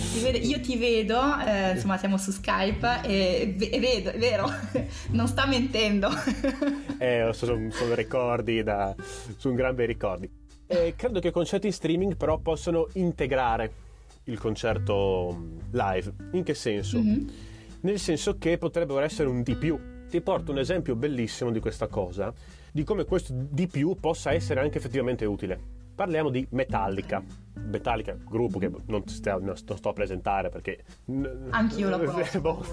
io 0.42 0.60
ti 0.60 0.76
vedo, 0.76 1.20
eh, 1.44 1.72
insomma 1.72 1.98
siamo 1.98 2.16
su 2.16 2.30
Skype 2.30 3.00
e, 3.02 3.56
e, 3.58 3.80
vedo, 3.80 4.10
è 4.10 4.18
vero, 4.18 4.48
non 5.10 5.26
sta 5.26 5.46
mentendo. 5.46 6.08
eh, 6.98 7.30
sono, 7.32 7.70
sono 7.70 7.94
ricordi, 7.94 8.62
da, 8.62 8.94
sono 9.36 9.54
gran 9.54 9.74
bei 9.74 9.86
ricordi. 9.86 10.30
E 10.66 10.94
credo 10.96 11.18
che 11.18 11.28
i 11.28 11.32
concerti 11.32 11.66
in 11.66 11.72
streaming 11.72 12.16
però 12.16 12.38
possano 12.38 12.88
integrare 12.94 13.72
il 14.24 14.38
concerto 14.38 15.58
live. 15.70 16.12
In 16.32 16.44
che 16.44 16.54
senso? 16.54 16.98
Mm-hmm. 16.98 17.28
Nel 17.80 17.98
senso 17.98 18.38
che 18.38 18.58
potrebbero 18.58 19.00
essere 19.00 19.28
un 19.28 19.42
di 19.42 19.54
più. 19.54 19.78
Ti 20.08 20.20
porto 20.20 20.52
un 20.52 20.58
esempio 20.58 20.96
bellissimo 20.96 21.50
di 21.50 21.60
questa 21.60 21.86
cosa 21.86 22.32
di 22.72 22.84
come 22.84 23.04
questo 23.04 23.32
di 23.34 23.66
più 23.66 23.96
possa 23.98 24.32
essere 24.32 24.60
anche 24.60 24.78
effettivamente 24.78 25.24
utile. 25.24 25.76
Parliamo 25.94 26.30
di 26.30 26.46
Metallica. 26.50 27.20
Metallica, 27.54 28.16
gruppo 28.24 28.60
che 28.60 28.70
non, 28.86 29.06
sto, 29.08 29.40
non 29.40 29.56
sto 29.56 29.76
a 29.82 29.92
presentare 29.92 30.48
perché... 30.48 30.84
Anch'io 31.50 31.88
lo 31.88 31.98
conosco. 32.04 32.40
boh. 32.40 32.64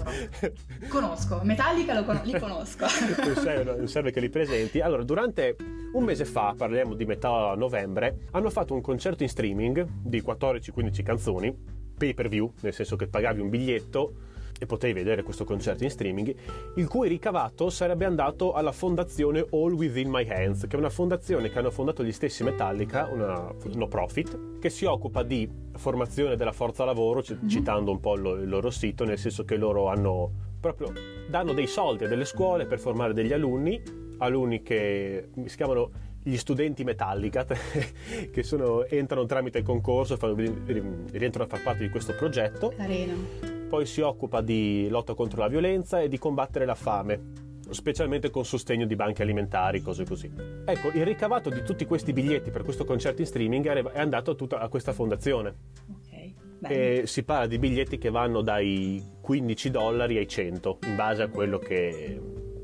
conosco, 0.88 1.40
Metallica 1.42 1.92
lo 1.92 2.04
con- 2.04 2.20
li 2.22 2.30
conosco. 2.38 2.86
non, 3.24 3.34
serve, 3.34 3.76
non 3.76 3.88
serve 3.88 4.12
che 4.12 4.20
li 4.20 4.28
presenti. 4.28 4.80
Allora, 4.80 5.02
durante 5.02 5.56
un 5.92 6.04
mese 6.04 6.24
fa, 6.24 6.54
parliamo 6.56 6.94
di 6.94 7.04
metà 7.04 7.54
novembre, 7.56 8.28
hanno 8.30 8.48
fatto 8.48 8.74
un 8.74 8.80
concerto 8.80 9.24
in 9.24 9.28
streaming 9.28 9.84
di 10.04 10.22
14-15 10.22 11.02
canzoni, 11.02 11.56
pay 11.98 12.14
per 12.14 12.28
view, 12.28 12.52
nel 12.60 12.72
senso 12.72 12.94
che 12.94 13.08
pagavi 13.08 13.40
un 13.40 13.48
biglietto 13.48 14.14
e 14.58 14.66
potevi 14.66 14.92
vedere 14.92 15.22
questo 15.22 15.44
concerto 15.44 15.84
in 15.84 15.90
streaming, 15.90 16.34
il 16.76 16.88
cui 16.88 17.08
ricavato 17.08 17.70
sarebbe 17.70 18.04
andato 18.04 18.52
alla 18.52 18.72
fondazione 18.72 19.46
All 19.50 19.72
Within 19.72 20.08
My 20.08 20.28
Hands, 20.28 20.66
che 20.66 20.76
è 20.76 20.78
una 20.78 20.90
fondazione 20.90 21.50
che 21.50 21.58
hanno 21.58 21.70
fondato 21.70 22.02
gli 22.02 22.12
stessi 22.12 22.42
Metallica, 22.42 23.08
una 23.12 23.52
no 23.74 23.88
profit, 23.88 24.58
che 24.58 24.70
si 24.70 24.84
occupa 24.84 25.22
di 25.22 25.48
formazione 25.76 26.36
della 26.36 26.52
forza 26.52 26.84
lavoro, 26.84 27.22
mm-hmm. 27.22 27.48
citando 27.48 27.90
un 27.90 28.00
po' 28.00 28.14
il 28.14 28.48
loro 28.48 28.70
sito, 28.70 29.04
nel 29.04 29.18
senso 29.18 29.44
che 29.44 29.56
loro 29.56 29.88
hanno 29.88 30.44
proprio 30.58 30.92
danno 31.28 31.52
dei 31.52 31.66
soldi 31.66 32.04
a 32.04 32.08
delle 32.08 32.24
scuole 32.24 32.66
per 32.66 32.78
formare 32.78 33.12
degli 33.12 33.32
alunni, 33.32 33.80
alunni 34.18 34.62
che 34.62 35.28
si 35.44 35.56
chiamano 35.56 35.90
gli 36.22 36.36
studenti 36.36 36.82
Metallica 36.82 37.46
che 38.32 38.42
sono, 38.42 38.84
entrano 38.86 39.26
tramite 39.26 39.58
il 39.58 39.64
concorso, 39.64 40.16
fanno, 40.16 40.34
rientrano 40.34 41.44
a 41.44 41.46
far 41.46 41.62
parte 41.62 41.82
di 41.84 41.88
questo 41.88 42.14
progetto. 42.14 42.72
Carino 42.76 43.55
poi 43.66 43.86
si 43.86 44.00
occupa 44.00 44.40
di 44.40 44.88
lotta 44.88 45.14
contro 45.14 45.40
la 45.40 45.48
violenza 45.48 46.00
e 46.00 46.08
di 46.08 46.18
combattere 46.18 46.64
la 46.64 46.74
fame 46.74 47.44
specialmente 47.70 48.30
con 48.30 48.44
sostegno 48.44 48.86
di 48.86 48.94
banche 48.94 49.22
alimentari, 49.22 49.80
cose 49.80 50.04
così. 50.04 50.30
Ecco, 50.64 50.88
il 50.92 51.04
ricavato 51.04 51.50
di 51.50 51.62
tutti 51.62 51.84
questi 51.84 52.12
biglietti 52.12 52.50
per 52.50 52.62
questo 52.62 52.84
concerto 52.84 53.20
in 53.22 53.26
streaming 53.26 53.66
è 53.66 53.98
andato 53.98 54.32
a, 54.32 54.34
tutta, 54.34 54.58
a 54.58 54.68
questa 54.68 54.92
fondazione. 54.92 55.54
Ok. 55.90 56.34
E 56.68 57.02
si 57.06 57.22
parla 57.22 57.46
di 57.46 57.58
biglietti 57.58 57.98
che 57.98 58.10
vanno 58.10 58.40
dai 58.40 59.02
15 59.20 59.70
dollari 59.70 60.16
ai 60.16 60.28
100, 60.28 60.78
in 60.86 60.96
base 60.96 61.22
a 61.22 61.28
quello 61.28 61.58
che, 61.58 62.20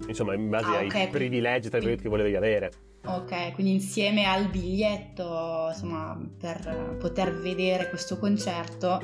insomma, 0.07 0.35
in 0.35 0.49
base 0.49 0.67
ah, 0.67 0.79
ai 0.79 0.87
okay. 0.87 1.09
privilegi 1.09 1.69
che 1.69 2.09
volevi 2.09 2.35
avere. 2.35 2.73
Ok, 3.05 3.53
quindi 3.55 3.73
insieme 3.73 4.25
al 4.25 4.49
biglietto, 4.49 5.67
insomma, 5.69 6.19
per 6.39 6.97
poter 7.01 7.35
vedere 7.35 7.89
questo 7.89 8.17
concerto 8.17 9.01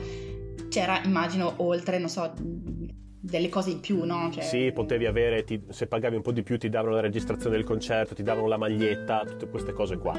c'era, 0.68 1.02
immagino, 1.04 1.54
oltre, 1.58 1.98
non 1.98 2.08
so, 2.08 2.32
delle 3.20 3.48
cose 3.48 3.70
in 3.70 3.80
più, 3.80 4.04
no? 4.04 4.30
Cioè... 4.32 4.42
Sì, 4.42 4.72
potevi 4.72 5.06
avere, 5.06 5.44
ti, 5.44 5.62
se 5.68 5.86
pagavi 5.86 6.16
un 6.16 6.22
po' 6.22 6.32
di 6.32 6.42
più 6.42 6.58
ti 6.58 6.68
davano 6.68 6.94
la 6.94 7.00
registrazione 7.00 7.56
del 7.56 7.64
concerto, 7.64 8.14
ti 8.14 8.22
davano 8.22 8.46
la 8.46 8.56
maglietta, 8.56 9.24
tutte 9.24 9.48
queste 9.48 9.72
cose 9.72 9.98
qua. 9.98 10.16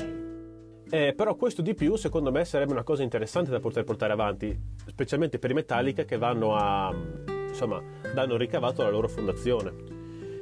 Eh, 0.92 1.14
però 1.14 1.36
questo 1.36 1.62
di 1.62 1.76
più 1.76 1.96
secondo 1.98 2.32
me 2.32 2.46
sarebbe 2.46 2.72
una 2.72 2.84
cosa 2.84 3.04
interessante 3.04 3.52
da 3.52 3.60
poter 3.60 3.84
portare 3.84 4.12
avanti, 4.12 4.58
specialmente 4.88 5.38
per 5.38 5.52
i 5.52 5.54
Metallica 5.54 6.04
che 6.04 6.18
vanno 6.18 6.56
a, 6.56 6.94
insomma, 7.48 7.82
danno 8.14 8.38
ricavato 8.38 8.82
alla 8.82 8.92
loro 8.92 9.08
fondazione. 9.08 9.72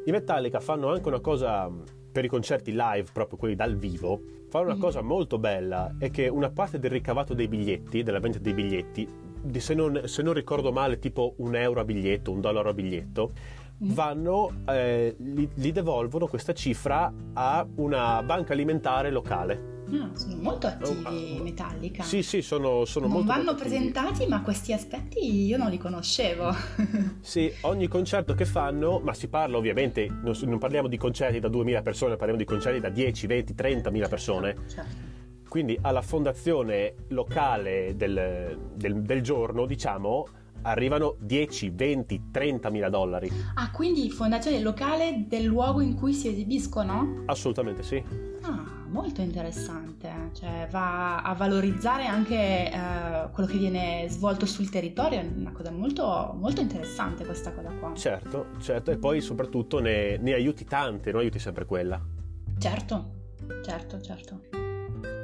I 0.05 0.11
Metallica 0.11 0.61
fanno 0.61 0.89
anche 0.89 1.07
una 1.09 1.19
cosa 1.19 1.69
per 2.11 2.23
i 2.23 2.29
concerti 2.29 2.71
live, 2.71 3.09
proprio 3.11 3.37
quelli 3.37 3.55
dal 3.55 3.75
vivo, 3.75 4.21
fanno 4.49 4.65
una 4.65 4.75
mm. 4.75 4.79
cosa 4.79 5.01
molto 5.01 5.37
bella, 5.37 5.95
è 5.99 6.09
che 6.09 6.29
una 6.29 6.49
parte 6.49 6.79
del 6.79 6.91
ricavato 6.91 7.33
dei 7.33 7.49
biglietti, 7.49 8.01
della 8.01 8.19
vendita 8.19 8.41
dei 8.41 8.53
biglietti, 8.53 9.07
se 9.57 9.73
non, 9.73 10.01
se 10.05 10.21
non 10.21 10.33
ricordo 10.33 10.71
male, 10.71 10.99
tipo 10.99 11.35
un 11.37 11.55
euro 11.55 11.79
a 11.79 11.83
biglietto, 11.83 12.31
un 12.31 12.41
dollaro 12.41 12.69
a 12.69 12.73
biglietto, 12.73 13.31
mm. 13.83 13.91
vanno, 13.93 14.63
eh, 14.67 15.15
li, 15.19 15.49
li, 15.53 15.71
devolvono 15.71 16.27
questa 16.27 16.53
cifra 16.53 17.11
a 17.33 17.65
una 17.75 18.21
banca 18.23 18.53
alimentare 18.53 19.11
locale. 19.11 19.75
Ah, 19.89 20.09
sono 20.13 20.35
molto 20.35 20.67
attivi 20.67 21.37
oh, 21.39 21.43
Metallica. 21.43 22.03
Sì, 22.03 22.21
sì, 22.21 22.41
sono, 22.41 22.83
sono 22.83 23.05
non 23.05 23.15
molto 23.15 23.31
vanno 23.31 23.43
molto 23.45 23.61
presentati, 23.61 24.25
ma 24.27 24.41
questi 24.41 24.73
aspetti 24.73 25.45
io 25.45 25.57
non 25.57 25.69
li 25.69 25.77
conoscevo. 25.77 26.53
sì, 27.21 27.49
ogni 27.61 27.87
concerto 27.87 28.33
che 28.33 28.43
fanno, 28.45 28.99
ma 28.99 29.13
si 29.13 29.29
parla 29.29 29.57
ovviamente, 29.57 30.07
non, 30.07 30.35
non 30.41 30.57
parliamo 30.57 30.89
di 30.89 30.97
concerti 30.97 31.39
da 31.39 31.47
2000 31.47 31.81
persone, 31.81 32.15
parliamo 32.17 32.39
di 32.39 32.45
concerti 32.45 32.81
da 32.81 32.89
10, 32.89 33.27
20, 33.27 33.55
30 33.55 33.89
mila 33.89 34.07
persone. 34.09 34.55
Certo 34.67 35.06
quindi 35.57 35.75
alla 35.81 36.03
fondazione 36.03 36.93
locale 37.07 37.95
del, 37.95 38.59
del, 38.75 39.01
del 39.01 39.21
giorno, 39.23 39.65
diciamo, 39.65 40.27
arrivano 40.61 41.15
10, 41.17 41.71
20, 41.71 42.25
30 42.29 42.69
mila 42.69 42.89
dollari. 42.89 43.27
Ah, 43.55 43.71
quindi 43.71 44.11
fondazione 44.11 44.59
locale 44.59 45.25
del 45.27 45.45
luogo 45.45 45.81
in 45.81 45.95
cui 45.95 46.13
si 46.13 46.27
esibiscono? 46.27 47.23
Assolutamente 47.25 47.81
sì. 47.81 48.03
Ah, 48.41 48.65
molto 48.87 49.21
interessante. 49.21 50.29
Cioè 50.33 50.67
va 50.69 51.23
a 51.23 51.33
valorizzare 51.33 52.05
anche 52.05 52.71
eh, 52.71 53.31
quello 53.31 53.49
che 53.49 53.57
viene 53.57 54.05
svolto 54.09 54.45
sul 54.45 54.69
territorio, 54.69 55.21
è 55.21 55.27
una 55.35 55.53
cosa 55.53 55.71
molto, 55.71 56.35
molto 56.39 56.61
interessante 56.61 57.25
questa 57.25 57.51
cosa 57.51 57.71
qua. 57.79 57.95
Certo, 57.95 58.49
certo, 58.59 58.91
e 58.91 58.97
poi 58.99 59.21
soprattutto 59.21 59.79
ne, 59.79 60.17
ne 60.17 60.33
aiuti 60.33 60.65
tante, 60.65 61.11
non 61.11 61.21
aiuti 61.21 61.39
sempre 61.39 61.65
quella. 61.65 61.99
Certo, 62.59 63.13
certo, 63.63 63.99
certo. 64.01 64.66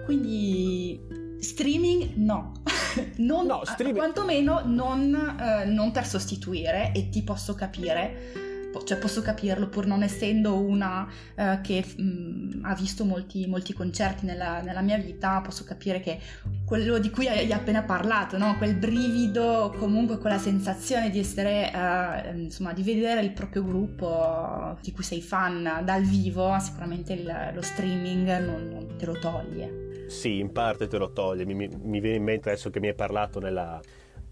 Quindi 0.06 1.00
streaming 1.40 2.14
no. 2.16 2.54
non, 3.18 3.46
no 3.46 3.62
streaming... 3.66 3.98
quantomeno 3.98 4.62
non, 4.66 5.14
eh, 5.40 5.66
non, 5.66 5.92
per 5.92 6.06
sostituire 6.06 6.92
e 6.94 7.10
ti 7.10 7.24
posso 7.24 7.54
capire 7.54 8.52
cioè 8.86 8.98
posso 8.98 9.22
capirlo 9.22 9.68
pur 9.68 9.86
non 9.86 10.02
essendo 10.02 10.58
una 10.58 11.08
uh, 11.36 11.62
che 11.62 11.86
mh, 11.86 12.04
mm, 12.04 12.66
ha 12.66 12.74
visto 12.74 13.06
molti, 13.06 13.46
molti 13.46 13.74
concerti 13.74 14.26
nella, 14.26 14.62
nella, 14.62 14.82
mia 14.82 14.98
vita, 14.98 15.42
posso 15.42 15.64
capire 15.64 16.00
che 16.00 16.20
quello 16.66 16.98
di 16.98 17.10
cui 17.12 17.28
hai 17.28 17.52
appena 17.52 17.84
parlato, 17.84 18.38
no? 18.38 18.58
quel 18.58 18.76
brivido, 18.76 19.74
comunque 19.78 20.18
quella 20.18 20.40
sensazione 20.40 21.10
di 21.10 21.20
essere, 21.20 21.72
uh, 21.72 22.38
insomma, 22.38 22.74
di 22.74 22.82
vedere 22.82 23.22
il 23.22 23.32
proprio 23.32 23.64
gruppo 23.64 24.78
di 24.82 24.92
cui 24.92 25.04
sei 25.04 25.22
fan 25.22 25.82
dal 25.84 26.04
vivo, 26.04 26.58
sicuramente 26.60 27.14
il, 27.14 27.52
lo 27.54 27.62
streaming 27.62 28.40
non, 28.40 28.70
non, 28.70 28.96
te 28.98 29.06
lo 29.06 29.20
toglie. 29.20 29.93
Sì, 30.14 30.40
in 30.40 30.52
parte 30.52 30.88
te 30.88 30.98
lo 30.98 31.12
toglie, 31.12 31.46
mi, 31.46 31.54
mi, 31.54 31.68
mi 31.68 32.00
viene 32.00 32.18
in 32.18 32.24
mente 32.24 32.50
adesso 32.50 32.70
che 32.70 32.80
mi 32.80 32.88
hai 32.88 32.96
parlato 32.96 33.40
nella 33.40 33.82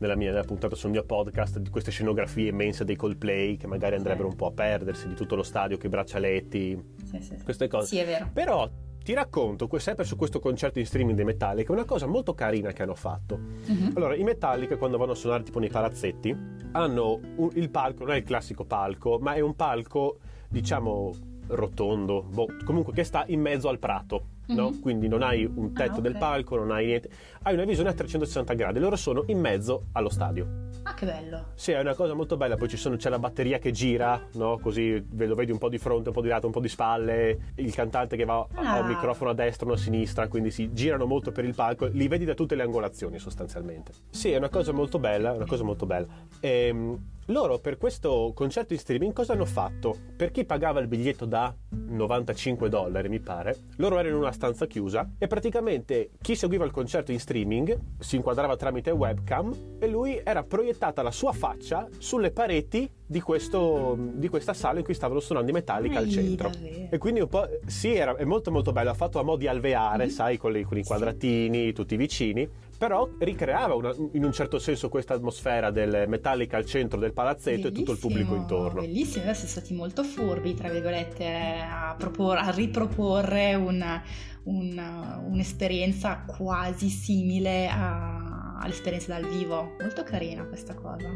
nella 0.02 0.16
mia 0.16 0.32
nella 0.32 0.44
puntata 0.44 0.76
sul 0.76 0.90
mio 0.90 1.04
podcast 1.04 1.60
di 1.60 1.70
queste 1.70 1.92
scenografie 1.92 2.50
immense 2.50 2.84
dei 2.84 2.96
Coldplay 2.96 3.56
che 3.56 3.68
magari 3.68 3.96
andrebbero 3.96 4.28
un 4.28 4.36
po' 4.36 4.48
a 4.48 4.52
perdersi 4.52 5.08
di 5.08 5.14
tutto 5.14 5.36
lo 5.36 5.44
stadio 5.44 5.78
con 5.78 5.86
i 5.86 5.90
braccialetti 5.90 6.84
sì, 7.06 7.22
sì, 7.22 7.38
queste 7.44 7.68
cose. 7.68 7.88
Sì 7.88 7.98
è 8.00 8.06
vero. 8.06 8.30
Però 8.34 8.70
ti 9.04 9.14
racconto 9.14 9.70
sempre 9.80 10.04
su 10.04 10.16
questo 10.16 10.40
concerto 10.40 10.80
in 10.80 10.86
streaming 10.86 11.16
dei 11.16 11.26
Metallica 11.26 11.72
una 11.72 11.86
cosa 11.86 12.06
molto 12.08 12.34
carina 12.34 12.72
che 12.72 12.84
hanno 12.84 12.96
fatto. 12.96 13.40
Uh-huh. 13.68 13.92
allora 13.96 14.16
i 14.16 14.24
Metallica 14.24 14.78
quando 14.78 14.98
vanno 14.98 15.12
a 15.12 15.16
suonare 15.16 15.44
tipo 15.44 15.60
nei 15.60 15.70
palazzetti 15.70 16.36
hanno 16.72 17.20
un, 17.36 17.50
il 17.54 17.70
palco 17.70 18.04
non 18.04 18.14
è 18.14 18.18
il 18.18 18.24
classico 18.24 18.66
palco 18.66 19.20
ma 19.20 19.34
è 19.34 19.40
un 19.40 19.56
palco 19.56 20.18
diciamo 20.48 21.14
rotondo 21.48 22.24
boh, 22.24 22.48
comunque 22.64 22.94
che 22.94 23.04
sta 23.04 23.24
in 23.28 23.42
mezzo 23.42 23.70
al 23.70 23.80
prato 23.80 24.40
no? 24.54 24.70
Mm-hmm. 24.70 24.82
Quindi 24.82 25.08
non 25.08 25.22
hai 25.22 25.46
un 25.46 25.74
tetto 25.74 25.96
ah, 25.96 25.98
okay. 25.98 26.02
del 26.02 26.18
palco, 26.18 26.56
non 26.56 26.72
hai 26.72 26.86
niente, 26.86 27.10
hai 27.44 27.54
una 27.54 27.66
visione 27.66 27.90
a 27.90 27.94
360 27.94 28.54
gradi, 28.54 28.80
loro 28.80 28.96
sono 28.96 29.24
in 29.28 29.40
mezzo 29.40 29.86
allo 29.94 30.10
stadio. 30.10 30.70
Ah, 30.84 30.96
che 30.96 31.06
bello! 31.06 31.46
Sì, 31.54 31.74
è 31.74 31.80
una 31.80 31.94
cosa 31.94 32.14
molto 32.14 32.38
bella. 32.38 32.58
Poi 32.58 32.68
sono, 32.70 32.96
c'è 32.96 33.10
la 33.10 33.20
batteria 33.20 33.60
che 33.60 33.72
gira, 33.72 34.20
no? 34.34 34.58
Così 34.60 35.06
lo 35.16 35.36
vedi 35.36 35.52
un 35.52 35.60
po' 35.60 35.70
di 35.70 35.78
fronte, 35.78 36.10
un 36.10 36.16
po' 36.16 36.22
di 36.22 36.28
lato, 36.28 36.48
un 36.48 36.52
po' 36.52 36.60
di 36.60 36.70
spalle. 36.70 37.52
Il 37.56 37.74
cantante 37.74 38.18
che 38.18 38.26
va 38.26 38.46
ah. 38.56 38.78
a 38.78 38.80
un 38.80 38.88
microfono 38.88 39.30
a 39.30 39.34
destra, 39.34 39.66
uno 39.66 39.76
a 39.76 39.78
sinistra. 39.78 40.28
Quindi 40.28 40.50
si 40.50 40.74
girano 40.74 41.06
molto 41.06 41.32
per 41.32 41.46
il 41.46 41.54
palco. 41.54 41.86
Li 41.86 42.08
vedi 42.08 42.26
da 42.26 42.34
tutte 42.34 42.56
le 42.56 42.64
angolazioni, 42.64 43.20
sostanzialmente. 43.20 43.92
Sì, 44.10 44.32
è 44.32 44.38
una 44.38 44.50
cosa 44.50 44.72
molto 44.72 44.98
bella. 44.98 45.34
Una 45.34 45.46
cosa 45.46 45.64
molto 45.64 45.86
bella. 45.86 46.08
Ehm, 46.40 46.98
loro 47.32 47.60
per 47.60 47.78
questo 47.78 48.32
concerto 48.36 48.74
in 48.74 48.80
streaming 48.80 49.14
cosa 49.14 49.34
hanno 49.34 49.46
fatto? 49.46 49.96
Per 50.16 50.32
chi 50.32 50.46
pagava 50.46 50.80
il 50.80 50.88
biglietto 50.88 51.26
da 51.26 51.54
95 51.70 52.70
dollari, 52.70 53.10
mi 53.10 53.20
pare, 53.20 53.58
loro 53.78 53.98
erano 53.98 54.16
in 54.16 54.22
una 54.22 54.32
stanza 54.32 54.68
chiusa 54.68 55.14
e 55.18 55.28
praticamente 55.28 56.12
chi 56.22 56.36
seguiva 56.36 56.66
il 56.66 56.72
concerto 56.72 57.12
in 57.12 57.20
streaming 57.20 57.78
si 58.00 58.18
inquadrava 58.18 58.56
tramite 58.56 58.92
webcam 58.92 59.78
e 59.80 59.88
lui 59.88 60.22
era 60.24 60.44
proiettata 60.44 61.02
la 61.02 61.12
sua 61.12 61.32
faccia 61.32 61.88
sulle 61.98 62.32
pareti 62.32 62.90
di, 63.06 63.20
questo, 63.20 63.98
di 64.14 64.30
questa 64.30 64.54
sala 64.54 64.80
in 64.80 64.86
cui 64.86 64.94
stavano 64.94 65.20
suonando 65.20 65.50
i 65.50 65.54
Metallica 65.54 66.00
al 66.00 66.10
centro. 66.10 66.50
Davvero. 66.50 66.88
E 66.90 66.98
quindi 66.98 67.20
un 67.20 67.28
po', 67.28 67.48
sì, 67.66 67.94
era, 67.94 68.16
è 68.16 68.24
molto 68.24 68.52
molto 68.52 68.72
bello, 68.72 68.90
ha 68.90 68.94
fatto 68.94 69.20
a 69.20 69.24
mo' 69.24 69.36
di 69.36 69.48
alveare, 69.48 70.06
mm-hmm. 70.06 70.14
sai, 70.14 70.38
con, 70.38 70.52
le, 70.52 70.64
con 70.64 70.78
i 70.78 70.84
quadratini, 70.84 71.66
sì. 71.66 71.74
tutti 71.74 71.96
vicini, 71.98 72.50
però 72.82 73.08
ricreava 73.20 73.76
una, 73.76 73.94
in 74.14 74.24
un 74.24 74.32
certo 74.32 74.58
senso 74.58 74.90
questa 74.90 75.14
atmosfera 75.14 75.70
del 75.70 76.06
Metallica 76.08 76.58
al 76.58 76.66
centro 76.66 77.00
del 77.00 77.14
palazzetto 77.14 77.70
Bellissimo. 77.70 77.76
e 77.76 77.78
tutto 77.78 77.92
il 77.92 78.00
pubblico 78.00 78.34
intorno. 78.34 78.82
Bellissimo, 78.82 79.26
adesso 79.26 79.46
siete 79.46 79.60
stati 79.60 79.76
molto 79.76 80.04
furbi, 80.04 80.56
tra 80.56 80.68
virgolette, 80.68 81.60
a, 81.62 81.94
propor- 81.96 82.40
a 82.40 82.50
riproporre 82.50 83.54
una, 83.54 84.02
una, 84.46 85.24
un'esperienza 85.24 86.24
quasi 86.26 86.90
simile 86.90 87.68
a, 87.68 88.58
all'esperienza 88.58 89.14
dal 89.14 89.30
vivo. 89.30 89.76
Molto 89.80 90.02
carina 90.02 90.44
questa 90.46 90.74
cosa. 90.74 91.08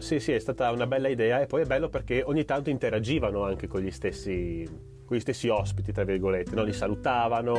Sì, 0.00 0.18
sì, 0.18 0.32
è 0.32 0.40
stata 0.40 0.72
una 0.72 0.88
bella 0.88 1.06
idea 1.06 1.40
e 1.40 1.46
poi 1.46 1.62
è 1.62 1.66
bello 1.66 1.88
perché 1.88 2.24
ogni 2.26 2.44
tanto 2.44 2.68
interagivano 2.68 3.44
anche 3.44 3.68
con 3.68 3.80
gli 3.80 3.92
stessi 3.92 4.68
con 5.06 5.16
gli 5.16 5.20
stessi 5.20 5.48
ospiti, 5.48 5.92
tra 5.92 6.04
virgolette, 6.04 6.54
no? 6.54 6.62
li 6.62 6.72
salutavano, 6.72 7.52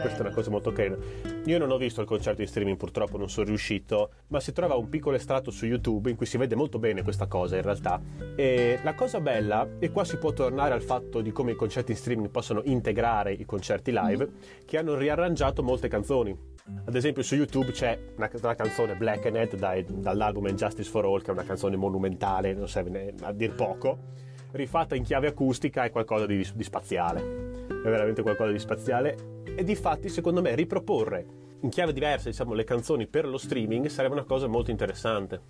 questa 0.00 0.18
è 0.18 0.20
una 0.20 0.30
cosa 0.30 0.50
molto 0.50 0.72
carina. 0.72 0.96
Io 1.44 1.58
non 1.58 1.70
ho 1.70 1.76
visto 1.76 2.00
il 2.00 2.06
concerto 2.06 2.40
in 2.40 2.48
streaming, 2.48 2.76
purtroppo 2.76 3.16
non 3.18 3.28
sono 3.28 3.46
riuscito, 3.46 4.10
ma 4.28 4.40
si 4.40 4.52
trova 4.52 4.74
un 4.74 4.88
piccolo 4.88 5.16
estratto 5.16 5.50
su 5.50 5.66
YouTube 5.66 6.10
in 6.10 6.16
cui 6.16 6.26
si 6.26 6.36
vede 6.36 6.54
molto 6.56 6.78
bene 6.78 7.02
questa 7.02 7.26
cosa 7.26 7.56
in 7.56 7.62
realtà. 7.62 8.00
E 8.34 8.80
la 8.82 8.94
cosa 8.94 9.20
bella, 9.20 9.68
e 9.78 9.90
qua 9.90 10.04
si 10.04 10.16
può 10.16 10.32
tornare 10.32 10.74
al 10.74 10.82
fatto 10.82 11.20
di 11.20 11.30
come 11.30 11.52
i 11.52 11.54
concerti 11.54 11.92
in 11.92 11.96
streaming 11.96 12.30
possono 12.30 12.62
integrare 12.64 13.32
i 13.32 13.44
concerti 13.44 13.92
live, 13.92 14.26
mm-hmm. 14.26 14.64
che 14.64 14.78
hanno 14.78 14.96
riarrangiato 14.96 15.62
molte 15.62 15.88
canzoni. 15.88 16.36
Ad 16.84 16.94
esempio 16.94 17.22
su 17.22 17.34
YouTube 17.34 17.70
c'è 17.70 17.98
una, 18.16 18.30
una 18.42 18.54
canzone 18.54 18.94
Blackened 18.94 19.56
dai, 19.56 19.84
dall'album 19.88 20.48
Justice 20.50 20.90
for 20.90 21.04
All, 21.04 21.20
che 21.20 21.28
è 21.28 21.32
una 21.32 21.44
canzone 21.44 21.76
monumentale, 21.76 22.52
non 22.54 22.68
serve 22.68 23.14
a 23.22 23.32
dir 23.32 23.54
poco 23.54 24.26
rifatta 24.52 24.94
in 24.94 25.02
chiave 25.02 25.28
acustica 25.28 25.84
è 25.84 25.90
qualcosa 25.90 26.26
di, 26.26 26.46
di 26.54 26.64
spaziale. 26.64 27.66
È 27.66 27.88
veramente 27.88 28.22
qualcosa 28.22 28.50
di 28.50 28.58
spaziale. 28.58 29.42
E 29.44 29.64
di 29.64 29.74
fatti, 29.74 30.08
secondo 30.08 30.40
me, 30.40 30.54
riproporre 30.54 31.46
in 31.62 31.70
chiave 31.70 31.92
diversa 31.92 32.28
diciamo, 32.28 32.52
le 32.52 32.64
canzoni 32.64 33.08
per 33.08 33.26
lo 33.26 33.38
streaming 33.38 33.86
sarebbe 33.86 34.14
una 34.14 34.24
cosa 34.24 34.46
molto 34.46 34.70
interessante. 34.70 35.40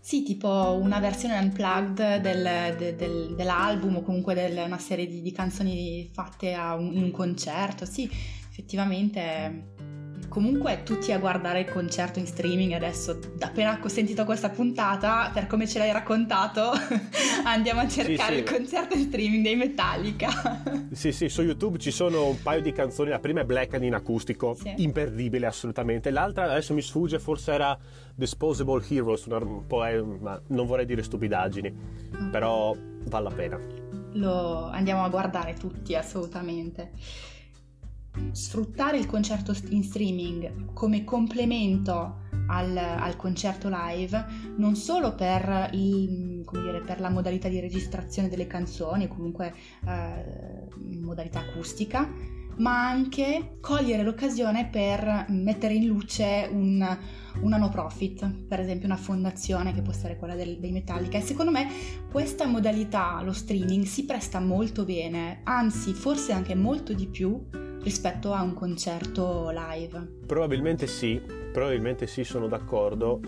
Sì, 0.00 0.24
tipo 0.24 0.48
una 0.80 0.98
versione 0.98 1.38
unplugged 1.38 2.20
del, 2.20 2.76
del, 2.76 2.96
del, 2.96 3.34
dell'album 3.36 3.96
o 3.96 4.02
comunque 4.02 4.34
di 4.34 4.58
una 4.58 4.78
serie 4.78 5.06
di, 5.06 5.22
di 5.22 5.30
canzoni 5.30 6.08
fatte 6.12 6.54
a 6.54 6.74
un, 6.74 6.96
un 6.96 7.10
concerto. 7.10 7.84
Sì, 7.84 8.10
effettivamente 8.50 9.71
Comunque 10.32 10.82
tutti 10.82 11.12
a 11.12 11.18
guardare 11.18 11.60
il 11.60 11.70
concerto 11.70 12.18
in 12.18 12.26
streaming 12.26 12.72
adesso, 12.72 13.18
appena 13.40 13.78
ho 13.82 13.88
sentito 13.88 14.24
questa 14.24 14.48
puntata, 14.48 15.30
per 15.30 15.46
come 15.46 15.68
ce 15.68 15.78
l'hai 15.78 15.92
raccontato, 15.92 16.70
andiamo 17.44 17.80
a 17.80 17.86
cercare 17.86 18.36
sì, 18.36 18.38
sì. 18.38 18.38
il 18.38 18.50
concerto 18.50 18.94
in 18.96 19.02
streaming 19.02 19.42
dei 19.44 19.56
Metallica. 19.56 20.30
sì, 20.90 21.12
sì, 21.12 21.28
su 21.28 21.42
YouTube 21.42 21.76
ci 21.76 21.90
sono 21.90 22.28
un 22.28 22.40
paio 22.40 22.62
di 22.62 22.72
canzoni, 22.72 23.10
la 23.10 23.18
prima 23.18 23.42
è 23.42 23.44
Black 23.44 23.74
and 23.74 23.84
in 23.84 23.92
acustico, 23.92 24.54
sì. 24.54 24.72
imperdibile 24.78 25.44
assolutamente, 25.44 26.10
l'altra 26.10 26.44
adesso 26.44 26.72
mi 26.72 26.80
sfugge, 26.80 27.18
forse 27.18 27.52
era 27.52 27.78
Disposable 28.14 28.82
Heroes, 28.88 29.26
un 29.26 29.66
po' 29.66 29.84
è, 29.84 30.00
ma 30.00 30.40
non 30.46 30.64
vorrei 30.64 30.86
dire 30.86 31.02
stupidaggini, 31.02 31.76
okay. 32.10 32.30
però 32.30 32.74
vale 33.04 33.24
la 33.24 33.34
pena. 33.34 33.60
Lo 34.12 34.64
andiamo 34.64 35.04
a 35.04 35.10
guardare 35.10 35.52
tutti 35.52 35.94
assolutamente 35.94 36.92
sfruttare 38.32 38.98
il 38.98 39.06
concerto 39.06 39.54
in 39.68 39.82
streaming 39.82 40.72
come 40.72 41.04
complemento 41.04 42.20
al, 42.48 42.76
al 42.76 43.16
concerto 43.16 43.68
live 43.70 44.24
non 44.56 44.76
solo 44.76 45.14
per, 45.14 45.70
il, 45.72 46.44
dire, 46.50 46.82
per, 46.82 47.00
la 47.00 47.10
modalità 47.10 47.48
di 47.48 47.60
registrazione 47.60 48.28
delle 48.28 48.46
canzoni, 48.46 49.08
comunque 49.08 49.54
eh, 49.86 50.66
modalità 51.00 51.40
acustica, 51.40 52.08
ma 52.56 52.86
anche 52.86 53.56
cogliere 53.60 54.02
l'occasione 54.02 54.68
per 54.68 55.26
mettere 55.28 55.74
in 55.74 55.86
luce 55.86 56.48
un, 56.52 56.98
una 57.40 57.56
no 57.56 57.68
profit, 57.70 58.28
per 58.46 58.60
esempio 58.60 58.86
una 58.86 58.96
fondazione 58.96 59.72
che 59.72 59.80
può 59.80 59.92
essere 59.92 60.18
quella 60.18 60.34
del, 60.34 60.58
dei 60.58 60.72
Metallica. 60.72 61.18
E 61.18 61.22
secondo 61.22 61.50
me 61.50 61.68
questa 62.10 62.46
modalità, 62.46 63.22
lo 63.22 63.32
streaming, 63.32 63.84
si 63.84 64.04
presta 64.04 64.40
molto 64.40 64.84
bene, 64.84 65.40
anzi 65.44 65.94
forse 65.94 66.32
anche 66.32 66.54
molto 66.54 66.92
di 66.92 67.06
più 67.06 67.40
rispetto 67.82 68.32
a 68.32 68.42
un 68.42 68.54
concerto 68.54 69.50
live. 69.50 70.20
Probabilmente 70.26 70.86
sì, 70.86 71.20
probabilmente 71.52 72.06
sì, 72.06 72.24
sono 72.24 72.48
d'accordo. 72.48 73.20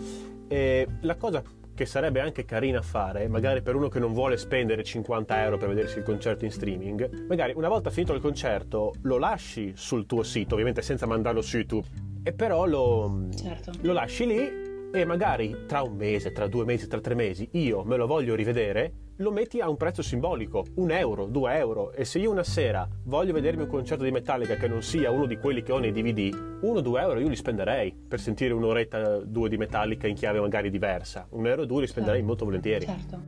E 0.47 0.87
la 1.01 1.15
cosa 1.15 1.41
che 1.73 1.85
sarebbe 1.85 2.21
anche 2.21 2.45
carina 2.45 2.81
fare, 2.81 3.27
magari 3.27 3.61
per 3.61 3.75
uno 3.75 3.89
che 3.89 3.99
non 3.99 4.13
vuole 4.13 4.37
spendere 4.37 4.81
50 4.81 5.43
euro 5.43 5.57
per 5.57 5.67
vedersi 5.67 5.97
il 5.97 6.05
concerto 6.05 6.45
in 6.45 6.51
streaming, 6.51 7.25
magari 7.27 7.53
una 7.53 7.67
volta 7.67 7.89
finito 7.89 8.13
il 8.13 8.21
concerto 8.21 8.93
lo 9.01 9.17
lasci 9.17 9.73
sul 9.75 10.05
tuo 10.05 10.23
sito, 10.23 10.53
ovviamente 10.53 10.81
senza 10.81 11.05
mandarlo 11.05 11.41
su 11.41 11.57
YouTube, 11.57 11.85
e 12.23 12.31
però 12.31 12.65
lo, 12.65 13.27
certo. 13.35 13.71
lo 13.81 13.91
lasci 13.91 14.25
lì 14.25 14.64
e 15.01 15.05
magari 15.05 15.65
tra 15.67 15.81
un 15.81 15.97
mese, 15.97 16.31
tra 16.31 16.47
due 16.47 16.63
mesi, 16.63 16.87
tra 16.87 17.01
tre 17.01 17.15
mesi 17.15 17.49
io 17.53 17.83
me 17.83 17.97
lo 17.97 18.07
voglio 18.07 18.33
rivedere, 18.33 18.93
lo 19.17 19.29
metti 19.29 19.59
a 19.59 19.69
un 19.69 19.75
prezzo 19.75 20.01
simbolico, 20.01 20.65
un 20.75 20.89
euro, 20.89 21.25
due 21.25 21.57
euro. 21.57 21.91
E 21.91 22.05
se 22.05 22.19
io 22.19 22.31
una 22.31 22.43
sera 22.43 22.87
voglio 23.03 23.33
vedermi 23.33 23.63
un 23.63 23.67
concerto 23.67 24.05
di 24.05 24.11
Metallica 24.11 24.55
che 24.55 24.69
non 24.69 24.81
sia 24.81 25.11
uno 25.11 25.25
di 25.25 25.37
quelli 25.37 25.63
che 25.63 25.73
ho 25.73 25.79
nei 25.79 25.91
DVD, 25.91 26.33
uno 26.61 26.77
o 26.77 26.81
due 26.81 27.01
euro 27.01 27.19
io 27.19 27.27
li 27.27 27.35
spenderei 27.35 27.93
per 28.07 28.21
sentire 28.21 28.53
un'oretta, 28.53 29.19
due 29.19 29.49
di 29.49 29.57
Metallica 29.57 30.07
in 30.07 30.15
chiave 30.15 30.39
magari 30.39 30.69
diversa. 30.69 31.27
Un 31.31 31.45
euro 31.45 31.63
o 31.63 31.65
due 31.65 31.81
li 31.81 31.87
spenderei 31.87 32.19
certo. 32.19 32.27
molto 32.27 32.45
volentieri. 32.45 32.85
Certo. 32.85 33.23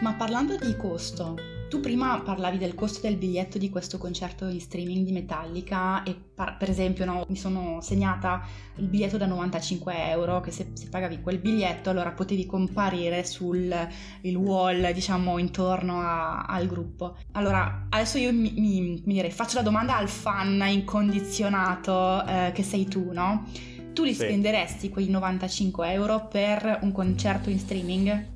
Ma 0.00 0.14
parlando 0.14 0.56
di 0.56 0.76
costo, 0.76 1.34
tu 1.76 1.80
prima 1.80 2.20
parlavi 2.20 2.58
del 2.58 2.74
costo 2.74 3.00
del 3.02 3.16
biglietto 3.16 3.58
di 3.58 3.68
questo 3.68 3.98
concerto 3.98 4.46
in 4.48 4.60
streaming 4.60 5.04
di 5.04 5.12
Metallica 5.12 6.02
e 6.04 6.14
par- 6.14 6.56
per 6.56 6.70
esempio 6.70 7.04
no, 7.04 7.24
mi 7.28 7.36
sono 7.36 7.80
segnata 7.82 8.42
il 8.76 8.86
biglietto 8.86 9.18
da 9.18 9.26
95 9.26 10.08
euro 10.08 10.40
che 10.40 10.50
se, 10.50 10.70
se 10.72 10.88
pagavi 10.88 11.20
quel 11.20 11.38
biglietto 11.38 11.90
allora 11.90 12.12
potevi 12.12 12.46
comparire 12.46 13.24
sul 13.24 13.74
wall 14.22 14.90
diciamo 14.92 15.38
intorno 15.38 16.00
a, 16.00 16.44
al 16.44 16.66
gruppo. 16.66 17.16
Allora 17.32 17.86
adesso 17.90 18.16
io 18.16 18.32
mi, 18.32 18.52
mi, 18.56 19.02
mi, 19.04 19.14
direi 19.14 19.30
faccio 19.30 19.56
la 19.56 19.62
domanda 19.62 19.96
al 19.96 20.08
fan 20.08 20.62
incondizionato 20.66 22.24
eh, 22.24 22.52
che 22.54 22.62
sei 22.62 22.86
tu, 22.86 23.12
no? 23.12 23.46
Tu 23.92 24.02
li 24.04 24.14
sì. 24.14 24.22
spenderesti 24.22 24.88
quei 24.88 25.08
95 25.08 25.92
euro 25.92 26.26
per 26.26 26.78
un 26.82 26.92
concerto 26.92 27.50
in 27.50 27.58
streaming? 27.58 28.34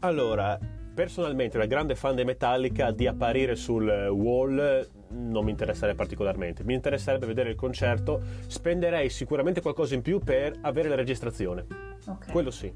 Allora, 0.00 0.58
Personalmente, 0.94 1.58
da 1.58 1.66
grande 1.66 1.94
fan 1.94 2.16
di 2.16 2.24
Metallica, 2.24 2.90
di 2.90 3.06
apparire 3.06 3.54
sul 3.54 3.88
wall 4.10 4.88
non 5.10 5.44
mi 5.44 5.50
interesserebbe 5.50 5.96
particolarmente. 5.96 6.64
Mi 6.64 6.74
interesserebbe 6.74 7.26
vedere 7.26 7.50
il 7.50 7.56
concerto, 7.56 8.20
spenderei 8.46 9.08
sicuramente 9.08 9.60
qualcosa 9.60 9.94
in 9.94 10.02
più 10.02 10.18
per 10.18 10.58
avere 10.62 10.88
la 10.88 10.94
registrazione. 10.94 11.66
Okay. 12.06 12.30
Quello 12.30 12.50
sì. 12.50 12.72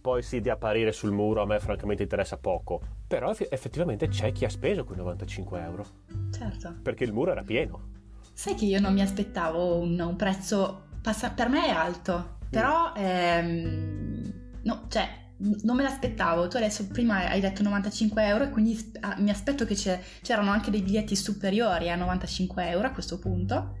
Poi 0.00 0.22
sì, 0.22 0.40
di 0.40 0.50
apparire 0.50 0.90
sul 0.90 1.12
muro 1.12 1.42
a 1.42 1.46
me 1.46 1.60
francamente 1.60 2.02
interessa 2.02 2.36
poco. 2.36 2.80
Però 3.06 3.30
effettivamente 3.30 4.08
c'è 4.08 4.32
chi 4.32 4.44
ha 4.44 4.50
speso 4.50 4.84
quei 4.84 4.98
95 4.98 5.60
euro. 5.60 5.86
Certo. 6.32 6.74
Perché 6.82 7.04
il 7.04 7.12
muro 7.12 7.30
era 7.30 7.42
pieno. 7.42 7.90
Sai 8.32 8.54
che 8.54 8.64
io 8.64 8.80
non 8.80 8.92
mi 8.92 9.00
aspettavo 9.00 9.78
un, 9.78 9.98
un 10.00 10.16
prezzo... 10.16 10.90
Passa, 11.00 11.30
per 11.30 11.48
me 11.48 11.66
è 11.66 11.70
alto, 11.70 12.38
però... 12.50 12.92
Mm. 12.98 13.02
Ehm, 13.02 14.32
no, 14.62 14.86
cioè 14.88 15.08
non 15.62 15.76
me 15.76 15.82
l'aspettavo. 15.82 16.48
Tu 16.48 16.56
adesso 16.56 16.86
prima 16.86 17.28
hai 17.28 17.40
detto 17.40 17.62
95 17.62 18.26
euro 18.26 18.44
e 18.44 18.50
quindi 18.50 18.92
ah, 19.00 19.16
mi 19.18 19.30
aspetto 19.30 19.64
che 19.64 19.74
c'erano 20.22 20.50
anche 20.50 20.70
dei 20.70 20.82
biglietti 20.82 21.16
superiori 21.16 21.90
a 21.90 21.96
95 21.96 22.68
euro 22.68 22.86
a 22.86 22.90
questo 22.90 23.18
punto. 23.18 23.76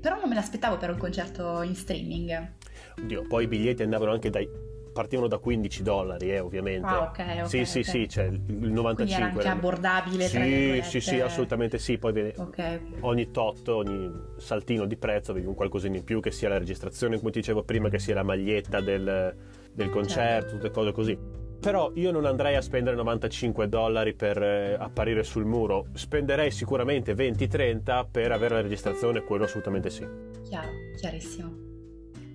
Però 0.00 0.18
non 0.18 0.28
me 0.28 0.34
l'aspettavo 0.34 0.76
per 0.76 0.90
un 0.90 0.98
concerto 0.98 1.62
in 1.62 1.74
streaming. 1.74 2.52
Oddio, 2.98 3.26
poi 3.26 3.44
i 3.44 3.46
biglietti 3.46 3.82
andavano 3.82 4.12
anche 4.12 4.30
dai 4.30 4.48
partivano 4.94 5.26
da 5.26 5.38
15 5.38 5.82
dollari, 5.82 6.30
eh, 6.30 6.38
ovviamente. 6.38 6.86
Ah, 6.86 7.02
ok, 7.02 7.18
ok. 7.40 7.48
Sì, 7.48 7.64
sì, 7.64 7.80
okay. 7.80 7.82
sì, 7.82 8.08
cioè 8.08 8.24
il 8.26 8.70
95. 8.70 8.94
Quindi 8.94 9.12
era 9.12 9.24
anche 9.24 9.48
abbordabile, 9.48 10.28
Sì, 10.28 10.80
sì, 10.84 11.00
sì, 11.00 11.20
assolutamente 11.20 11.78
sì. 11.78 11.98
Poi 11.98 12.12
vede, 12.12 12.34
okay. 12.36 12.80
ogni 13.00 13.30
tot, 13.30 13.68
ogni 13.68 14.10
saltino 14.36 14.86
di 14.86 14.96
prezzo 14.96 15.32
avevi 15.32 15.46
un 15.46 15.54
qualcosina 15.54 15.96
in 15.96 16.04
più, 16.04 16.20
che 16.20 16.30
sia 16.30 16.48
la 16.48 16.58
registrazione, 16.58 17.18
come 17.18 17.32
ti 17.32 17.40
dicevo 17.40 17.64
prima, 17.64 17.88
che 17.88 17.98
sia 17.98 18.14
la 18.14 18.22
maglietta 18.22 18.80
del, 18.80 19.34
del 19.74 19.90
concerto, 19.90 20.50
certo. 20.50 20.56
tutte 20.56 20.70
cose 20.70 20.92
così. 20.92 21.18
Però 21.60 21.92
io 21.94 22.10
non 22.10 22.26
andrei 22.26 22.56
a 22.56 22.60
spendere 22.60 22.94
95 22.96 23.68
dollari 23.68 24.14
per 24.14 24.42
eh, 24.42 24.76
apparire 24.78 25.22
sul 25.24 25.46
muro, 25.46 25.86
spenderei 25.94 26.50
sicuramente 26.50 27.14
20-30 27.14 28.06
per 28.10 28.32
avere 28.32 28.56
la 28.56 28.60
registrazione, 28.60 29.24
quello 29.24 29.44
assolutamente 29.44 29.88
sì. 29.88 30.06
Chiaro, 30.42 30.68
chiarissimo. 30.98 31.62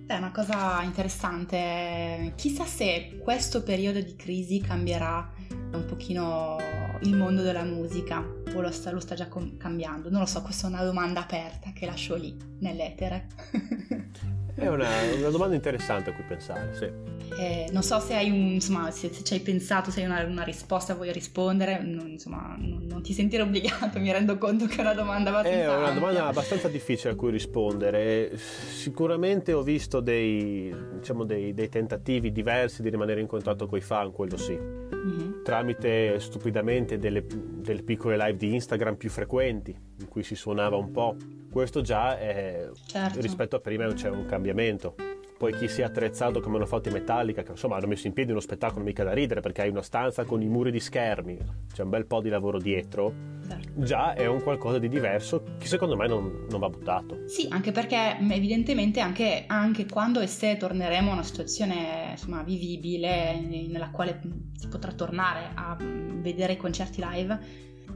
È 0.06 0.16
una 0.16 0.32
cosa 0.32 0.82
interessante. 0.82 2.32
Chissà 2.34 2.64
se 2.64 3.20
questo 3.22 3.62
periodo 3.62 4.00
di 4.00 4.16
crisi 4.16 4.60
cambierà 4.60 5.30
un 5.72 5.84
pochino 5.84 6.56
il 7.02 7.14
mondo 7.14 7.42
della 7.42 7.62
musica 7.62 8.18
o 8.52 8.60
lo 8.60 8.72
sta, 8.72 8.90
lo 8.90 8.98
sta 8.98 9.14
già 9.14 9.28
com- 9.28 9.56
cambiando. 9.56 10.10
Non 10.10 10.18
lo 10.18 10.26
so, 10.26 10.42
questa 10.42 10.66
è 10.66 10.70
una 10.70 10.82
domanda 10.82 11.20
aperta 11.20 11.70
che 11.72 11.86
lascio 11.86 12.16
lì, 12.16 12.36
nell'etere. 12.58 13.28
È 14.52 14.66
una, 14.66 14.88
una, 15.16 15.30
domanda 15.30 15.54
interessante 15.54 16.10
a 16.10 16.12
cui 16.12 16.24
pensare, 16.24 16.74
sì. 16.74 16.90
Eh, 17.38 17.68
non 17.72 17.82
so 17.82 17.98
se 18.00 18.14
hai 18.14 18.30
un, 18.30 18.54
insomma, 18.54 18.90
se, 18.90 19.12
se 19.12 19.22
ci 19.22 19.34
hai 19.34 19.40
pensato, 19.40 19.90
se 19.90 20.00
hai 20.00 20.06
una, 20.06 20.24
una 20.24 20.42
risposta, 20.42 20.94
vuoi 20.94 21.12
rispondere, 21.12 21.80
non, 21.82 22.08
insomma, 22.08 22.56
non, 22.58 22.86
non, 22.86 23.02
ti 23.02 23.12
sentire 23.12 23.42
obbligato, 23.42 23.98
mi 24.00 24.12
rendo 24.12 24.36
conto 24.38 24.66
che 24.66 24.76
è 24.76 24.80
una 24.80 24.94
domanda 24.94 25.30
abbastanza... 25.30 25.58
È 25.58 25.66
una 25.66 25.76
ampia. 25.76 25.94
domanda 25.94 26.26
abbastanza 26.26 26.68
difficile 26.68 27.12
a 27.12 27.16
cui 27.16 27.30
rispondere. 27.30 28.36
Sicuramente 28.36 29.52
ho 29.52 29.62
visto 29.62 30.00
dei, 30.00 30.74
diciamo, 30.94 31.24
dei, 31.24 31.54
dei 31.54 31.68
tentativi 31.68 32.32
diversi 32.32 32.82
di 32.82 32.90
rimanere 32.90 33.20
in 33.20 33.26
contatto 33.26 33.66
con 33.66 33.78
i 33.78 33.82
fan, 33.82 34.12
quello 34.12 34.36
sì. 34.36 34.58
Mm-hmm. 34.58 35.42
Tramite 35.42 36.18
stupidamente 36.20 36.98
delle, 36.98 37.24
delle 37.26 37.82
piccole 37.82 38.16
live 38.16 38.36
di 38.36 38.54
Instagram 38.54 38.96
più 38.96 39.08
frequenti, 39.08 39.74
in 39.98 40.08
cui 40.08 40.22
si 40.22 40.34
suonava 40.34 40.76
un 40.76 40.90
po' 40.90 41.16
questo 41.50 41.80
già 41.80 42.16
è, 42.18 42.68
certo. 42.86 43.20
rispetto 43.20 43.56
a 43.56 43.60
prima 43.60 43.86
c'è 43.92 44.08
un 44.08 44.24
cambiamento. 44.26 44.94
Poi 45.40 45.56
chi 45.56 45.68
si 45.68 45.80
è 45.80 45.84
attrezzato 45.84 46.40
come 46.40 46.56
hanno 46.56 46.66
fatto 46.66 46.90
i 46.90 46.92
Metallica, 46.92 47.42
che 47.42 47.52
insomma 47.52 47.76
hanno 47.76 47.86
messo 47.86 48.06
in 48.06 48.12
piedi 48.12 48.30
uno 48.30 48.40
spettacolo 48.40 48.84
mica 48.84 49.04
da 49.04 49.14
ridere 49.14 49.40
perché 49.40 49.62
hai 49.62 49.70
una 49.70 49.80
stanza 49.80 50.24
con 50.26 50.42
i 50.42 50.48
muri 50.48 50.70
di 50.70 50.80
schermi, 50.80 51.38
c'è 51.72 51.82
un 51.82 51.88
bel 51.88 52.04
po' 52.04 52.20
di 52.20 52.28
lavoro 52.28 52.58
dietro, 52.58 53.14
certo. 53.48 53.82
già 53.82 54.12
è 54.12 54.26
un 54.26 54.42
qualcosa 54.42 54.78
di 54.78 54.90
diverso 54.90 55.42
che 55.56 55.66
secondo 55.66 55.96
me 55.96 56.06
non, 56.06 56.44
non 56.50 56.60
va 56.60 56.68
buttato. 56.68 57.26
Sì, 57.26 57.46
anche 57.48 57.72
perché 57.72 58.18
evidentemente 58.18 59.00
anche, 59.00 59.44
anche, 59.46 59.86
quando 59.86 60.20
e 60.20 60.26
se 60.26 60.58
torneremo 60.58 61.08
a 61.08 61.14
una 61.14 61.22
situazione 61.22 62.08
insomma, 62.10 62.42
vivibile 62.42 63.40
nella 63.40 63.88
quale 63.88 64.20
si 64.58 64.68
potrà 64.68 64.92
tornare 64.92 65.52
a 65.54 65.74
vedere 65.80 66.52
i 66.52 66.58
concerti 66.58 67.02
live, 67.02 67.40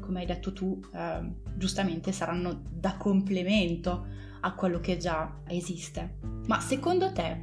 come 0.00 0.20
hai 0.20 0.26
detto 0.26 0.54
tu, 0.54 0.80
eh, 0.94 1.20
giustamente 1.56 2.10
saranno 2.10 2.62
da 2.70 2.96
complemento 2.96 4.23
a 4.44 4.52
quello 4.52 4.78
che 4.78 4.96
già 4.98 5.40
esiste. 5.46 6.18
Ma 6.46 6.60
secondo 6.60 7.12
te 7.12 7.40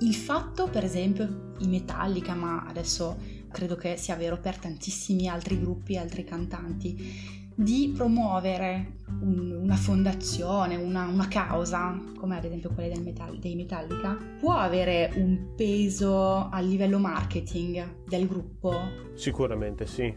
il 0.00 0.14
fatto, 0.14 0.68
per 0.68 0.82
esempio, 0.82 1.54
i 1.58 1.68
Metallica, 1.68 2.34
ma 2.34 2.64
adesso 2.66 3.16
credo 3.50 3.76
che 3.76 3.96
sia 3.96 4.16
vero 4.16 4.38
per 4.38 4.56
tantissimi 4.56 5.28
altri 5.28 5.60
gruppi, 5.60 5.96
altri 5.96 6.24
cantanti, 6.24 7.36
di 7.54 7.92
promuovere 7.94 8.98
un, 9.20 9.50
una 9.50 9.74
fondazione, 9.74 10.76
una, 10.76 11.06
una, 11.08 11.26
causa, 11.26 12.00
come 12.16 12.36
ad 12.36 12.44
esempio 12.44 12.70
quella 12.70 12.94
del 12.94 13.02
Metall- 13.02 13.38
dei 13.38 13.56
Metallica, 13.56 14.16
può 14.38 14.52
avere 14.52 15.10
un 15.16 15.54
peso 15.56 16.48
a 16.48 16.60
livello 16.60 16.98
marketing 16.98 18.04
del 18.06 18.28
gruppo? 18.28 18.72
Sicuramente 19.14 19.86
sì. 19.86 20.14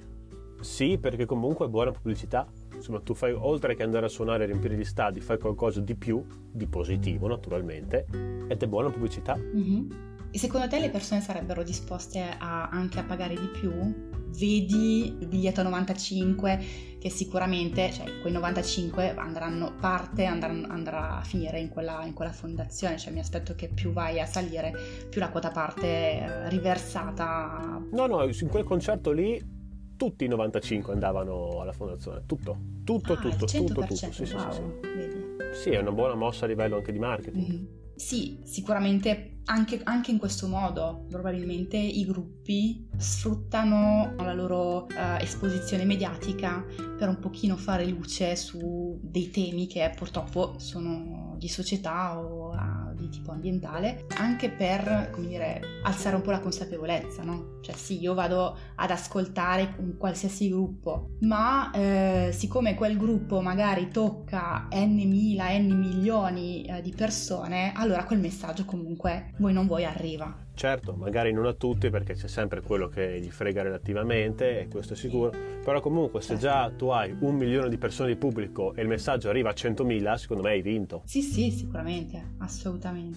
Sì, 0.59 0.99
perché 0.99 1.25
comunque 1.25 1.67
buona 1.67 1.89
pubblicità. 1.89 2.47
Insomma, 2.81 2.99
tu 2.99 3.13
fai, 3.13 3.31
oltre 3.31 3.75
che 3.75 3.83
andare 3.83 4.07
a 4.07 4.09
suonare 4.09 4.43
e 4.43 4.47
riempire 4.47 4.75
gli 4.75 4.83
stadi, 4.83 5.21
fai 5.21 5.37
qualcosa 5.37 5.79
di 5.81 5.95
più, 5.95 6.25
di 6.51 6.65
positivo 6.65 7.27
naturalmente, 7.27 8.07
ed 8.49 8.61
è 8.61 8.67
buona 8.67 8.89
pubblicità. 8.89 9.37
Mm-hmm. 9.37 9.91
E 10.31 10.37
secondo 10.39 10.67
te 10.67 10.79
le 10.79 10.89
persone 10.89 11.21
sarebbero 11.21 11.61
disposte 11.61 12.23
a, 12.39 12.69
anche 12.69 12.99
a 12.99 13.03
pagare 13.03 13.35
di 13.35 13.47
più? 13.47 13.71
Vedi 14.29 15.17
il 15.19 15.27
biglietto 15.27 15.59
a 15.59 15.63
95 15.63 16.65
che 16.99 17.09
sicuramente, 17.09 17.91
cioè 17.91 18.19
quei 18.21 18.31
95 18.33 19.13
andranno, 19.15 19.75
parte 19.79 20.25
andranno, 20.25 20.67
andrà 20.69 21.17
a 21.17 21.21
finire 21.21 21.59
in 21.59 21.69
quella, 21.69 22.03
in 22.05 22.13
quella, 22.13 22.31
fondazione, 22.31 22.97
cioè 22.97 23.13
mi 23.13 23.19
aspetto 23.19 23.53
che 23.55 23.67
più 23.67 23.91
vai 23.91 24.19
a 24.19 24.25
salire, 24.25 24.71
più 25.09 25.19
la 25.19 25.29
quota 25.29 25.51
parte 25.51 26.49
riversata. 26.49 27.79
No, 27.91 28.07
no, 28.07 28.23
in 28.23 28.47
quel 28.47 28.63
concerto 28.63 29.11
lì 29.11 29.59
tutti 30.01 30.25
i 30.25 30.27
95 30.27 30.93
andavano 30.93 31.61
alla 31.61 31.73
fondazione, 31.73 32.23
tutto, 32.25 32.57
tutto, 32.83 33.13
ah, 33.13 33.17
tutto, 33.17 33.45
tutto, 33.45 33.73
tutto. 33.85 33.95
Sì, 33.95 34.11
sì, 34.11 34.33
wow, 34.33 34.51
sì, 34.51 34.61
sì. 35.51 35.61
sì, 35.61 35.69
è 35.69 35.77
una 35.77 35.91
buona 35.91 36.15
mossa 36.15 36.45
a 36.45 36.47
livello 36.47 36.77
anche 36.77 36.91
di 36.91 36.97
marketing. 36.97 37.47
Mm-hmm. 37.47 37.65
Sì, 37.93 38.39
sicuramente 38.43 39.41
anche, 39.45 39.79
anche, 39.83 40.09
in 40.09 40.17
questo 40.17 40.47
modo 40.47 41.05
probabilmente 41.07 41.77
i 41.77 42.03
gruppi 42.03 42.87
sfruttano 42.97 44.15
la 44.17 44.33
loro 44.33 44.85
uh, 44.85 45.19
esposizione 45.19 45.85
mediatica 45.85 46.65
per 46.97 47.07
un 47.07 47.19
pochino 47.19 47.55
fare 47.55 47.85
luce 47.85 48.35
su 48.35 48.99
dei 49.03 49.29
temi 49.29 49.67
che 49.67 49.93
purtroppo 49.95 50.55
sono 50.57 51.35
di 51.37 51.47
società 51.47 52.19
o 52.19 52.53
tipo 53.21 53.31
ambientale, 53.31 54.05
anche 54.17 54.49
per, 54.49 55.09
come 55.11 55.27
dire, 55.27 55.61
alzare 55.83 56.15
un 56.15 56.21
po' 56.21 56.31
la 56.31 56.39
consapevolezza, 56.39 57.23
no? 57.23 57.59
Cioè 57.61 57.75
sì, 57.75 57.99
io 57.99 58.13
vado 58.13 58.57
ad 58.75 58.89
ascoltare 58.89 59.75
un 59.77 59.95
qualsiasi 59.97 60.49
gruppo, 60.49 61.11
ma 61.21 61.71
eh, 61.71 62.29
siccome 62.33 62.73
quel 62.73 62.97
gruppo 62.97 63.39
magari 63.41 63.89
tocca 63.89 64.67
n 64.73 65.07
mila, 65.07 65.55
n 65.57 65.71
milioni 65.77 66.63
eh, 66.63 66.81
di 66.81 66.93
persone, 66.95 67.71
allora 67.75 68.03
quel 68.03 68.19
messaggio 68.19 68.65
comunque 68.65 69.33
voi 69.37 69.53
non 69.53 69.67
vuoi 69.67 69.85
arriva. 69.85 70.49
Certo, 70.53 70.93
magari 70.93 71.31
non 71.31 71.45
a 71.45 71.53
tutti 71.53 71.89
perché 71.89 72.13
c'è 72.13 72.27
sempre 72.27 72.61
quello 72.61 72.87
che 72.87 73.19
gli 73.19 73.31
frega 73.31 73.63
relativamente 73.63 74.59
e 74.59 74.67
questo 74.67 74.93
è 74.93 74.95
sicuro, 74.95 75.31
però 75.63 75.79
comunque 75.79 76.21
se 76.21 76.37
già 76.37 76.69
tu 76.69 76.89
hai 76.89 77.15
un 77.21 77.35
milione 77.35 77.69
di 77.69 77.77
persone 77.77 78.09
di 78.09 78.15
pubblico 78.15 78.73
e 78.75 78.81
il 78.81 78.87
messaggio 78.87 79.29
arriva 79.29 79.49
a 79.49 79.53
100.000, 79.53 80.15
secondo 80.15 80.43
me 80.43 80.51
hai 80.51 80.61
vinto. 80.61 81.01
Sì, 81.05 81.21
sì, 81.21 81.49
sicuramente, 81.51 82.33
assolutamente. 82.39 83.10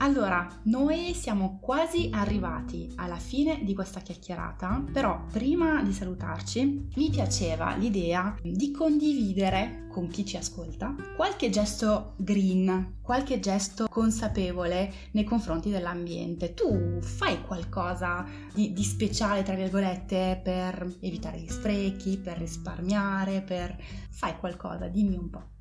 Allora, 0.00 0.46
noi 0.64 1.12
siamo 1.12 1.58
quasi 1.60 2.08
arrivati 2.12 2.92
alla 2.96 3.16
fine 3.16 3.64
di 3.64 3.74
questa 3.74 3.98
chiacchierata, 3.98 4.84
però 4.92 5.24
prima 5.32 5.82
di 5.82 5.92
salutarci 5.92 6.88
mi 6.94 7.10
piaceva 7.10 7.74
l'idea 7.74 8.36
di 8.40 8.70
condividere 8.70 9.88
con 9.90 10.06
chi 10.06 10.24
ci 10.24 10.36
ascolta 10.36 10.94
qualche 11.16 11.50
gesto 11.50 12.14
green, 12.16 12.98
qualche 13.02 13.40
gesto 13.40 13.86
consapevole 13.90 14.92
nei 15.12 15.24
confronti 15.24 15.68
dell'ambiente. 15.68 16.54
Tu 16.54 17.00
fai 17.00 17.42
qualcosa 17.42 18.24
di, 18.54 18.72
di 18.72 18.84
speciale, 18.84 19.42
tra 19.42 19.56
virgolette, 19.56 20.40
per 20.44 20.96
evitare 21.00 21.40
gli 21.40 21.48
sprechi, 21.48 22.18
per 22.18 22.38
risparmiare, 22.38 23.42
per... 23.42 23.76
fai 24.10 24.36
qualcosa, 24.38 24.86
dimmi 24.86 25.16
un 25.16 25.28
po'. 25.28 25.56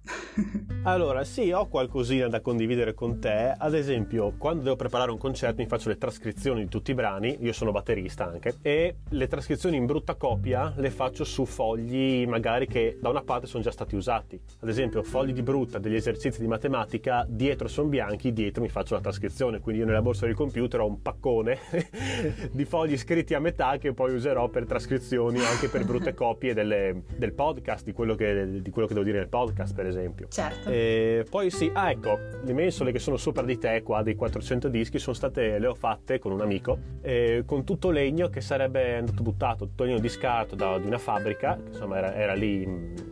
Allora, 0.83 1.23
sì, 1.23 1.51
ho 1.51 1.67
qualcosina 1.67 2.27
da 2.27 2.41
condividere 2.41 2.93
con 2.93 3.19
te. 3.19 3.53
Ad 3.57 3.73
esempio, 3.73 4.33
quando 4.37 4.63
devo 4.63 4.75
preparare 4.75 5.11
un 5.11 5.17
concerto, 5.17 5.61
mi 5.61 5.67
faccio 5.67 5.89
le 5.89 5.97
trascrizioni 5.97 6.63
di 6.63 6.69
tutti 6.69 6.91
i 6.91 6.93
brani. 6.93 7.37
Io 7.41 7.53
sono 7.53 7.71
batterista 7.71 8.25
anche. 8.25 8.55
E 8.61 8.97
le 9.09 9.27
trascrizioni 9.27 9.77
in 9.77 9.85
brutta 9.85 10.15
copia 10.15 10.73
le 10.77 10.89
faccio 10.89 11.23
su 11.23 11.45
fogli 11.45 12.25
magari 12.27 12.67
che 12.67 12.97
da 13.01 13.09
una 13.09 13.21
parte 13.21 13.47
sono 13.47 13.63
già 13.63 13.71
stati 13.71 13.95
usati. 13.95 14.39
Ad 14.59 14.69
esempio, 14.69 15.03
fogli 15.03 15.33
di 15.33 15.41
brutta 15.41 15.79
degli 15.79 15.95
esercizi 15.95 16.39
di 16.39 16.47
matematica, 16.47 17.25
dietro 17.27 17.67
sono 17.67 17.87
bianchi, 17.89 18.33
dietro 18.33 18.61
mi 18.61 18.69
faccio 18.69 18.95
la 18.95 19.01
trascrizione. 19.01 19.59
Quindi 19.59 19.81
io 19.81 19.87
nella 19.87 20.01
borsa 20.01 20.25
del 20.25 20.35
computer 20.35 20.81
ho 20.81 20.87
un 20.87 21.01
paccone 21.01 21.59
di 22.51 22.65
fogli 22.65 22.97
scritti 22.97 23.33
a 23.33 23.39
metà 23.39 23.77
che 23.77 23.93
poi 23.93 24.13
userò 24.13 24.47
per 24.49 24.65
trascrizioni 24.65 25.39
anche 25.39 25.67
per 25.67 25.85
brutte 25.85 26.13
copie 26.13 26.53
delle, 26.53 27.03
del 27.15 27.33
podcast, 27.33 27.83
di 27.83 27.91
quello, 27.91 28.15
che, 28.15 28.61
di 28.61 28.69
quello 28.69 28.87
che 28.87 28.93
devo 28.93 29.05
dire 29.05 29.19
nel 29.19 29.29
podcast, 29.29 29.73
per 29.73 29.85
esempio. 29.85 29.96
Certo. 30.29 30.69
E 30.69 31.25
poi 31.29 31.49
sì, 31.49 31.69
ah 31.73 31.91
ecco, 31.91 32.17
le 32.43 32.53
mensole 32.53 32.91
che 32.91 32.99
sono 32.99 33.17
sopra 33.17 33.43
di 33.43 33.57
te 33.57 33.81
qua, 33.83 34.01
dei 34.03 34.15
400 34.15 34.67
dischi, 34.67 34.99
sono 34.99 35.15
state, 35.15 35.59
le 35.59 35.67
ho 35.67 35.75
fatte 35.75 36.19
con 36.19 36.31
un 36.31 36.41
amico, 36.41 36.77
eh, 37.01 37.43
con 37.45 37.63
tutto 37.63 37.89
legno 37.89 38.29
che 38.29 38.41
sarebbe 38.41 38.97
andato 38.97 39.23
buttato, 39.23 39.65
tutto 39.65 39.83
legno 39.83 39.99
di 39.99 40.09
scarto 40.09 40.55
da, 40.55 40.77
di 40.77 40.87
una 40.87 40.97
fabbrica, 40.97 41.55
che 41.55 41.69
insomma 41.69 41.97
era, 41.97 42.15
era 42.15 42.33
lì 42.33 43.06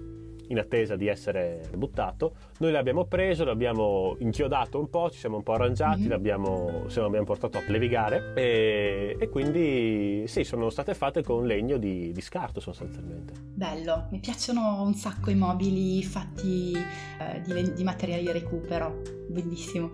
in 0.47 0.59
attesa 0.59 0.95
di 0.95 1.07
essere 1.07 1.69
buttato. 1.75 2.35
Noi 2.59 2.71
l'abbiamo 2.71 3.05
preso, 3.05 3.43
l'abbiamo 3.43 4.15
inchiodato 4.19 4.79
un 4.79 4.89
po', 4.89 5.09
ci 5.09 5.19
siamo 5.19 5.37
un 5.37 5.43
po' 5.43 5.53
arrangiati, 5.53 6.01
mm-hmm. 6.01 6.09
l'abbiamo, 6.09 6.85
l'abbiamo 6.93 7.25
portato 7.25 7.57
a 7.57 7.61
plevigare 7.61 8.33
e, 8.35 9.17
e, 9.19 9.29
quindi 9.29 10.23
sì, 10.27 10.43
sono 10.43 10.69
state 10.69 10.93
fatte 10.93 11.23
con 11.23 11.45
legno 11.45 11.77
di, 11.77 12.11
di, 12.11 12.21
scarto 12.21 12.59
sostanzialmente. 12.59 13.33
Bello, 13.53 14.07
mi 14.11 14.19
piacciono 14.19 14.81
un 14.81 14.93
sacco 14.93 15.29
i 15.29 15.35
mobili 15.35 16.03
fatti 16.03 16.73
eh, 16.73 17.41
di, 17.41 17.73
di 17.73 17.83
materiali 17.83 18.23
di 18.23 18.31
recupero, 18.31 19.01
bellissimo. 19.29 19.91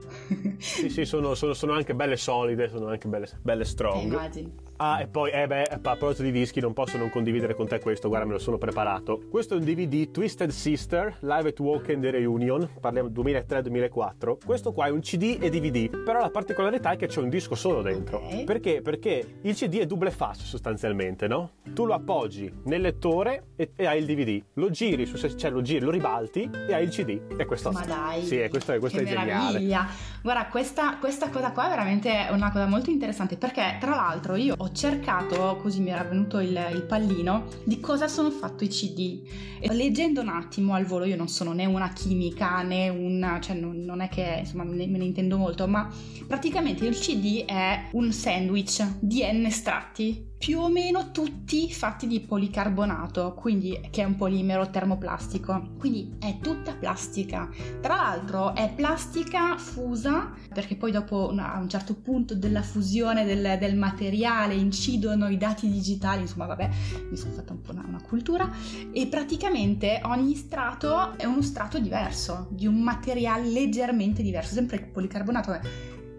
sì, 0.57 0.89
sì, 0.89 1.05
sono, 1.05 1.33
sono, 1.33 1.53
sono, 1.53 1.73
anche 1.73 1.95
belle 1.95 2.17
solide, 2.17 2.69
sono 2.69 2.87
anche 2.87 3.07
belle, 3.07 3.27
belle 3.41 3.65
strong. 3.65 4.01
Eh, 4.01 4.05
immagino. 4.05 4.51
Ah, 4.83 4.99
e 4.99 5.05
poi, 5.05 5.29
eh 5.29 5.45
beh, 5.45 5.61
a 5.61 5.77
proposito 5.77 6.23
di 6.23 6.31
dischi, 6.31 6.59
non 6.59 6.73
posso 6.73 6.97
non 6.97 7.11
condividere 7.11 7.53
con 7.53 7.67
te 7.67 7.79
questo, 7.79 8.07
guarda, 8.07 8.25
me 8.25 8.33
lo 8.33 8.39
sono 8.39 8.57
preparato. 8.57 9.21
Questo 9.29 9.53
è 9.53 9.57
un 9.57 9.63
DVD 9.63 10.09
Twisted 10.09 10.49
Sister 10.49 11.17
Live 11.19 11.49
at 11.49 11.59
Walk 11.59 11.99
the 11.99 12.09
Reunion, 12.09 12.67
parliamo 12.79 13.09
2003-2004. 13.09 14.37
Questo 14.43 14.73
qua 14.73 14.87
è 14.87 14.89
un 14.89 15.01
CD 15.01 15.37
e 15.39 15.51
DVD, 15.51 16.03
però 16.03 16.19
la 16.19 16.31
particolarità 16.31 16.89
è 16.93 16.97
che 16.97 17.05
c'è 17.05 17.21
un 17.21 17.29
disco 17.29 17.53
solo 17.53 17.83
dentro. 17.83 18.25
Okay. 18.25 18.43
Perché? 18.43 18.81
Perché 18.81 19.37
il 19.43 19.53
CD 19.53 19.81
è 19.81 19.85
double 19.85 20.09
fast 20.09 20.41
sostanzialmente, 20.41 21.27
no? 21.27 21.51
Tu 21.75 21.85
lo 21.85 21.93
appoggi 21.93 22.51
nel 22.63 22.81
lettore 22.81 23.49
e, 23.57 23.73
e 23.75 23.85
hai 23.85 23.99
il 23.99 24.05
DVD. 24.07 24.43
Lo 24.53 24.71
giri, 24.71 25.05
su, 25.05 25.15
cioè 25.15 25.51
lo 25.51 25.61
giri, 25.61 25.85
lo 25.85 25.91
ribalti 25.91 26.49
e 26.67 26.73
hai 26.73 26.85
il 26.85 26.89
CD. 26.89 27.21
E 27.37 27.45
questo 27.45 27.71
Ma 27.71 27.85
dai! 27.85 28.23
Sì, 28.23 28.47
questo, 28.49 28.75
questo 28.79 28.97
è 28.97 29.03
meraviglia. 29.03 29.59
geniale. 29.59 29.89
Guarda, 30.23 30.47
questa, 30.47 30.97
questa 30.97 31.29
cosa 31.29 31.51
qua 31.51 31.67
è 31.67 31.69
veramente 31.69 32.29
una 32.31 32.51
cosa 32.51 32.65
molto 32.65 32.89
interessante 32.89 33.37
perché 33.37 33.77
tra 33.79 33.93
l'altro 33.93 34.35
io 34.35 34.55
ho 34.57 34.70
cercato, 34.71 35.57
così 35.61 35.81
mi 35.81 35.89
era 35.89 36.03
venuto 36.03 36.39
il, 36.39 36.57
il 36.73 36.83
pallino, 36.83 37.45
di 37.63 37.79
cosa 37.79 38.07
sono 38.07 38.29
fatto 38.31 38.63
i 38.63 38.67
CD. 38.67 39.21
E 39.59 39.73
leggendo 39.73 40.21
un 40.21 40.29
attimo 40.29 40.73
al 40.73 40.85
volo, 40.85 41.05
io 41.05 41.15
non 41.15 41.27
sono 41.27 41.53
né 41.53 41.65
una 41.65 41.93
chimica 41.93 42.61
né 42.63 42.89
una, 42.89 43.39
cioè 43.39 43.55
non, 43.55 43.81
non 43.81 44.01
è 44.01 44.09
che 44.09 44.37
insomma 44.39 44.63
me 44.63 44.85
ne 44.85 45.03
intendo 45.03 45.37
molto, 45.37 45.67
ma 45.67 45.89
praticamente 46.27 46.85
il 46.85 46.97
CD 46.97 47.45
è 47.45 47.89
un 47.91 48.11
sandwich 48.11 48.97
di 48.99 49.23
N 49.23 49.45
estratti 49.45 50.29
più 50.41 50.59
o 50.59 50.69
meno 50.69 51.11
tutti 51.11 51.71
fatti 51.71 52.07
di 52.07 52.19
policarbonato, 52.19 53.35
quindi 53.35 53.79
che 53.91 54.01
è 54.01 54.05
un 54.05 54.15
polimero 54.15 54.71
termoplastico. 54.71 55.73
Quindi 55.77 56.15
è 56.17 56.39
tutta 56.41 56.73
plastica. 56.73 57.47
Tra 57.79 57.95
l'altro 57.95 58.55
è 58.55 58.73
plastica 58.73 59.55
fusa, 59.57 60.33
perché 60.51 60.75
poi 60.77 60.91
dopo 60.91 61.31
a 61.37 61.59
un 61.59 61.69
certo 61.69 61.93
punto 61.93 62.33
della 62.33 62.63
fusione 62.63 63.23
del, 63.23 63.59
del 63.59 63.77
materiale 63.77 64.55
incidono 64.55 65.27
i 65.27 65.37
dati 65.37 65.69
digitali, 65.69 66.21
insomma 66.21 66.47
vabbè, 66.47 66.69
mi 67.11 67.17
sono 67.17 67.33
fatta 67.33 67.53
un 67.53 67.61
po' 67.61 67.73
una, 67.73 67.85
una 67.87 68.01
cultura, 68.01 68.49
e 68.91 69.05
praticamente 69.05 70.01
ogni 70.05 70.33
strato 70.33 71.19
è 71.19 71.25
uno 71.25 71.43
strato 71.43 71.77
diverso, 71.77 72.47
di 72.49 72.65
un 72.65 72.81
materiale 72.81 73.47
leggermente 73.47 74.23
diverso, 74.23 74.55
sempre 74.55 74.79
policarbonato. 74.79 75.59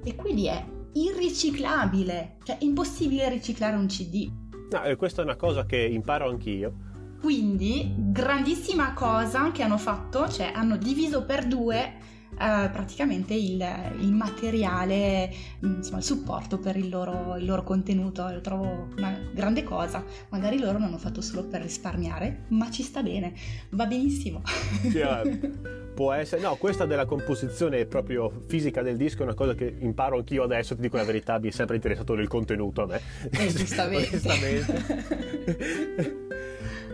E 0.04 0.14
quindi 0.14 0.46
è 0.46 0.64
irriciclabile, 0.94 2.36
cioè 2.44 2.58
è 2.58 2.64
impossibile 2.64 3.28
riciclare 3.28 3.76
un 3.76 3.86
CD. 3.86 4.30
No, 4.70 4.82
e 4.84 4.96
questa 4.96 5.22
è 5.22 5.24
una 5.24 5.36
cosa 5.36 5.64
che 5.64 5.76
imparo 5.76 6.28
anch'io. 6.28 6.90
Quindi, 7.20 7.94
grandissima 7.96 8.94
cosa 8.94 9.52
che 9.52 9.62
hanno 9.62 9.78
fatto, 9.78 10.28
cioè 10.28 10.50
hanno 10.54 10.76
diviso 10.76 11.24
per 11.24 11.46
due 11.46 11.94
eh, 12.38 12.68
praticamente 12.70 13.34
il, 13.34 13.64
il, 14.00 14.12
materiale, 14.12 15.30
insomma 15.60 15.98
il 15.98 16.04
supporto 16.04 16.58
per 16.58 16.76
il 16.76 16.88
loro, 16.88 17.36
il 17.36 17.44
loro, 17.44 17.62
contenuto. 17.62 18.28
Lo 18.28 18.40
trovo 18.40 18.88
una 18.96 19.18
grande 19.32 19.62
cosa. 19.62 20.04
Magari 20.30 20.58
loro 20.58 20.78
l'hanno 20.78 20.98
fatto 20.98 21.20
solo 21.20 21.44
per 21.44 21.62
risparmiare, 21.62 22.44
ma 22.48 22.70
ci 22.70 22.82
sta 22.82 23.02
bene, 23.02 23.34
va 23.70 23.86
benissimo. 23.86 24.42
Chiaro. 24.90 25.30
Può 25.92 26.12
essere, 26.12 26.40
no, 26.40 26.56
questa 26.56 26.86
della 26.86 27.04
composizione 27.04 27.84
proprio 27.84 28.44
fisica 28.46 28.80
del 28.80 28.96
disco 28.96 29.20
è 29.20 29.24
una 29.24 29.34
cosa 29.34 29.54
che 29.54 29.76
imparo 29.80 30.16
anch'io 30.16 30.42
adesso, 30.42 30.74
ti 30.74 30.80
dico 30.80 30.96
la 30.96 31.04
verità, 31.04 31.38
mi 31.38 31.48
è 31.48 31.50
sempre 31.50 31.76
interessato 31.76 32.14
del 32.14 32.28
contenuto 32.28 32.82
a 32.82 32.86
me. 32.86 33.00
Eh, 33.30 33.52
giustamente. 33.52 34.20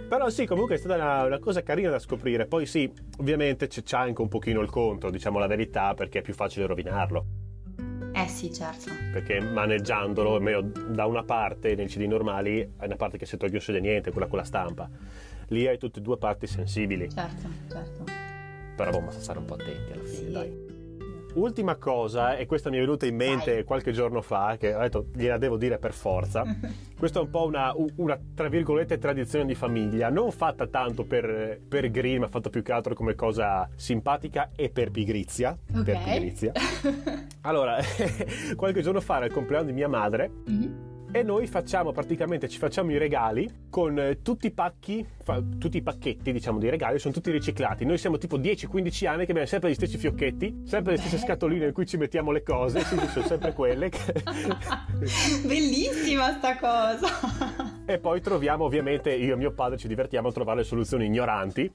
Però 0.08 0.30
sì, 0.30 0.46
comunque 0.46 0.76
è 0.76 0.78
stata 0.78 0.94
una, 0.94 1.24
una, 1.24 1.38
cosa 1.38 1.62
carina 1.62 1.90
da 1.90 1.98
scoprire. 1.98 2.46
Poi 2.46 2.64
sì, 2.64 2.90
ovviamente 3.18 3.66
c'è, 3.66 3.82
anche 3.96 4.22
un 4.22 4.28
pochino 4.28 4.60
il 4.62 4.70
contro, 4.70 5.10
diciamo 5.10 5.38
la 5.38 5.46
verità, 5.46 5.92
perché 5.92 6.20
è 6.20 6.22
più 6.22 6.32
facile 6.32 6.66
rovinarlo. 6.66 7.26
Eh 8.14 8.26
sì, 8.26 8.52
certo. 8.52 8.90
Perché 9.12 9.38
maneggiandolo, 9.38 10.40
meglio, 10.40 10.62
da 10.62 11.04
una 11.04 11.22
parte 11.22 11.74
nei 11.74 11.86
CD 11.86 12.02
normali 12.02 12.60
hai 12.60 12.86
una 12.86 12.96
parte 12.96 13.18
che 13.18 13.26
si 13.26 13.36
toglie 13.36 13.52
non 13.52 13.60
succede 13.60 13.80
niente, 13.80 14.10
quella 14.10 14.26
con 14.26 14.38
la 14.38 14.44
stampa. 14.44 14.88
Lì 15.48 15.66
hai 15.66 15.76
tutte 15.76 15.98
e 15.98 16.02
due 16.02 16.16
parti 16.16 16.46
sensibili. 16.46 17.10
Certo, 17.10 17.48
certo. 17.70 18.04
Però 18.76 18.90
boh, 18.90 19.00
basta 19.00 19.20
stare 19.20 19.38
un 19.38 19.44
po' 19.44 19.54
attenti 19.54 19.92
alla 19.92 20.04
fine, 20.04 20.26
sì. 20.26 20.32
dai. 20.32 20.67
Ultima 21.38 21.76
cosa, 21.76 22.36
e 22.36 22.46
questa 22.46 22.68
mi 22.68 22.78
è 22.78 22.80
venuta 22.80 23.06
in 23.06 23.14
mente 23.14 23.54
Vai. 23.54 23.64
qualche 23.64 23.92
giorno 23.92 24.22
fa, 24.22 24.56
che 24.58 24.74
ho 24.74 24.80
detto 24.80 25.06
gliela 25.14 25.38
devo 25.38 25.56
dire 25.56 25.78
per 25.78 25.92
forza. 25.92 26.44
Questa 26.98 27.20
è 27.20 27.22
un 27.22 27.30
po' 27.30 27.46
una, 27.46 27.72
una, 27.96 28.18
tra 28.34 28.48
virgolette 28.48 28.98
tradizione 28.98 29.46
di 29.46 29.54
famiglia, 29.54 30.10
non 30.10 30.32
fatta 30.32 30.66
tanto 30.66 31.04
per, 31.04 31.60
per 31.68 31.90
grill, 31.92 32.18
ma 32.18 32.26
fatta 32.28 32.50
più 32.50 32.62
che 32.62 32.72
altro 32.72 32.94
come 32.94 33.14
cosa 33.14 33.68
simpatica 33.76 34.50
e 34.56 34.68
per 34.68 34.90
pigrizia. 34.90 35.56
Okay. 35.70 35.84
Per 35.84 35.98
pigrizia. 36.02 36.52
allora, 37.42 37.78
qualche 38.56 38.82
giorno 38.82 39.00
fa 39.00 39.18
era 39.18 39.26
il 39.26 39.32
compleanno 39.32 39.66
di 39.66 39.72
mia 39.72 39.88
madre. 39.88 40.30
Mm-hmm 40.50 40.87
e 41.10 41.22
noi 41.22 41.46
facciamo 41.46 41.92
praticamente 41.92 42.48
ci 42.48 42.58
facciamo 42.58 42.90
i 42.92 42.98
regali 42.98 43.66
con 43.70 43.98
eh, 43.98 44.20
tutti 44.22 44.46
i 44.46 44.50
pacchi 44.50 45.06
fa, 45.22 45.42
tutti 45.58 45.78
i 45.78 45.82
pacchetti 45.82 46.32
diciamo 46.32 46.58
di 46.58 46.68
regali 46.68 46.98
sono 46.98 47.14
tutti 47.14 47.30
riciclati. 47.30 47.84
Noi 47.84 47.98
siamo 47.98 48.18
tipo 48.18 48.38
10-15 48.38 49.06
anni 49.06 49.24
che 49.24 49.30
abbiamo 49.30 49.46
sempre 49.46 49.70
gli 49.70 49.74
stessi 49.74 49.96
fiocchetti 49.96 50.62
sempre 50.64 50.92
le 50.92 50.98
stesse 50.98 51.18
scatoline 51.18 51.66
in 51.66 51.72
cui 51.72 51.86
ci 51.86 51.96
mettiamo 51.96 52.30
le 52.30 52.42
cose 52.42 52.80
sì, 52.80 52.96
sono 53.08 53.26
sempre 53.26 53.52
quelle 53.52 53.88
che... 53.88 54.12
bellissima 55.44 56.32
sta 56.34 56.56
cosa. 56.58 57.08
E 57.86 57.98
poi 57.98 58.20
troviamo 58.20 58.64
ovviamente 58.64 59.12
io 59.12 59.34
e 59.34 59.36
mio 59.36 59.52
padre 59.52 59.78
ci 59.78 59.88
divertiamo 59.88 60.28
a 60.28 60.32
trovare 60.32 60.58
le 60.58 60.64
soluzioni 60.64 61.06
ignoranti 61.06 61.72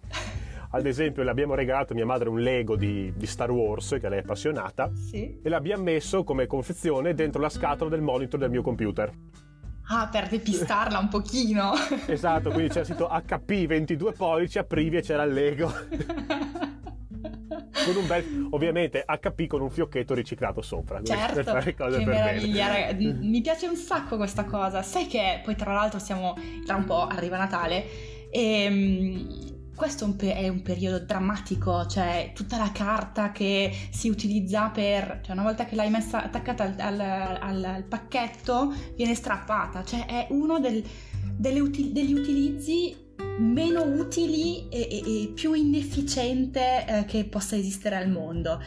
ad 0.75 0.87
esempio, 0.87 1.21
le 1.21 1.29
abbiamo 1.29 1.53
regalato 1.53 1.93
a 1.93 1.95
mia 1.95 2.05
madre 2.05 2.29
un 2.29 2.39
Lego 2.39 2.75
di, 2.75 3.13
di 3.15 3.27
Star 3.27 3.51
Wars, 3.51 3.95
che 3.99 4.09
lei 4.09 4.17
è 4.19 4.21
appassionata, 4.21 4.91
sì. 4.95 5.39
e 5.41 5.47
l'abbiamo 5.49 5.83
messo 5.83 6.23
come 6.23 6.47
confezione 6.47 7.13
dentro 7.13 7.39
la 7.39 7.49
scatola 7.49 7.91
del 7.91 8.01
monitor 8.01 8.39
del 8.39 8.49
mio 8.49 8.63
computer. 8.63 9.11
Ah, 9.89 10.09
per 10.11 10.29
depistarla 10.29 10.97
un 10.97 11.09
pochino. 11.09 11.73
esatto, 12.07 12.49
quindi 12.49 12.69
c'era 12.69 12.85
scritto 12.85 13.07
HP 13.07 13.67
22 13.67 14.13
pollici, 14.13 14.57
aprivi 14.57 14.97
e 14.97 15.01
c'era 15.03 15.23
il 15.23 15.33
Lego. 15.33 15.71
con 17.85 17.95
un 17.95 18.07
bel, 18.07 18.47
ovviamente 18.49 19.05
HP 19.05 19.45
con 19.45 19.61
un 19.61 19.69
fiocchetto 19.69 20.15
riciclato 20.15 20.63
sopra. 20.63 21.03
Certo, 21.03 21.35
per 21.35 21.45
fare 21.45 21.75
cose 21.75 21.99
che 21.99 22.05
meraviglia, 22.05 22.67
ragazzi. 22.67 23.13
Mi 23.21 23.41
piace 23.41 23.67
un 23.67 23.75
sacco 23.75 24.17
questa 24.17 24.45
cosa. 24.45 24.81
Sai 24.81 25.05
che 25.05 25.39
poi 25.43 25.55
tra 25.55 25.71
l'altro 25.71 25.99
siamo, 25.99 26.35
tra 26.65 26.75
un 26.75 26.85
po' 26.85 27.05
arriva 27.05 27.37
Natale 27.37 27.85
e 28.31 28.63
ehm, 28.63 29.52
questo 29.75 30.05
è 30.17 30.47
un, 30.47 30.61
periodo 30.61 30.99
drammatico, 30.99 31.85
cioè 31.87 32.31
tutta 32.33 32.57
la 32.57 32.71
carta 32.71 33.31
che 33.31 33.71
si 33.91 34.07
utilizza 34.07 34.69
per, 34.69 35.21
cioè 35.23 35.33
una 35.33 35.43
volta 35.43 35.65
che 35.65 35.75
l'hai 35.75 35.89
messa 35.89 36.23
attaccata 36.23 36.63
al, 36.63 36.75
al, 36.77 36.99
al, 36.99 37.63
al 37.63 37.83
pacchetto 37.83 38.73
viene 38.95 39.15
strappata, 39.15 39.83
cioè 39.83 40.05
è 40.05 40.27
uno 40.29 40.59
del, 40.59 40.83
uti- 41.59 41.91
degli 41.91 42.13
utilizzi 42.13 42.95
meno 43.39 43.83
utili 43.83 44.69
e, 44.69 44.87
e, 44.89 45.23
e 45.23 45.27
più 45.29 45.53
inefficiente 45.53 46.85
eh, 46.85 47.05
che 47.05 47.25
possa 47.25 47.55
esistere 47.55 47.95
al 47.95 48.09
mondo. 48.09 48.61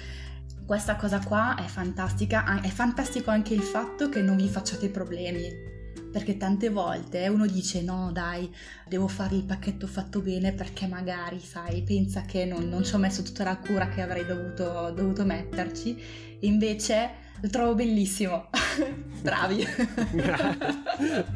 Questa 0.66 0.96
cosa 0.96 1.20
qua 1.20 1.54
è 1.56 1.66
fantastica, 1.68 2.60
è 2.60 2.68
fantastico 2.68 3.30
anche 3.30 3.54
il 3.54 3.62
fatto 3.62 4.08
che 4.08 4.20
non 4.20 4.36
vi 4.36 4.48
facciate 4.48 4.90
problemi 4.90 5.74
perché 6.16 6.38
tante 6.38 6.70
volte 6.70 7.28
uno 7.28 7.44
dice 7.44 7.82
no 7.82 8.10
dai, 8.10 8.50
devo 8.88 9.06
fare 9.06 9.34
il 9.34 9.44
pacchetto 9.44 9.86
fatto 9.86 10.20
bene 10.20 10.54
perché 10.54 10.86
magari, 10.86 11.38
sai, 11.40 11.82
pensa 11.82 12.22
che 12.22 12.46
non, 12.46 12.70
non 12.70 12.84
ci 12.84 12.94
ho 12.94 12.98
messo 12.98 13.20
tutta 13.20 13.44
la 13.44 13.58
cura 13.58 13.90
che 13.90 14.00
avrei 14.00 14.24
dovuto, 14.24 14.90
dovuto 14.96 15.26
metterci, 15.26 15.94
invece 16.40 17.10
lo 17.38 17.50
trovo 17.50 17.74
bellissimo. 17.74 18.48
Bravi. 19.20 19.62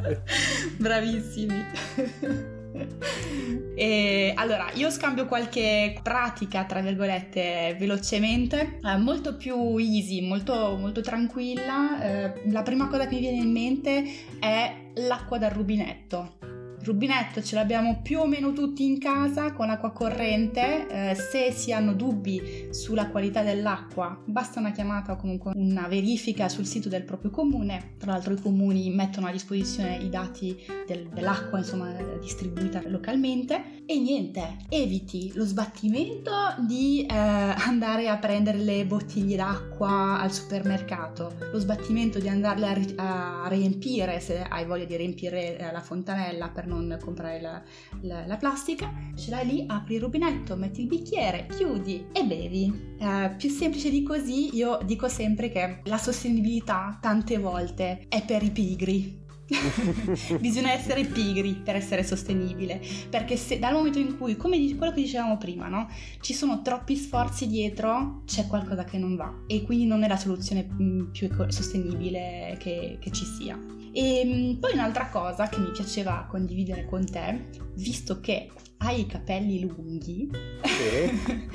Bravissimi. 0.81 2.59
E 3.81 4.33
allora, 4.37 4.71
io 4.75 4.91
scambio 4.91 5.25
qualche 5.25 5.99
pratica, 6.03 6.65
tra 6.65 6.81
virgolette, 6.83 7.75
velocemente, 7.79 8.79
eh, 8.85 8.99
molto 8.99 9.37
più 9.37 9.79
easy, 9.79 10.21
molto, 10.21 10.77
molto 10.79 11.01
tranquilla. 11.01 12.03
Eh, 12.03 12.51
la 12.51 12.61
prima 12.63 12.89
cosa 12.89 13.07
che 13.07 13.15
mi 13.15 13.21
viene 13.21 13.39
in 13.39 13.51
mente 13.51 14.05
è 14.39 14.75
l'acqua 14.97 15.39
dal 15.39 15.53
rubinetto 15.53 16.40
rubinetto 16.83 17.43
ce 17.43 17.55
l'abbiamo 17.55 18.01
più 18.03 18.21
o 18.21 18.27
meno 18.27 18.53
tutti 18.53 18.85
in 18.85 18.99
casa 18.99 19.53
con 19.53 19.71
acqua 19.71 19.93
corrente, 19.93 20.87
eh, 20.89 21.15
se 21.15 21.53
si 21.53 21.73
hanno 21.73 21.95
dubbi 21.95 22.69
sulla 22.71 23.09
qualità 23.09 23.43
dell'acqua 23.43 24.23
basta 24.25 24.61
una 24.61 24.73
chiamata 24.73 25.13
o 25.13 25.17
comunque 25.17 25.53
una 25.55 25.89
verifica 25.89 26.49
sul 26.49 26.67
sito 26.67 26.89
del 26.89 27.05
proprio 27.05 27.31
comune, 27.31 27.95
tra 27.99 28.13
l'altro 28.13 28.33
i 28.33 28.41
comuni 28.41 28.91
mettono 28.91 29.27
a 29.27 29.33
disposizione 29.33 29.97
i 29.97 30.09
dati 30.09 30.57
del, 30.87 31.09
dell'acqua 31.09 31.59
insomma 31.59 31.93
distribuita 32.21 32.83
localmente. 32.87 33.79
E 33.91 33.99
niente, 33.99 34.57
eviti 34.69 35.33
lo 35.35 35.45
sbattimento 35.45 36.31
di 36.67 37.05
eh, 37.05 37.15
andare 37.15 38.09
a 38.09 38.17
prendere 38.19 38.59
le 38.59 38.87
bottiglie 38.87 39.37
d'acqua 39.37 40.21
al 40.21 40.33
supermercato, 40.33 41.35
lo 41.53 41.59
sbattimento 41.59 42.21
di 42.21 42.29
andarle 42.29 42.67
a, 42.69 42.73
ri- 42.73 42.95
a 42.97 43.47
riempire 43.49 44.21
se 44.21 44.43
hai 44.43 44.65
voglia 44.65 44.85
di 44.85 44.97
riempire 44.97 45.59
eh, 45.59 45.73
la 45.73 45.81
fontanella 45.81 46.51
per 46.51 46.67
non 46.71 46.99
comprare 47.03 47.41
la, 47.41 47.63
la, 48.03 48.27
la, 48.27 48.37
plastica, 48.37 48.93
ce 49.17 49.31
l'hai 49.31 49.47
lì, 49.47 49.65
apri 49.67 49.97
il 49.97 50.01
rubinetto, 50.01 50.57
metti 50.57 50.83
il 50.83 50.87
bicchiere, 50.87 51.47
chiudi 51.47 52.07
e 52.13 52.25
bevi. 52.25 52.95
Eh, 52.99 53.35
più 53.37 53.51
semplice 53.51 53.91
di 53.91 54.03
così, 54.03 54.55
io 54.57 54.79
dico 54.85 55.09
sempre 55.09 55.51
che 55.51 55.81
la 55.85 55.99
sostenibilità 55.99 56.99
tante 57.01 57.39
volte 57.39 58.07
è 58.09 58.25
per 58.25 58.43
i 58.43 58.51
pigri. 58.51 59.29
Bisogna 60.39 60.73
essere 60.73 61.05
pigri 61.05 61.55
per 61.55 61.77
essere 61.77 62.05
sostenibile, 62.05 62.81
perché 63.09 63.37
se 63.37 63.59
dal 63.59 63.73
momento 63.73 63.99
in 63.99 64.17
cui, 64.17 64.37
come 64.37 64.57
quello 64.77 64.93
che 64.93 65.03
dicevamo 65.03 65.37
prima, 65.37 65.69
no? 65.69 65.89
ci 66.21 66.35
sono 66.35 66.63
troppi 66.63 66.97
sforzi 66.97 67.49
dietro, 67.49 68.23
c'è 68.27 68.47
qualcosa 68.47 68.85
che 68.85 68.99
non 68.99 69.17
va 69.17 69.43
e 69.47 69.63
quindi 69.63 69.87
non 69.87 70.03
è 70.03 70.09
la 70.09 70.17
soluzione 70.17 70.69
mm, 70.71 71.11
più 71.11 71.29
sostenibile 71.49 72.57
che, 72.59 72.99
che 73.01 73.11
ci 73.11 73.25
sia. 73.25 73.59
E 73.93 74.23
mm, 74.25 74.61
poi 74.61 74.73
un'altra 74.75 75.09
cosa 75.09 75.49
che 75.49 75.59
mi 75.59 75.71
piaceva 75.71 76.27
condividere 76.29 76.87
con 76.87 77.05
te, 77.05 77.49
visto 77.75 78.21
che 78.21 78.51
hai 78.79 79.01
i 79.01 79.07
capelli 79.07 79.61
lunghi, 79.61 80.31
sì. 80.63 81.49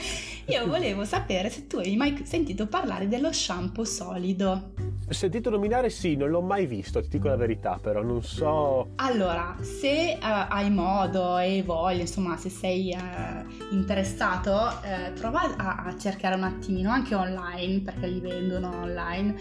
io 0.51 0.67
volevo 0.67 1.05
sapere 1.05 1.49
se 1.49 1.65
tu 1.65 1.77
hai 1.77 1.95
mai 1.95 2.21
sentito 2.23 2.67
parlare 2.67 3.07
dello 3.07 3.31
shampoo 3.31 3.85
solido. 3.85 4.73
Sentito 5.07 5.51
nominare 5.51 5.91
sì, 5.91 6.15
non 6.15 6.29
l'ho 6.29 6.41
mai 6.41 6.65
visto, 6.65 6.99
ti 6.99 7.09
dico 7.09 7.27
la 7.27 7.35
verità, 7.35 7.77
però 7.79 8.01
non 8.01 8.23
so. 8.23 8.89
Allora, 8.95 9.55
se 9.61 10.17
uh, 10.19 10.19
hai 10.19 10.71
modo 10.71 11.37
e 11.37 11.61
voglia, 11.63 12.01
insomma, 12.01 12.37
se 12.37 12.49
sei 12.49 12.91
uh, 12.97 13.73
interessato, 13.73 14.51
uh, 14.51 15.13
prova 15.13 15.55
a, 15.57 15.83
a, 15.85 15.97
cercare 15.97 16.35
un 16.35 16.43
attimino 16.43 16.89
anche 16.89 17.13
online, 17.13 17.81
perché 17.81 18.07
li 18.07 18.19
vendono 18.19 18.81
online. 18.81 19.35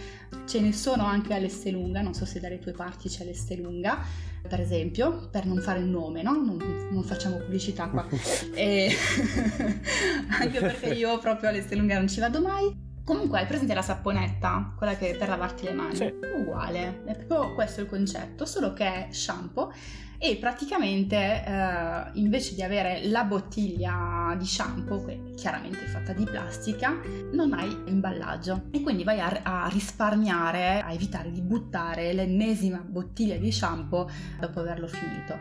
Ce 0.45 0.61
ne 0.61 0.73
sono 0.75 1.07
anche 1.07 1.33
all'Estelunga, 1.33 2.03
non 2.03 2.13
so 2.13 2.27
se 2.27 2.41
dalle 2.41 2.59
tue 2.59 2.73
parti 2.73 3.09
c'è 3.09 3.25
l'Estelunga, 3.25 4.05
per 4.47 4.61
esempio, 4.61 5.29
per 5.31 5.47
non 5.47 5.63
fare 5.63 5.79
il 5.79 5.87
nome, 5.87 6.21
no? 6.21 6.33
Non, 6.33 6.89
non 6.91 7.03
facciamo 7.05 7.39
pubblicità 7.39 7.89
qua. 7.89 8.07
e... 8.55 8.95
anche 10.29 10.61
perché 10.61 10.93
io 10.93 11.19
proprio 11.21 11.49
all'Estelunga 11.49 11.97
non 11.97 12.07
ci 12.07 12.21
vado 12.21 12.43
mai. 12.43 12.84
Comunque 13.05 13.39
hai 13.39 13.47
presente 13.47 13.75
la 13.75 13.83
saponetta, 13.83 14.73
quella 14.79 14.97
che 14.97 15.15
per 15.19 15.29
lavarti 15.29 15.65
le 15.65 15.73
mani? 15.75 15.95
Sì. 15.95 16.11
Uguale, 16.39 17.03
è 17.05 17.15
proprio 17.15 17.55
questo 17.55 17.83
il 17.83 17.87
concetto, 17.87 18.47
solo 18.47 18.73
che 18.73 18.85
è 18.85 19.09
shampoo 19.13 19.73
e 20.17 20.37
praticamente 20.37 21.45
eh, 21.45 22.11
invece 22.15 22.55
di 22.55 22.63
avere 22.63 23.07
la 23.09 23.25
bottiglia 23.25 24.35
di 24.39 24.47
shampoo, 24.47 25.05
che 25.05 25.33
chiaramente 25.37 25.85
è 25.85 25.87
fatta 25.87 26.15
di 26.15 26.25
plastica, 26.25 26.99
non 27.33 27.53
hai 27.53 27.77
imballaggio 27.89 28.69
e 28.71 28.81
quindi 28.81 29.05
vai 29.05 29.21
a, 29.21 29.41
a 29.43 29.69
risparmiare, 29.69 30.81
a 30.81 30.91
evitare 30.91 31.31
di 31.31 31.43
buttare 31.43 32.15
l'ennesima 32.15 32.79
bottiglia 32.79 33.37
di 33.37 33.53
shampoo 33.53 34.09
dopo 34.41 34.61
averlo 34.61 34.87
finito. 34.87 35.39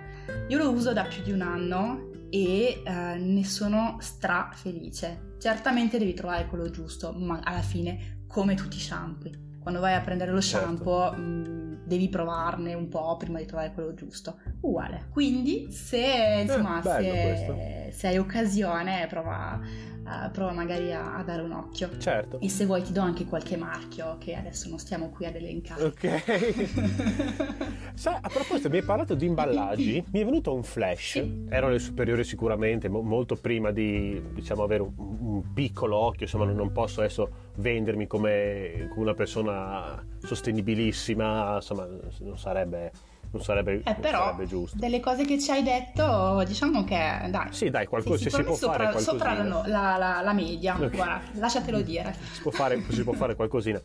Io 0.49 0.57
lo 0.57 0.70
uso 0.70 0.91
da 0.91 1.05
più 1.05 1.24
di 1.24 1.32
un 1.32 1.39
anno 1.39 2.11
e 2.34 2.82
eh, 2.84 2.92
ne 3.20 3.46
sono 3.46 3.98
stra 4.00 4.50
felice. 4.56 5.36
Certamente 5.40 6.00
devi 6.00 6.16
trovare 6.16 6.48
quello 6.48 6.72
giusto, 6.72 7.14
ma 7.14 7.40
alla 7.44 7.62
fine 7.62 8.24
come 8.28 8.56
tutti 8.56 8.78
i 8.78 8.80
shampoo. 8.80 9.30
Quando 9.60 9.80
vai 9.80 9.94
a 9.94 10.02
prendere 10.02 10.32
lo 10.32 10.42
certo. 10.42 10.66
shampoo 10.66 11.10
certo. 11.12 11.22
mh, 11.22 11.84
devi 11.86 12.10
provarne 12.10 12.74
un 12.74 12.88
po' 12.88 13.16
prima 13.18 13.38
di 13.38 13.46
trovare 13.46 13.72
quello 13.72 13.94
giusto. 13.94 14.40
Uguale. 14.62 15.10
Quindi 15.12 15.72
se, 15.72 16.42
insomma, 16.42 16.82
eh, 16.98 17.92
se, 17.92 17.92
se 17.92 18.08
hai 18.08 18.18
occasione 18.18 19.06
prova 19.08 19.62
uh, 20.04 20.32
prova 20.32 20.51
magari 20.51 20.91
a, 20.93 21.16
a, 21.16 21.24
dare 21.24 21.41
un 21.41 21.51
occhio. 21.51 21.89
Certo. 21.97 22.39
E 22.39 22.49
se 22.49 22.66
vuoi 22.66 22.82
ti 22.84 22.91
do 22.91 23.01
anche 23.01 23.26
qualche 23.26 23.58
marchio 23.58 24.18
che 24.20 24.36
adesso 24.36 24.70
non 24.70 24.78
stiamo 24.80 25.10
qui 25.10 25.26
ad 25.26 25.36
elencare. 25.36 25.84
Ok. 25.84 26.24
Sai, 27.95 28.18
a 28.20 28.30
proposito, 28.30 28.70
mi 28.70 28.78
hai 28.78 28.84
parlato 28.84 29.16
di 29.16 29.26
imballaggi, 29.26 30.04
mi 30.12 30.20
è 30.20 30.26
venuto 30.26 30.54
un 30.54 30.64
flash, 30.64 31.12
sì. 31.12 31.45
ero 31.49 31.70
nel 31.70 31.80
superiore 31.80 32.24
sicuramente, 32.24 32.89
mo- 32.89 33.01
molto 33.01 33.36
prima 33.36 33.72
di 33.72 34.22
diciamo 34.34 34.64
avere 34.64 34.84
un, 34.84 34.93
un, 34.95 35.54
piccolo 35.54 35.97
occhio, 35.97 36.24
insomma 36.24 36.45
non 36.45 36.72
posso 36.72 37.01
adesso 37.01 37.51
vendermi 37.58 38.08
come, 38.08 38.88
come 38.89 39.01
una 39.01 39.14
persona 39.14 40.04
sostenibilissima, 40.20 41.56
insomma 41.56 41.88
non 42.20 42.38
sarebbe 42.38 42.91
non 43.34 43.44
sarebbe, 43.44 43.82
eh, 43.84 43.96
però, 43.96 44.26
sarebbe 44.26 44.46
giusto. 44.46 44.78
Delle 44.78 45.00
cose 45.00 45.26
che 45.26 45.40
ci 45.40 45.50
hai 45.50 45.64
detto, 45.64 46.44
diciamo 46.46 46.84
che 46.84 47.28
dai. 47.30 47.48
Sì, 47.52 47.70
dai, 47.72 47.88
qualcosa 47.88 48.18
sì, 48.18 48.30
si 48.30 48.44
può 48.44 48.54
sopra, 48.56 48.92
fare 48.92 49.00
sopra 49.00 49.44
la, 49.44 49.98
la, 49.98 50.22
la, 50.24 50.34
media, 50.34 50.76
okay. 50.76 50.90
guarda, 50.90 51.22
lasciatelo 51.34 51.82
dire. 51.82 52.16
Si 52.32 52.42
può, 52.42 52.52
fare, 52.52 52.80
si 52.90 53.04
può 53.04 53.14
fare 53.14 53.36
qualcosina. 53.36 53.82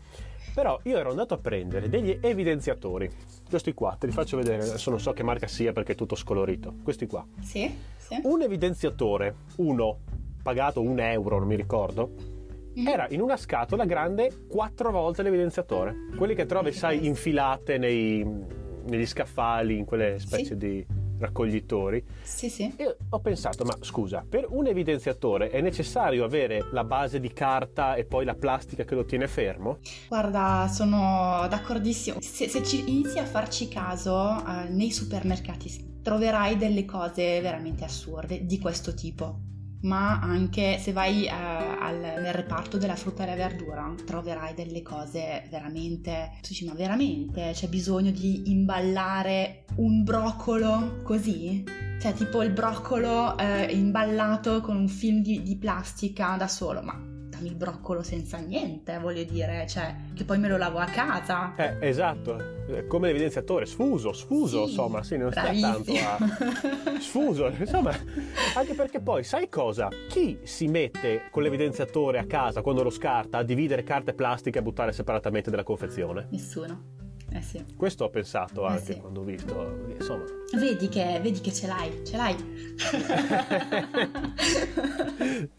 Però 0.55 0.79
io 0.83 0.99
ero 0.99 1.11
andato 1.11 1.35
a 1.35 1.39
prendere 1.39 1.89
degli 1.89 2.19
evidenziatori. 2.21 3.11
Questi 3.49 3.73
qua, 3.73 3.97
te 3.99 4.07
li 4.07 4.13
faccio 4.13 4.37
vedere, 4.37 4.63
adesso 4.63 4.91
non 4.91 5.01
so 5.01 5.13
che 5.13 5.23
marca 5.23 5.47
sia 5.47 5.73
perché 5.73 5.93
è 5.93 5.95
tutto 5.95 6.15
scolorito. 6.15 6.75
Questi 6.83 7.07
qua. 7.07 7.27
Sì, 7.41 7.75
sì. 7.97 8.21
Un 8.25 8.43
evidenziatore, 8.43 9.35
uno, 9.57 10.01
pagato 10.43 10.83
un 10.83 11.01
euro, 11.01 11.39
non 11.39 11.49
mi 11.49 11.57
ricordo, 11.57 12.11
mm. 12.79 12.87
era 12.87 13.07
in 13.11 13.23
una 13.23 13.39
scatola 13.39 13.87
grande 13.87 14.47
quattro 14.47 14.91
volte 14.91 15.23
l'evidenziatore. 15.23 15.95
Quelli 16.17 16.35
che 16.35 16.45
trovi, 16.45 16.73
sai, 16.73 17.07
infilate 17.07 17.79
nei, 17.79 18.67
negli 18.87 19.07
scaffali, 19.07 19.77
in 19.77 19.85
quelle 19.85 20.19
specie 20.19 20.45
sì. 20.45 20.57
di 20.57 20.87
raccoglitori. 21.19 22.05
Sì, 22.23 22.49
sì. 22.49 22.73
E 22.77 22.97
ho 23.09 23.21
pensato, 23.21 23.65
ma 23.65 23.77
scusa, 23.81 24.25
per 24.29 24.47
un 24.49 24.67
evidenziatore 24.67 25.51
è 25.51 25.61
necessario 25.61 26.25
avere 26.25 26.69
la 26.73 26.85
base 26.85 27.21
di 27.21 27.33
carta 27.33 27.95
e 27.95 28.05
poi 28.05 28.25
la 28.25 28.35
plastica 28.35 28.85
che 28.85 28.95
lo 28.95 29.05
tiene 29.05 29.27
fermo? 29.27 29.79
Guarda, 30.09 30.69
sono 30.73 31.47
d'accordissimo. 31.49 32.21
Se, 32.21 32.49
se 32.49 32.63
ci 32.63 32.89
inizi 32.89 33.19
a 33.19 33.25
farci 33.25 33.69
caso 33.69 34.45
eh, 34.47 34.69
nei 34.69 34.91
supermercati 34.91 35.97
troverai 36.03 36.57
delle 36.57 36.85
cose 36.85 37.41
veramente 37.41 37.85
assurde 37.85 38.47
di 38.47 38.59
questo 38.59 38.95
tipo 38.95 39.48
ma 39.83 40.21
anche 40.21 40.79
se 40.79 40.93
vai 40.93 41.27
eh, 41.27 41.31
al, 41.31 41.99
nel 41.99 42.33
reparto 42.33 42.79
della 42.79 42.97
frutta 42.97 43.23
e 43.23 43.27
della 43.27 43.49
verdura 43.49 43.95
troverai 44.05 44.55
delle 44.55 44.83
cose 44.83 45.47
veramente, 45.51 46.33
tu 46.41 46.49
dici 46.49 46.65
ma 46.65 46.75
veramente 46.75 47.51
c'è 47.53 47.69
bisogno 47.69 48.11
di 48.11 48.51
imballare 48.51 49.65
un 49.77 50.03
broccolo 50.03 51.01
così? 51.03 51.65
Cioè 52.01 52.13
tipo 52.13 52.43
il 52.43 52.51
broccolo 52.51 53.37
eh, 53.37 53.73
imballato 53.73 54.61
con 54.61 54.77
un 54.77 54.89
film 54.89 55.21
di, 55.21 55.43
di 55.43 55.57
plastica 55.57 56.37
da 56.37 56.47
solo, 56.47 56.81
ma 56.83 57.17
dammi 57.39 57.49
il 57.49 57.55
broccolo 57.55 58.03
senza 58.03 58.39
niente, 58.39 58.99
voglio 58.99 59.23
dire, 59.23 59.67
cioè, 59.69 59.95
che 60.15 60.25
poi 60.25 60.39
me 60.39 60.49
lo 60.49 60.57
lavo 60.57 60.79
a 60.79 60.87
casa. 60.87 61.55
Eh, 61.57 61.89
esatto, 61.89 62.37
come 62.89 63.07
l'evidenziatore, 63.07 63.65
sfuso, 63.65 64.13
sfuso, 64.13 64.65
sì, 64.65 64.71
insomma, 64.71 65.03
sì, 65.03 65.17
non 65.17 65.31
bravissimo. 65.31 65.83
stia 65.83 66.17
tanto 66.19 66.45
a... 66.45 66.99
sfuso, 67.01 67.53
insomma, 67.57 67.93
anche 68.55 68.75
perché 68.75 69.01
poi, 69.01 69.25
sai 69.25 69.49
cosa? 69.49 69.89
Chi 70.09 70.41
si 70.43 70.67
mette 70.67 71.29
con 71.31 71.43
l'evidenziatore 71.43 72.19
a 72.19 72.27
casa 72.27 72.61
quando 72.61 72.83
lo 72.83 72.91
scarta 72.91 73.39
a 73.39 73.43
dividere 73.43 73.85
carte 73.85 74.15
plastiche 74.15 74.59
e 74.59 74.61
a 74.61 74.65
buttare 74.65 74.93
separatamente 74.93 75.51
della 75.51 75.63
confezione? 75.63 76.27
Nessuno. 76.31 76.97
Eh 77.31 77.43
sì. 77.43 77.63
Questo 77.77 78.05
ho 78.05 78.09
pensato 78.09 78.67
eh 78.67 78.71
anche 78.71 78.95
sì. 78.95 79.01
quando 79.01 79.21
ho 79.21 79.25
visto, 79.25 79.85
insomma. 79.95 80.25
Vedi 80.57 80.89
che, 80.89 81.21
vedi 81.23 81.41
che 81.41 81.53
ce 81.53 81.67
l'hai, 81.67 82.01
ce 82.03 82.17
l'hai. 82.17 82.37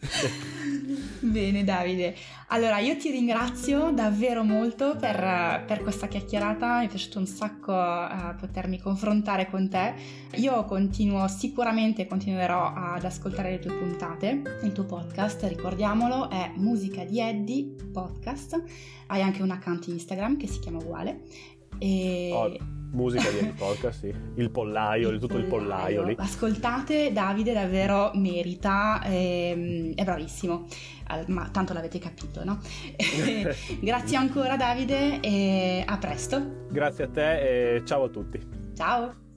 Bene 1.20 1.64
Davide, 1.64 2.14
allora 2.48 2.78
io 2.78 2.96
ti 2.96 3.10
ringrazio 3.10 3.92
davvero 3.92 4.42
molto 4.42 4.96
per, 4.96 5.64
per 5.66 5.82
questa 5.82 6.08
chiacchierata, 6.08 6.78
mi 6.78 6.86
è 6.86 6.88
piaciuto 6.88 7.18
un 7.18 7.26
sacco 7.26 7.72
uh, 7.72 8.34
potermi 8.38 8.80
confrontare 8.80 9.48
con 9.48 9.68
te. 9.68 9.94
Io 10.36 10.64
continuo 10.64 11.28
sicuramente, 11.28 12.06
continuerò 12.06 12.72
ad 12.74 13.04
ascoltare 13.04 13.50
le 13.50 13.58
tue 13.58 13.74
puntate, 13.74 14.42
il 14.62 14.72
tuo 14.72 14.84
podcast, 14.84 15.42
ricordiamolo, 15.44 16.30
è 16.30 16.52
Musica 16.56 17.04
di 17.04 17.20
Eddie 17.20 17.74
Podcast, 17.92 18.62
hai 19.06 19.22
anche 19.22 19.42
un 19.42 19.50
account 19.50 19.86
Instagram 19.86 20.36
che 20.36 20.46
si 20.46 20.58
chiama 20.58 20.78
uguale. 20.78 21.22
E... 21.78 22.30
Oh 22.32 22.78
musica 22.90 23.28
di 23.30 23.46
podcast, 23.56 24.00
sì. 24.00 24.14
il 24.36 24.50
pollaio, 24.50 25.08
il 25.10 25.18
tutto 25.18 25.34
pollaio. 25.34 25.44
il 25.44 25.50
pollaio 25.50 26.02
lì. 26.04 26.14
Ascoltate, 26.18 27.12
Davide 27.12 27.52
davvero 27.52 28.10
merita, 28.14 29.00
ehm, 29.04 29.94
è 29.94 30.04
bravissimo, 30.04 30.66
ma 31.26 31.48
tanto 31.50 31.72
l'avete 31.72 31.98
capito, 31.98 32.44
no? 32.44 32.60
Grazie 33.80 34.16
ancora 34.16 34.56
Davide 34.56 35.20
e 35.20 35.82
a 35.86 35.98
presto. 35.98 36.66
Grazie 36.70 37.04
a 37.04 37.08
te 37.08 37.76
e 37.76 37.84
ciao 37.84 38.04
a 38.04 38.08
tutti. 38.08 38.40
Ciao. 38.74 39.29